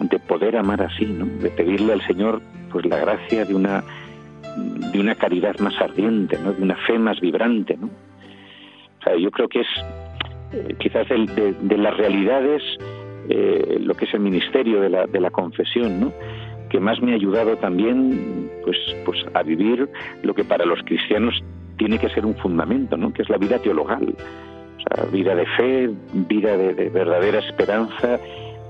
de 0.00 0.18
poder 0.18 0.56
amar 0.56 0.80
así, 0.80 1.04
¿no? 1.04 1.26
de 1.26 1.50
pedirle 1.50 1.92
al 1.92 2.06
Señor 2.06 2.40
pues 2.72 2.86
la 2.86 2.96
gracia 2.96 3.44
de 3.44 3.54
una 3.54 3.84
de 4.56 5.00
una 5.00 5.16
caridad 5.16 5.58
más 5.58 5.78
ardiente, 5.80 6.38
¿no? 6.42 6.52
de 6.52 6.62
una 6.62 6.76
fe 6.76 6.98
más 6.98 7.20
vibrante. 7.20 7.76
O 7.80 9.02
sea, 9.02 9.16
yo 9.16 9.30
creo 9.30 9.48
que 9.48 9.60
es 9.60 9.66
eh, 10.52 10.74
quizás 10.78 11.06
de, 11.08 11.76
las 11.76 11.96
realidades, 11.96 12.62
eh, 13.28 13.78
lo 13.80 13.94
que 13.94 14.06
es 14.06 14.14
el 14.14 14.20
ministerio 14.20 14.80
de 14.80 14.88
la, 14.88 15.06
de 15.06 15.20
la 15.20 15.30
confesión, 15.30 16.12
que 16.70 16.80
más 16.80 17.02
me 17.02 17.12
ha 17.12 17.16
ayudado 17.16 17.56
también 17.56 18.50
pues, 18.64 18.78
pues 19.04 19.18
a 19.34 19.42
vivir 19.42 19.88
lo 20.22 20.34
que 20.34 20.44
para 20.44 20.64
los 20.64 20.80
cristianos 20.84 21.34
tiene 21.76 21.98
que 21.98 22.08
ser 22.08 22.24
un 22.24 22.36
fundamento, 22.36 22.96
¿no? 22.96 23.12
que 23.12 23.22
es 23.22 23.28
la 23.28 23.36
vida 23.36 23.58
teologal. 23.58 24.14
Sea, 24.84 25.04
vida 25.06 25.34
de 25.34 25.46
fe, 25.46 25.90
vida 26.12 26.56
de, 26.56 26.88
verdadera 26.90 27.38
esperanza 27.38 28.18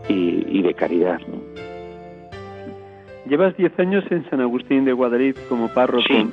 y, 0.09 0.63
de 0.63 0.75
caridad. 0.75 1.19
¿no? 1.27 1.39
Llevas 3.27 3.57
10 3.57 3.79
años 3.79 4.05
en 4.11 4.29
San 4.29 4.41
Agustín 4.41 4.85
de 4.85 4.93
Guadalix 4.93 5.39
como 5.49 5.69
párroco. 5.69 6.05
Sí. 6.07 6.31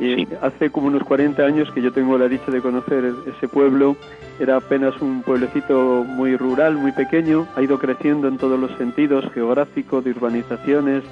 Y 0.00 0.26
hace 0.40 0.70
como 0.70 0.88
unos 0.88 1.04
40 1.04 1.44
años 1.44 1.70
que 1.70 1.80
yo 1.80 1.92
tengo 1.92 2.18
la 2.18 2.26
dicha 2.26 2.50
de 2.50 2.60
conocer 2.60 3.12
ese 3.26 3.46
pueblo. 3.46 3.96
Era 4.40 4.56
apenas 4.56 5.00
un 5.00 5.22
pueblecito 5.22 6.04
muy 6.04 6.36
rural, 6.36 6.74
muy 6.74 6.90
pequeño. 6.90 7.46
Ha 7.54 7.62
ido 7.62 7.78
creciendo 7.78 8.26
en 8.26 8.36
todos 8.36 8.58
los 8.58 8.72
sentidos, 8.78 9.24
geográfico, 9.32 10.02
de 10.02 10.10
urbanizaciones, 10.10 11.04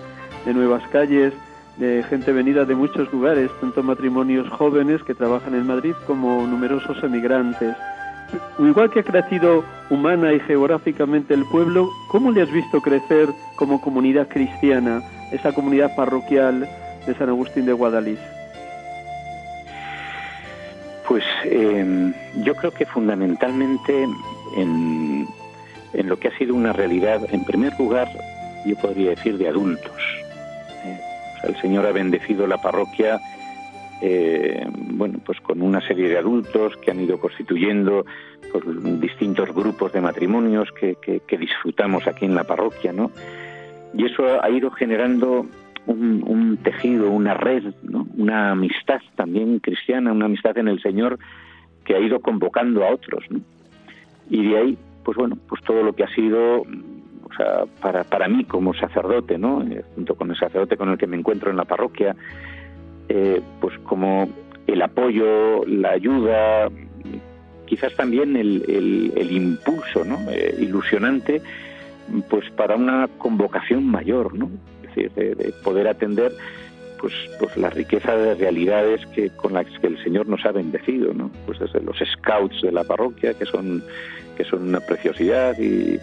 de 0.45 0.55
nuevas 0.55 0.83
calles, 0.89 1.33
de 1.81 2.03
gente 2.03 2.31
venida 2.31 2.67
de 2.67 2.75
muchos 2.75 3.11
lugares, 3.11 3.51
tanto 3.59 3.83
matrimonios 3.83 4.49
jóvenes 4.51 5.03
que 5.03 5.15
trabajan 5.15 5.55
en 5.55 5.67
Madrid 5.67 5.95
como 6.07 6.47
numerosos 6.47 7.03
emigrantes. 7.03 7.75
Igual 8.59 8.91
que 8.91 9.01
ha 9.01 9.03
crecido 9.03 9.65
humana 9.89 10.33
y 10.35 10.41
geográficamente 10.41 11.33
el 11.33 11.45
pueblo, 11.47 11.89
¿cómo 12.09 12.31
le 12.31 12.43
has 12.43 12.53
visto 12.53 12.83
crecer 12.83 13.31
como 13.57 13.81
comunidad 13.81 14.29
cristiana, 14.29 15.03
esa 15.33 15.53
comunidad 15.53 15.97
parroquial 15.97 16.69
de 17.07 17.15
San 17.15 17.31
Agustín 17.31 17.65
de 17.65 17.73
Guadalís? 17.73 18.21
Pues 21.09 21.25
em, 21.45 22.13
yo 22.45 22.55
creo 22.55 22.73
que 22.73 22.85
fundamentalmente 22.85 24.07
en, 24.55 25.27
lo 25.95 26.19
que 26.19 26.29
ha 26.29 26.39
sido 26.39 26.55
una 26.55 26.75
realidad, 26.75 27.23
en 27.33 27.43
primer 27.45 27.77
lugar, 27.79 28.09
yo 28.67 28.77
podría 28.77 29.11
decir 29.11 29.39
de 29.39 29.49
adultos. 29.49 30.20
El 31.45 31.57
Señor 31.61 31.87
ha 31.87 31.93
bendecido 31.93 32.47
la 32.47 32.59
parroquia, 32.59 33.21
eh, 34.03 34.67
bueno, 34.75 35.19
pues 35.25 35.41
con 35.41 35.61
una 35.63 35.87
serie 35.87 36.09
de 36.09 36.19
adultos 36.19 36.77
que 36.79 36.91
han 36.91 37.01
ido 37.01 37.19
constituyendo 37.19 38.07
pues, 38.51 38.65
distintos 39.01 39.55
grupos 39.55 39.93
de 39.93 40.01
matrimonios 40.01 40.71
que, 40.73 40.97
que, 40.97 41.39
disfrutamos 41.39 42.07
aquí 42.07 42.25
en 42.25 42.35
la 42.35 42.45
parroquia, 42.45 42.93
¿no? 42.93 43.11
Y 43.93 44.07
eso 44.07 44.43
ha 44.43 44.49
ido 44.49 44.71
generando 44.71 45.47
un, 45.87 46.59
tejido, 46.63 47.11
una 47.11 47.35
red, 47.35 47.65
una 48.17 48.53
amistad 48.53 49.01
también 49.17 49.59
cristiana, 49.59 50.13
una 50.13 50.27
amistad 50.27 50.57
en 50.59 50.69
el 50.69 50.81
Señor 50.81 51.19
que 51.85 51.95
ha 51.95 52.01
ido 52.01 52.21
convocando 52.21 52.85
a 52.85 52.93
otros. 52.93 53.25
Y 54.29 54.49
de 54.49 54.59
ahí, 54.59 54.79
pues 55.05 55.17
bueno, 55.17 55.37
pues 55.49 55.63
todo 55.63 55.83
lo 55.83 55.95
que 55.95 56.05
ha 56.05 56.15
sido, 56.15 56.63
para, 57.81 58.05
para 58.05 58.29
mí 58.29 58.45
como 58.45 58.75
sacerdote, 58.75 59.39
¿no? 59.39 59.63
Eh, 59.63 59.85
junto 59.95 60.15
con 60.15 60.31
el 60.31 60.37
sacerdote 60.37 60.77
con 60.77 60.91
el 60.91 60.99
que 60.99 61.07
me 61.07 61.17
encuentro 61.17 61.51
en 61.51 61.57
la 61.57 61.65
parroquia, 61.65 62.15
eh, 63.09 63.41
pues 63.61 63.79
como 63.81 64.29
el 64.67 64.83
apoyo, 64.83 65.65
la 65.67 65.91
ayuda, 65.91 66.69
quizás 67.67 67.95
también 67.97 68.37
el, 68.37 69.13
el, 69.17 69.33
impulso 69.33 70.05
¿no? 70.05 70.19
Eh, 70.31 70.57
ilusionante 70.61 71.41
pues 72.29 72.51
para 72.51 72.75
una 72.75 73.09
convocación 73.19 73.87
mayor, 73.87 74.35
¿no? 74.35 74.51
de, 74.95 75.55
poder 75.63 75.87
atender 75.87 76.33
pues, 76.99 77.15
pues 77.39 77.57
la 77.57 77.71
riqueza 77.71 78.17
de 78.17 78.35
realidades 78.35 79.07
que 79.07 79.31
con 79.31 79.55
las 79.55 79.67
que 79.81 79.87
el 79.87 80.03
Señor 80.03 80.29
nos 80.29 80.45
ha 80.45 80.53
bendecido, 80.53 81.15
¿no? 81.15 81.31
Pues 81.47 81.61
desde 81.61 81.81
los 81.81 81.97
scouts 81.99 82.63
de 82.63 82.73
la 82.73 82.85
parroquia, 82.85 83.35
que 83.35 83.47
son, 83.47 83.83
que 84.37 84.45
son 84.45 84.69
una 84.69 84.81
preciosidad 84.81 85.57
y, 85.59 85.99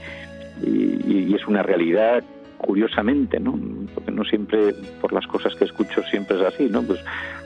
y, 0.64 1.34
es 1.36 1.48
una 1.48 1.62
realidad 1.62 2.24
curiosamente, 2.58 3.40
¿no? 3.40 3.60
Porque 3.94 4.12
no 4.12 4.24
siempre, 4.24 4.74
por 5.00 5.14
las 5.14 5.28
cosas 5.28 5.54
que 5.56 5.66
escucho, 5.66 6.02
siempre 6.04 6.38
es 6.38 6.44
así, 6.44 6.68
¿no? 6.70 6.82
Pues 6.82 7.00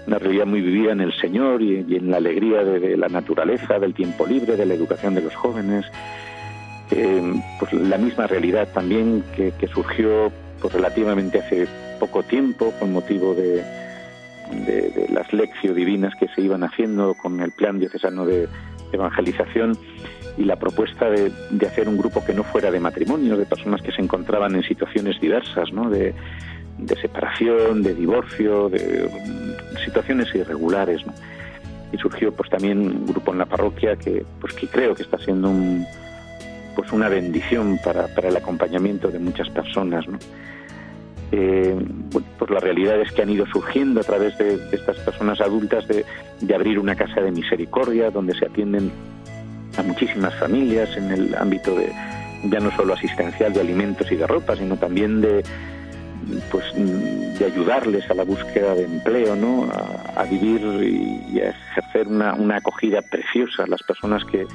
una 0.07 0.17
realidad 0.17 0.45
muy 0.45 0.61
vivida 0.61 0.93
en 0.93 1.01
el 1.01 1.13
Señor 1.13 1.61
y, 1.61 1.77
en 1.77 2.09
la 2.09 2.17
alegría 2.17 2.63
de, 2.63 2.95
la 2.95 3.09
naturaleza, 3.09 3.79
del 3.79 3.93
tiempo 3.93 4.25
libre, 4.25 4.55
de 4.55 4.65
la 4.65 4.73
educación 4.73 5.13
de 5.13 5.21
los 5.21 5.35
jóvenes. 5.35 5.85
Eh, 6.91 7.33
pues 7.59 7.73
la 7.73 7.97
misma 7.97 8.27
realidad 8.27 8.67
también 8.73 9.23
que, 9.35 9.53
surgió 9.67 10.31
pues 10.61 10.73
relativamente 10.73 11.39
hace 11.39 11.67
poco 11.99 12.23
tiempo 12.23 12.73
con 12.79 12.93
motivo 12.93 13.33
de, 13.33 13.63
de, 14.65 15.07
las 15.11 15.31
lecciones 15.33 15.75
divinas 15.75 16.13
que 16.15 16.27
se 16.29 16.41
iban 16.41 16.63
haciendo 16.63 17.13
con 17.15 17.39
el 17.41 17.51
plan 17.51 17.79
diocesano 17.79 18.25
de 18.25 18.47
evangelización 18.93 19.77
y 20.37 20.43
la 20.43 20.55
propuesta 20.55 21.09
de, 21.09 21.31
hacer 21.65 21.87
un 21.87 21.97
grupo 21.97 22.23
que 22.23 22.33
no 22.33 22.43
fuera 22.43 22.71
de 22.71 22.79
matrimonio, 22.79 23.37
de 23.37 23.45
personas 23.45 23.81
que 23.81 23.91
se 23.91 24.01
encontraban 24.01 24.55
en 24.55 24.63
situaciones 24.63 25.19
diversas, 25.19 25.71
¿no? 25.73 25.89
de, 25.89 26.13
separación, 27.01 27.83
de 27.83 27.93
divorcio, 27.93 28.69
de 28.69 29.09
situaciones 29.85 30.33
irregulares. 30.33 31.01
Y 31.91 31.97
surgió 31.97 32.31
pues 32.31 32.49
también 32.49 32.79
un 32.79 33.05
grupo 33.05 33.33
en 33.33 33.39
la 33.39 33.45
parroquia 33.45 33.97
que, 33.97 34.23
pues, 34.39 34.53
que 34.53 34.67
creo 34.67 34.95
que 34.95 35.03
está 35.03 35.17
siendo 35.17 35.49
un, 35.49 35.85
pues 36.75 36.91
una 36.93 37.09
bendición 37.09 37.77
para, 37.83 38.07
para 38.07 38.29
el 38.29 38.37
acompañamiento 38.37 39.09
de 39.09 39.19
muchas 39.19 39.49
personas. 39.49 40.05
Eh, 41.33 41.79
pues 42.11 42.51
las 42.51 42.61
realidades 42.61 43.09
que 43.13 43.21
han 43.21 43.29
ido 43.29 43.45
surgiendo 43.45 44.01
a 44.01 44.03
través 44.03 44.37
de, 44.37 44.55
estas 44.73 44.97
personas 44.97 45.39
adultas 45.39 45.85
de, 45.87 46.03
abrir 46.53 46.77
una 46.77 46.93
casa 46.93 47.21
de 47.21 47.31
misericordia 47.31 48.11
donde 48.11 48.33
se 48.37 48.45
atienden 48.45 48.91
a 49.77 49.83
muchísimas 49.83 50.35
familias 50.35 50.97
en 50.97 51.09
el 51.09 51.35
ámbito 51.35 51.73
de 51.73 51.89
ya 52.43 52.59
no 52.59 52.75
solo 52.75 52.95
asistencial 52.95 53.53
de 53.53 53.61
alimentos 53.61 54.11
y 54.11 54.17
de 54.17 54.27
ropa, 54.27 54.57
sino 54.57 54.75
también 54.75 55.21
de 55.21 55.43
pues 56.51 56.65
de 56.75 57.45
ayudarles 57.45 58.09
a 58.11 58.13
la 58.13 58.23
búsqueda 58.23 58.75
de 58.75 58.83
empleo, 58.83 59.35
¿no? 59.35 59.69
A, 60.15 60.23
vivir 60.25 60.61
y, 61.31 61.39
a 61.39 61.49
ejercer 61.49 62.07
una, 62.07 62.33
una 62.33 62.57
acogida 62.57 63.01
preciosa 63.01 63.63
a 63.63 63.67
las 63.67 63.81
personas 63.83 64.23
que 64.25 64.45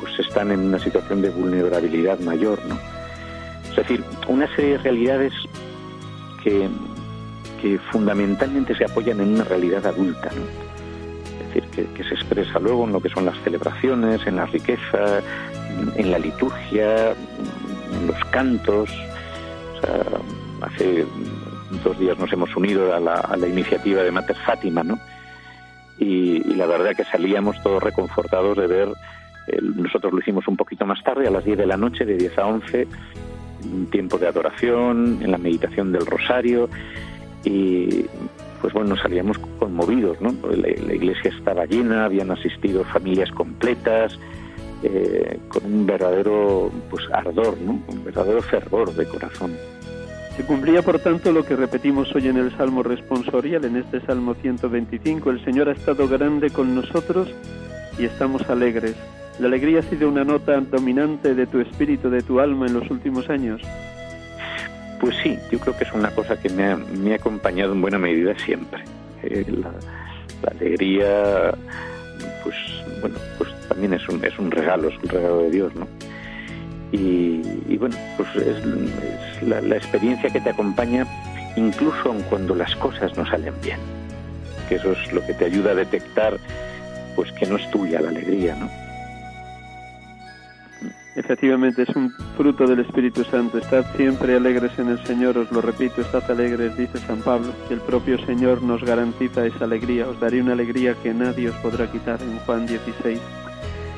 pues 0.00 0.18
están 0.18 0.50
en 0.50 0.60
una 0.60 0.78
situación 0.78 1.20
de 1.20 1.28
vulnerabilidad 1.28 2.18
mayor, 2.20 2.58
¿no? 2.66 2.78
Es 3.70 3.76
decir, 3.76 4.02
una 4.28 4.48
serie 4.56 4.72
de 4.72 4.78
realidades 4.78 5.32
que, 7.60 7.78
fundamentalmente 7.90 8.76
se 8.76 8.84
apoyan 8.84 9.20
en 9.20 9.34
una 9.34 9.44
realidad 9.44 9.84
adulta, 9.86 10.30
es 10.30 11.64
decir, 11.64 11.88
que, 11.88 12.04
se 12.04 12.14
expresa 12.14 12.60
luego 12.60 12.84
en 12.84 12.92
lo 12.92 13.00
que 13.00 13.08
son 13.08 13.26
las 13.26 13.36
celebraciones, 13.42 14.24
en 14.26 14.36
la 14.36 14.46
riqueza, 14.46 15.20
en 15.96 16.10
la 16.12 16.18
liturgia, 16.18 17.10
en 17.10 18.06
los 18.06 18.24
cantos. 18.26 18.88
hace 20.60 21.04
dos 21.82 21.98
días 21.98 22.16
nos 22.18 22.32
hemos 22.32 22.54
unido 22.56 22.94
a 22.94 23.00
la, 23.00 23.48
iniciativa 23.48 24.02
de 24.02 24.12
Mater 24.12 24.36
Fátima, 24.36 24.84
¿no? 24.84 25.00
Y, 25.98 26.38
la 26.54 26.66
verdad 26.66 26.94
que 26.94 27.04
salíamos 27.04 27.60
todos 27.64 27.82
reconfortados 27.82 28.56
de 28.56 28.66
ver, 28.68 28.88
nosotros 29.74 30.12
lo 30.12 30.20
hicimos 30.20 30.46
un 30.46 30.56
poquito 30.56 30.86
más 30.86 31.02
tarde, 31.02 31.26
a 31.26 31.30
las 31.32 31.44
10 31.44 31.58
de 31.58 31.66
la 31.66 31.76
noche, 31.76 32.04
de 32.04 32.16
10 32.16 32.38
a 32.38 32.46
11, 32.46 32.86
un 33.72 33.86
tiempo 33.86 34.18
de 34.18 34.28
adoración, 34.28 35.18
en 35.22 35.30
la 35.30 35.38
meditación 35.38 35.92
del 35.92 36.06
rosario 36.06 36.68
y 37.44 38.06
pues 38.60 38.72
bueno, 38.72 38.96
salíamos 38.96 39.38
conmovidos, 39.58 40.20
¿no? 40.20 40.34
La, 40.50 40.68
iglesia 40.68 41.30
estaba 41.30 41.66
llena, 41.66 42.06
habían 42.06 42.30
asistido 42.30 42.84
familias 42.84 43.30
completas, 43.30 44.18
eh, 44.82 45.38
con 45.48 45.64
un 45.64 45.86
verdadero 45.86 46.70
pues 46.90 47.04
ardor, 47.12 47.56
¿no? 47.60 47.80
Un 47.86 48.04
verdadero 48.04 48.42
fervor 48.42 48.92
de 48.94 49.06
corazón. 49.06 49.56
Se 50.36 50.44
cumplía, 50.44 50.82
por 50.82 50.98
tanto, 50.98 51.32
lo 51.32 51.44
que 51.44 51.56
repetimos 51.56 52.14
hoy 52.14 52.28
en 52.28 52.36
el 52.36 52.54
Salmo 52.56 52.82
responsorial, 52.82 53.64
en 53.64 53.76
este 53.76 54.00
Salmo 54.00 54.34
125. 54.34 55.30
El 55.30 55.44
Señor 55.44 55.68
ha 55.68 55.72
estado 55.72 56.08
grande 56.08 56.50
con 56.50 56.74
nosotros 56.74 57.32
y 57.98 58.04
estamos 58.04 58.42
alegres. 58.50 58.96
¿La 59.38 59.48
alegría 59.48 59.80
ha 59.80 59.82
sido 59.82 60.08
una 60.08 60.24
nota 60.24 60.60
dominante 60.60 61.34
de 61.34 61.46
tu 61.46 61.60
espíritu, 61.60 62.08
de 62.08 62.22
tu 62.22 62.40
alma 62.40 62.66
en 62.66 62.72
los 62.72 62.90
últimos 62.90 63.28
años? 63.28 63.60
Pues 64.98 65.14
sí, 65.22 65.38
yo 65.50 65.58
creo 65.58 65.76
que 65.76 65.84
es 65.84 65.92
una 65.92 66.10
cosa 66.10 66.40
que 66.40 66.48
me 66.48 67.12
ha, 67.12 67.16
acompañado 67.16 67.72
en 67.72 67.82
buena 67.82 67.98
medida 67.98 68.34
siempre. 68.38 68.82
Eh, 69.22 69.44
la, 69.48 69.72
alegría, 70.50 71.54
pues 72.42 72.56
bueno, 73.00 73.16
pues 73.36 73.50
también 73.68 73.92
es 73.92 74.08
un, 74.08 74.24
es 74.24 74.38
un 74.38 74.50
regalo, 74.50 74.88
es 74.88 74.96
un 75.02 75.08
regalo 75.08 75.42
de 75.42 75.50
Dios, 75.50 75.74
¿no? 75.74 75.86
Y, 76.92 77.76
bueno, 77.76 77.96
pues 78.16 78.28
es, 78.36 79.42
la, 79.42 79.60
la, 79.60 79.76
experiencia 79.76 80.30
que 80.30 80.40
te 80.40 80.50
acompaña 80.50 81.04
incluso 81.56 82.14
cuando 82.30 82.54
las 82.54 82.74
cosas 82.76 83.14
no 83.18 83.26
salen 83.26 83.52
bien. 83.62 83.80
Que 84.68 84.76
eso 84.76 84.92
es 84.92 85.12
lo 85.12 85.24
que 85.26 85.34
te 85.34 85.44
ayuda 85.44 85.72
a 85.72 85.74
detectar, 85.74 86.38
pues 87.14 87.30
que 87.32 87.44
no 87.46 87.56
es 87.56 87.70
tuya 87.70 88.00
la 88.00 88.08
alegría, 88.08 88.54
¿no? 88.54 88.85
Efectivamente, 91.16 91.82
es 91.82 91.96
un 91.96 92.12
fruto 92.36 92.66
del 92.66 92.80
Espíritu 92.80 93.24
Santo. 93.24 93.56
Estad 93.56 93.86
siempre 93.96 94.36
alegres 94.36 94.78
en 94.78 94.88
el 94.88 95.02
Señor, 95.06 95.38
os 95.38 95.50
lo 95.50 95.62
repito, 95.62 96.02
estad 96.02 96.30
alegres, 96.30 96.76
dice 96.76 96.98
San 96.98 97.22
Pablo, 97.22 97.54
y 97.70 97.72
el 97.72 97.80
propio 97.80 98.18
Señor 98.26 98.62
nos 98.62 98.84
garantiza 98.84 99.46
esa 99.46 99.64
alegría. 99.64 100.06
Os 100.06 100.20
daré 100.20 100.42
una 100.42 100.52
alegría 100.52 100.94
que 101.02 101.14
nadie 101.14 101.48
os 101.48 101.56
podrá 101.56 101.90
quitar 101.90 102.20
en 102.20 102.38
Juan 102.40 102.66
16. 102.66 103.18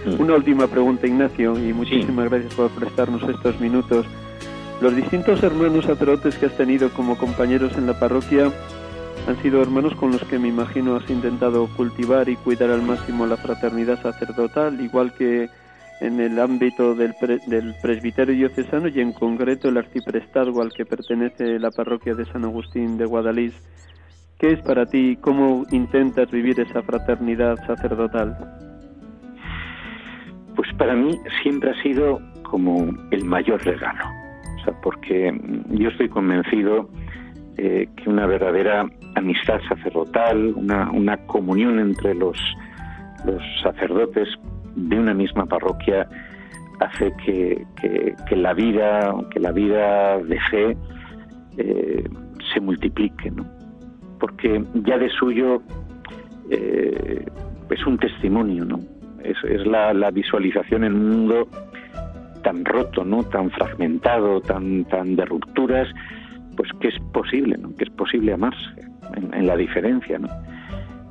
Mm. 0.06 0.20
Una 0.20 0.36
última 0.36 0.68
pregunta, 0.68 1.08
Ignacio, 1.08 1.58
y 1.58 1.72
muchísimas 1.72 2.30
gracias 2.30 2.54
por 2.54 2.70
prestarnos 2.70 3.28
estos 3.28 3.58
minutos. 3.58 4.06
Los 4.80 4.94
distintos 4.94 5.42
hermanos 5.42 5.86
sacerdotes 5.86 6.36
que 6.36 6.46
has 6.46 6.56
tenido 6.56 6.88
como 6.90 7.18
compañeros 7.18 7.76
en 7.76 7.88
la 7.88 7.98
parroquia 7.98 8.52
han 9.26 9.42
sido 9.42 9.60
hermanos 9.60 9.96
con 9.96 10.12
los 10.12 10.22
que 10.22 10.38
me 10.38 10.48
imagino 10.48 10.94
has 10.94 11.10
intentado 11.10 11.66
cultivar 11.76 12.28
y 12.28 12.36
cuidar 12.36 12.70
al 12.70 12.82
máximo 12.82 13.26
la 13.26 13.36
fraternidad 13.36 14.00
sacerdotal, 14.00 14.80
igual 14.80 15.12
que 15.12 15.50
en 16.00 16.20
el 16.20 16.38
ámbito 16.38 16.94
del, 16.94 17.14
del 17.46 17.74
presbiterio 17.82 18.34
diocesano 18.34 18.88
y 18.88 19.00
en 19.00 19.12
concreto 19.12 19.68
el 19.68 19.78
arciprestazgo 19.78 20.62
al 20.62 20.72
que 20.72 20.84
pertenece 20.84 21.58
la 21.58 21.70
parroquia 21.70 22.14
de 22.14 22.24
San 22.26 22.44
Agustín 22.44 22.96
de 22.98 23.06
Guadalís. 23.06 23.54
¿Qué 24.38 24.52
es 24.52 24.60
para 24.62 24.86
ti? 24.86 25.18
¿Cómo 25.20 25.64
intentas 25.72 26.30
vivir 26.30 26.60
esa 26.60 26.82
fraternidad 26.82 27.56
sacerdotal? 27.66 28.36
Pues 30.54 30.72
para 30.74 30.94
mí 30.94 31.18
siempre 31.42 31.70
ha 31.70 31.82
sido 31.82 32.20
como 32.44 32.88
el 33.10 33.24
mayor 33.24 33.64
regalo, 33.64 34.04
o 34.60 34.64
sea, 34.64 34.74
porque 34.80 35.36
yo 35.70 35.88
estoy 35.88 36.08
convencido 36.08 36.88
eh, 37.56 37.88
que 37.96 38.08
una 38.08 38.26
verdadera 38.26 38.88
amistad 39.16 39.60
sacerdotal, 39.68 40.54
una, 40.54 40.90
una 40.92 41.16
comunión 41.26 41.80
entre 41.80 42.14
los, 42.14 42.38
los 43.24 43.42
sacerdotes 43.62 44.28
de 44.78 44.98
una 44.98 45.14
misma 45.14 45.46
parroquia 45.46 46.08
hace 46.80 47.12
que, 47.24 47.66
que, 48.28 48.36
la 48.36 48.54
vida, 48.54 49.14
que 49.30 49.40
la 49.40 49.50
vida 49.50 50.18
de 50.18 50.40
fe 50.50 50.76
eh, 51.56 52.04
se 52.52 52.60
multiplique, 52.60 53.30
¿no? 53.30 53.44
Porque 54.20 54.62
ya 54.74 54.98
de 54.98 55.08
suyo 55.10 55.62
eh, 56.50 57.24
es 57.70 57.86
un 57.86 57.98
testimonio, 57.98 58.64
¿no? 58.64 58.80
Es, 59.22 59.36
es 59.44 59.66
la, 59.66 59.92
la, 59.92 60.10
visualización 60.10 60.84
en 60.84 60.94
un 60.94 61.08
mundo 61.08 61.48
tan 62.42 62.64
roto, 62.64 63.04
¿no? 63.04 63.24
Tan 63.24 63.50
fragmentado, 63.50 64.40
tan, 64.40 64.84
tan 64.84 65.16
de 65.16 65.24
rupturas, 65.24 65.88
pues 66.56 66.70
que 66.80 66.88
es 66.88 66.98
posible, 67.12 67.56
¿no? 67.58 67.74
Que 67.76 67.84
es 67.84 67.90
posible 67.90 68.32
amarse 68.32 68.88
en, 69.14 69.46
la 69.46 69.56
diferencia, 69.56 70.18
¿no? 70.18 70.28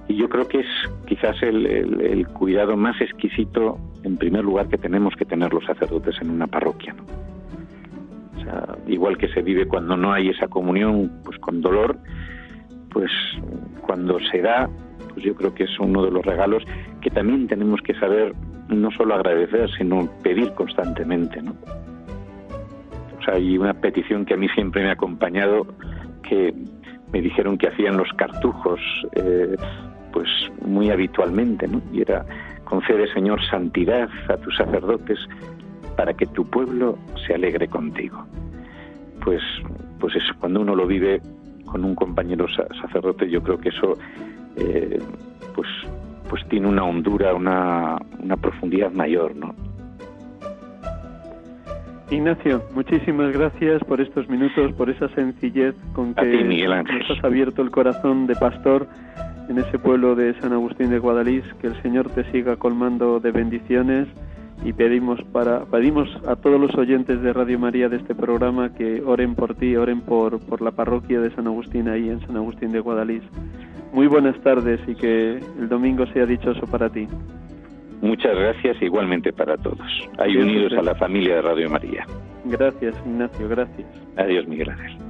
Y 0.08 0.16
yo 0.16 0.30
creo 0.30 0.48
que 0.48 0.60
es 0.60 0.68
quizás 1.06 1.42
el, 1.44 2.28
cuidado 2.34 2.78
más 2.78 3.00
exquisito, 3.02 3.78
en 4.04 4.18
primer 4.18 4.44
lugar, 4.44 4.68
que 4.68 4.78
tenemos 4.78 5.16
que 5.16 5.26
tener 5.26 5.54
los 5.54 5.66
sacerdotes 5.66 6.16
en 6.22 6.30
una 6.30 6.48
parroquia, 6.48 6.94
¿no? 6.94 7.04
O 8.36 8.44
sea, 8.44 8.78
igual 8.88 9.18
que 9.18 9.28
se 9.30 9.42
vive 9.42 9.68
cuando 9.68 9.98
no 9.98 10.14
hay 10.14 10.30
esa 10.30 10.48
comunión, 10.48 11.12
pues 11.26 11.38
con 11.40 11.62
dolor, 11.62 11.98
pues 12.92 13.12
cuando 13.82 14.20
se 14.32 14.42
da, 14.42 14.70
pues 15.14 15.26
yo 15.26 15.36
creo 15.36 15.54
que 15.54 15.66
es 15.66 15.80
uno 15.80 16.04
de 16.04 16.12
los 16.12 16.26
regalos 16.26 16.64
que 17.02 17.10
también 17.10 17.48
tenemos 17.48 17.82
que 17.82 17.94
saber 17.96 18.34
no 18.70 18.90
solo 18.92 19.16
agradecer, 19.16 19.70
sino 19.78 20.10
pedir 20.24 20.54
constantemente, 20.54 21.42
¿no? 21.42 21.56
hay 23.28 23.58
una 23.58 23.74
petición 23.74 24.26
que 24.26 24.34
a 24.34 24.38
mí 24.38 24.48
siempre 24.50 24.82
me 24.84 24.90
ha 24.90 24.94
acompañado, 24.94 25.68
que 26.24 26.54
me 27.12 27.22
dijeron 27.22 27.58
que 27.58 27.68
hacían 27.68 27.98
los 27.98 28.10
cartujos, 28.14 28.80
eh, 29.14 29.56
pues 30.12 30.28
muy 30.66 30.90
habitualmente, 30.90 31.68
¿no? 31.68 31.82
Y 31.92 32.02
era, 32.02 32.26
concede, 32.64 33.12
Señor, 33.14 33.40
santidad 33.50 34.10
a 34.30 34.38
tus 34.38 34.56
sacerdotes 34.56 35.20
para 35.96 36.14
que 36.14 36.26
tu 36.28 36.46
pueblo 36.46 36.98
se 37.26 37.34
alegre 37.34 37.68
contigo. 37.68 38.26
Pues, 39.24 39.42
pues 40.00 40.16
eso, 40.16 40.34
cuando 40.40 40.62
uno 40.62 40.76
lo 40.76 40.86
vive 40.86 41.22
con 41.66 41.84
un 41.84 41.96
compañero 41.96 42.46
sacerdote, 42.82 43.30
yo 43.30 43.42
creo 43.42 43.58
que 43.60 43.70
eso, 43.70 43.98
eh, 44.56 45.00
pues, 45.54 45.68
pues 46.30 46.48
tiene 46.50 46.68
una 46.68 46.84
hondura, 46.84 47.34
una, 47.34 47.98
una 48.20 48.38
profundidad 48.38 48.92
mayor, 48.92 49.36
¿no? 49.36 49.54
Ignacio, 52.10 52.64
muchísimas 52.74 53.34
gracias 53.34 53.84
por 53.84 54.00
estos 54.00 54.30
minutos, 54.30 54.72
por 54.74 54.90
esa 54.90 55.10
sencillez 55.10 55.76
con 55.94 56.14
que 56.14 56.42
nos 56.42 57.18
has 57.18 57.24
abierto 57.24 57.62
el 57.62 57.70
corazón 57.70 58.28
de 58.28 58.36
pastor 58.36 58.88
en 59.50 59.58
ese 59.60 59.80
pueblo 59.80 60.16
de 60.16 60.34
San 60.40 60.54
Agustín 60.54 60.90
de 60.90 61.00
Guadalís. 61.00 61.44
Que 61.62 61.68
el 61.68 61.82
Señor 61.82 62.10
te 62.10 62.30
siga 62.32 62.56
colmando 62.56 63.20
de 63.20 63.32
bendiciones 63.32 64.08
y 64.64 64.74
pedimos 64.74 65.22
para 65.32 65.66
pedimos 65.66 66.10
a 66.28 66.36
todos 66.36 66.60
los 66.60 66.76
oyentes 66.76 67.22
de 67.22 67.32
Radio 67.32 67.60
María 67.60 67.90
de 67.90 67.98
este 67.98 68.16
programa 68.16 68.74
que 68.74 69.02
oren 69.06 69.36
por 69.36 69.56
ti, 69.56 69.76
oren 69.76 70.02
por, 70.02 70.40
por 70.40 70.62
la 70.62 70.72
parroquia 70.72 71.22
de 71.22 71.30
San 71.32 71.48
Agustín 71.48 71.88
ahí 71.88 72.10
en 72.10 72.20
San 72.26 72.36
Agustín 72.38 72.72
de 72.72 72.80
Guadalís. 72.80 73.24
Muy 73.94 74.08
buenas 74.08 74.38
tardes 74.42 74.80
y 74.88 74.96
que 74.96 75.40
el 75.60 75.70
domingo 75.70 76.06
sea 76.08 76.26
dichoso 76.26 76.66
para 76.68 76.90
ti. 76.90 77.08
Muchas 78.02 78.36
gracias 78.36 78.82
igualmente 78.82 79.34
para 79.34 79.58
todos. 79.58 79.88
Hay 80.18 80.38
unidos 80.38 80.74
a 80.78 80.84
la 80.84 80.96
familia 80.96 81.36
de 81.36 81.42
Radio 81.42 81.70
María. 81.70 82.06
Gracias, 82.46 82.96
Ignacio, 83.06 83.50
gracias. 83.50 83.88
Adiós, 84.18 84.48
Miguel 84.48 84.70
Ángel. 84.70 85.07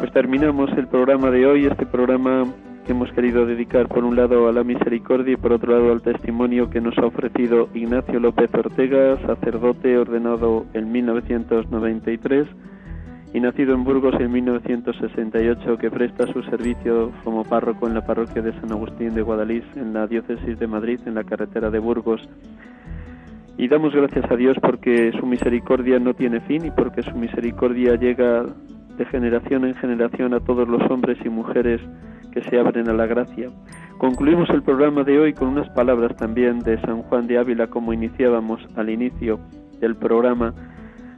Pues 0.00 0.12
terminamos 0.12 0.70
el 0.78 0.88
programa 0.88 1.30
de 1.30 1.44
hoy, 1.44 1.66
este 1.66 1.84
programa 1.84 2.46
que 2.86 2.92
hemos 2.92 3.12
querido 3.12 3.44
dedicar 3.44 3.86
por 3.86 4.02
un 4.02 4.16
lado 4.16 4.48
a 4.48 4.52
la 4.52 4.64
misericordia 4.64 5.34
y 5.34 5.36
por 5.36 5.52
otro 5.52 5.74
lado 5.74 5.92
al 5.92 6.00
testimonio 6.00 6.70
que 6.70 6.80
nos 6.80 6.96
ha 6.96 7.04
ofrecido 7.04 7.68
Ignacio 7.74 8.18
López 8.18 8.48
Ortega, 8.54 9.18
sacerdote 9.26 9.98
ordenado 9.98 10.64
en 10.72 10.90
1993 10.90 12.48
y 13.34 13.40
nacido 13.40 13.74
en 13.74 13.84
Burgos 13.84 14.14
en 14.18 14.32
1968, 14.32 15.76
que 15.76 15.90
presta 15.90 16.26
su 16.32 16.42
servicio 16.44 17.12
como 17.22 17.44
párroco 17.44 17.86
en 17.86 17.92
la 17.92 18.06
parroquia 18.06 18.40
de 18.40 18.58
San 18.58 18.72
Agustín 18.72 19.12
de 19.12 19.20
Guadalís, 19.20 19.64
en 19.76 19.92
la 19.92 20.06
diócesis 20.06 20.58
de 20.58 20.66
Madrid, 20.66 20.98
en 21.04 21.14
la 21.14 21.24
carretera 21.24 21.68
de 21.68 21.78
Burgos. 21.78 22.26
Y 23.58 23.68
damos 23.68 23.94
gracias 23.94 24.24
a 24.30 24.36
Dios 24.36 24.56
porque 24.62 25.12
su 25.20 25.26
misericordia 25.26 25.98
no 25.98 26.14
tiene 26.14 26.40
fin 26.40 26.64
y 26.64 26.70
porque 26.70 27.02
su 27.02 27.14
misericordia 27.14 27.96
llega 27.96 28.46
de 29.00 29.06
generación 29.06 29.64
en 29.64 29.74
generación 29.74 30.34
a 30.34 30.40
todos 30.40 30.68
los 30.68 30.82
hombres 30.90 31.18
y 31.24 31.28
mujeres 31.28 31.80
que 32.32 32.42
se 32.42 32.60
abren 32.60 32.88
a 32.88 32.92
la 32.92 33.06
gracia. 33.06 33.48
Concluimos 33.98 34.48
el 34.50 34.62
programa 34.62 35.02
de 35.02 35.18
hoy 35.18 35.32
con 35.32 35.48
unas 35.48 35.68
palabras 35.70 36.14
también 36.16 36.60
de 36.60 36.80
San 36.82 37.02
Juan 37.02 37.26
de 37.26 37.38
Ávila 37.38 37.66
como 37.66 37.92
iniciábamos 37.92 38.60
al 38.76 38.90
inicio 38.90 39.40
del 39.80 39.96
programa 39.96 40.54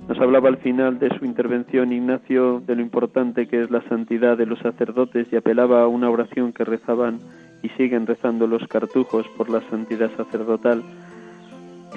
nos 0.08 0.18
hablaba 0.18 0.48
al 0.48 0.56
final 0.56 0.98
de 0.98 1.16
su 1.16 1.24
intervención 1.24 1.92
Ignacio 1.92 2.60
de 2.66 2.74
lo 2.74 2.82
importante 2.82 3.46
que 3.46 3.62
es 3.62 3.70
la 3.70 3.82
santidad 3.88 4.36
de 4.36 4.46
los 4.46 4.58
sacerdotes 4.58 5.28
y 5.30 5.36
apelaba 5.36 5.82
a 5.82 5.86
una 5.86 6.10
oración 6.10 6.52
que 6.52 6.64
rezaban 6.64 7.18
y 7.62 7.68
siguen 7.70 8.06
rezando 8.06 8.48
los 8.48 8.66
cartujos 8.66 9.26
por 9.36 9.48
la 9.48 9.60
santidad 9.70 10.10
sacerdotal. 10.16 10.82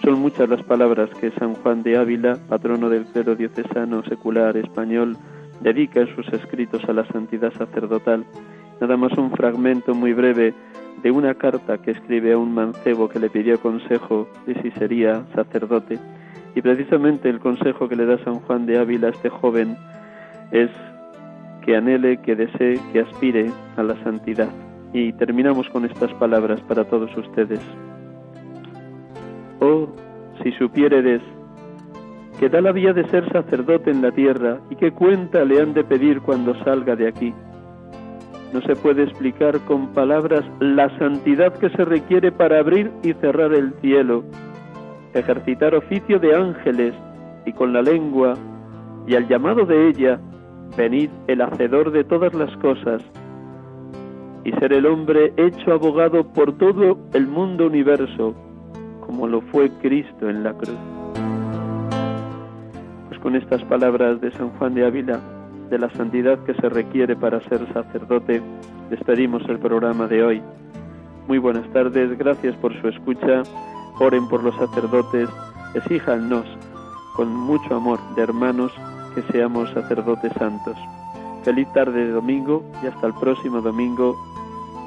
Son 0.03 0.19
muchas 0.19 0.47
las 0.47 0.61
palabras 0.63 1.09
que 1.19 1.31
San 1.31 1.55
Juan 1.55 1.81
de 1.81 1.97
Ávila, 1.97 2.37
patrono 2.47 2.89
del 2.89 3.05
clero 3.05 3.35
diocesano 3.35 4.03
secular 4.03 4.55
español, 4.55 5.17
dedica 5.61 6.01
en 6.01 6.15
sus 6.15 6.27
escritos 6.33 6.83
a 6.85 6.93
la 6.93 7.05
santidad 7.05 7.51
sacerdotal. 7.53 8.25
Nada 8.81 8.97
más 8.97 9.17
un 9.17 9.31
fragmento 9.31 9.93
muy 9.93 10.13
breve 10.13 10.53
de 11.01 11.11
una 11.11 11.35
carta 11.35 11.77
que 11.77 11.91
escribe 11.91 12.33
a 12.33 12.37
un 12.37 12.53
mancebo 12.53 13.09
que 13.09 13.19
le 13.19 13.29
pidió 13.29 13.59
consejo 13.59 14.27
de 14.45 14.61
si 14.61 14.71
sería 14.71 15.23
sacerdote. 15.33 15.99
Y 16.55 16.61
precisamente 16.61 17.29
el 17.29 17.39
consejo 17.39 17.87
que 17.89 17.95
le 17.95 18.05
da 18.05 18.17
San 18.23 18.35
Juan 18.35 18.65
de 18.65 18.77
Ávila 18.77 19.07
a 19.07 19.11
este 19.11 19.29
joven 19.29 19.77
es 20.51 20.69
que 21.65 21.75
anhele, 21.75 22.17
que 22.17 22.35
desee, 22.35 22.79
que 22.93 22.99
aspire 23.01 23.51
a 23.75 23.83
la 23.83 24.01
santidad. 24.03 24.49
Y 24.93 25.11
terminamos 25.13 25.69
con 25.69 25.83
estas 25.85 26.13
palabras 26.13 26.61
para 26.61 26.85
todos 26.85 27.15
ustedes. 27.17 27.59
Oh, 29.59 29.87
si 30.43 30.51
supiéredes 30.53 31.21
que 32.39 32.49
da 32.49 32.61
la 32.61 32.71
vía 32.71 32.93
de 32.93 33.07
ser 33.09 33.31
sacerdote 33.31 33.91
en 33.91 34.01
la 34.01 34.11
tierra 34.11 34.59
y 34.69 34.75
qué 34.75 34.91
cuenta 34.91 35.45
le 35.45 35.61
han 35.61 35.73
de 35.73 35.83
pedir 35.83 36.21
cuando 36.21 36.53
salga 36.63 36.95
de 36.95 37.07
aquí. 37.07 37.33
No 38.53 38.61
se 38.61 38.75
puede 38.75 39.03
explicar 39.03 39.59
con 39.61 39.93
palabras 39.93 40.43
la 40.59 40.89
santidad 40.97 41.53
que 41.53 41.69
se 41.69 41.85
requiere 41.85 42.31
para 42.31 42.59
abrir 42.59 42.91
y 43.03 43.13
cerrar 43.13 43.53
el 43.53 43.73
cielo 43.81 44.23
ejercitar 45.15 45.73
oficio 45.73 46.19
de 46.19 46.35
ángeles 46.35 46.93
y 47.45 47.53
con 47.53 47.73
la 47.73 47.81
lengua, 47.81 48.33
y 49.07 49.15
al 49.15 49.27
llamado 49.27 49.65
de 49.65 49.87
ella, 49.87 50.19
venid 50.77 51.09
el 51.27 51.41
hacedor 51.41 51.91
de 51.91 52.03
todas 52.03 52.33
las 52.33 52.55
cosas, 52.57 53.01
y 54.43 54.51
ser 54.53 54.73
el 54.73 54.85
hombre 54.85 55.33
hecho 55.37 55.71
abogado 55.71 56.33
por 56.33 56.57
todo 56.57 56.97
el 57.13 57.27
mundo 57.27 57.67
universo, 57.67 58.35
como 59.05 59.27
lo 59.27 59.41
fue 59.41 59.69
Cristo 59.81 60.29
en 60.29 60.43
la 60.43 60.53
cruz. 60.53 60.94
Con 63.25 63.35
estas 63.35 63.63
palabras 63.63 64.21
de 64.21 64.29
San 64.33 64.51
Juan 64.51 64.75
de 64.75 64.85
Ávila, 64.85 65.19
de 65.71 65.79
la 65.79 65.89
santidad 65.95 66.37
que 66.43 66.53
se 66.53 66.69
requiere 66.69 67.15
para 67.15 67.41
ser 67.49 67.59
sacerdote, 67.73 68.39
despedimos 68.91 69.41
el 69.49 69.57
programa 69.57 70.05
de 70.05 70.23
hoy. 70.23 70.43
Muy 71.27 71.39
buenas 71.39 71.67
tardes, 71.73 72.15
gracias 72.19 72.55
por 72.57 72.79
su 72.79 72.87
escucha 72.87 73.41
Oren 73.99 74.27
por 74.27 74.43
los 74.43 74.55
sacerdotes, 74.57 75.27
exíjanos 75.73 76.45
con 77.15 77.35
mucho 77.35 77.75
amor 77.75 77.99
de 78.15 78.21
hermanos 78.21 78.71
que 79.15 79.23
seamos 79.31 79.71
sacerdotes 79.71 80.31
santos. 80.33 80.77
Feliz 81.43 81.67
tarde 81.73 82.05
de 82.05 82.11
domingo 82.11 82.63
y 82.83 82.85
hasta 82.85 83.07
el 83.07 83.13
próximo 83.15 83.59
domingo, 83.59 84.15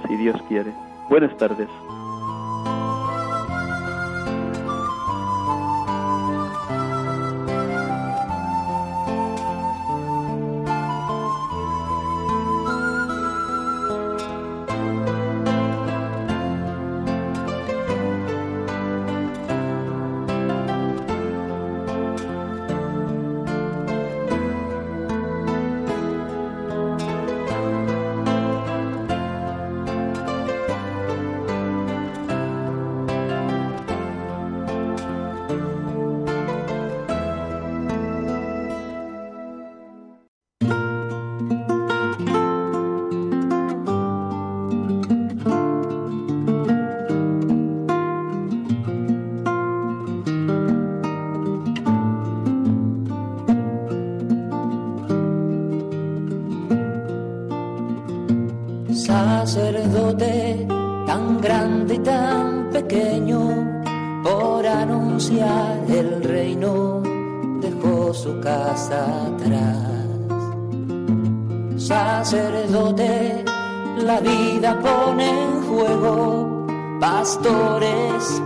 si 0.07 0.14
Dios 0.14 0.41
quiere. 0.47 0.72
Buenas 1.11 1.36
tardes. 1.39 1.68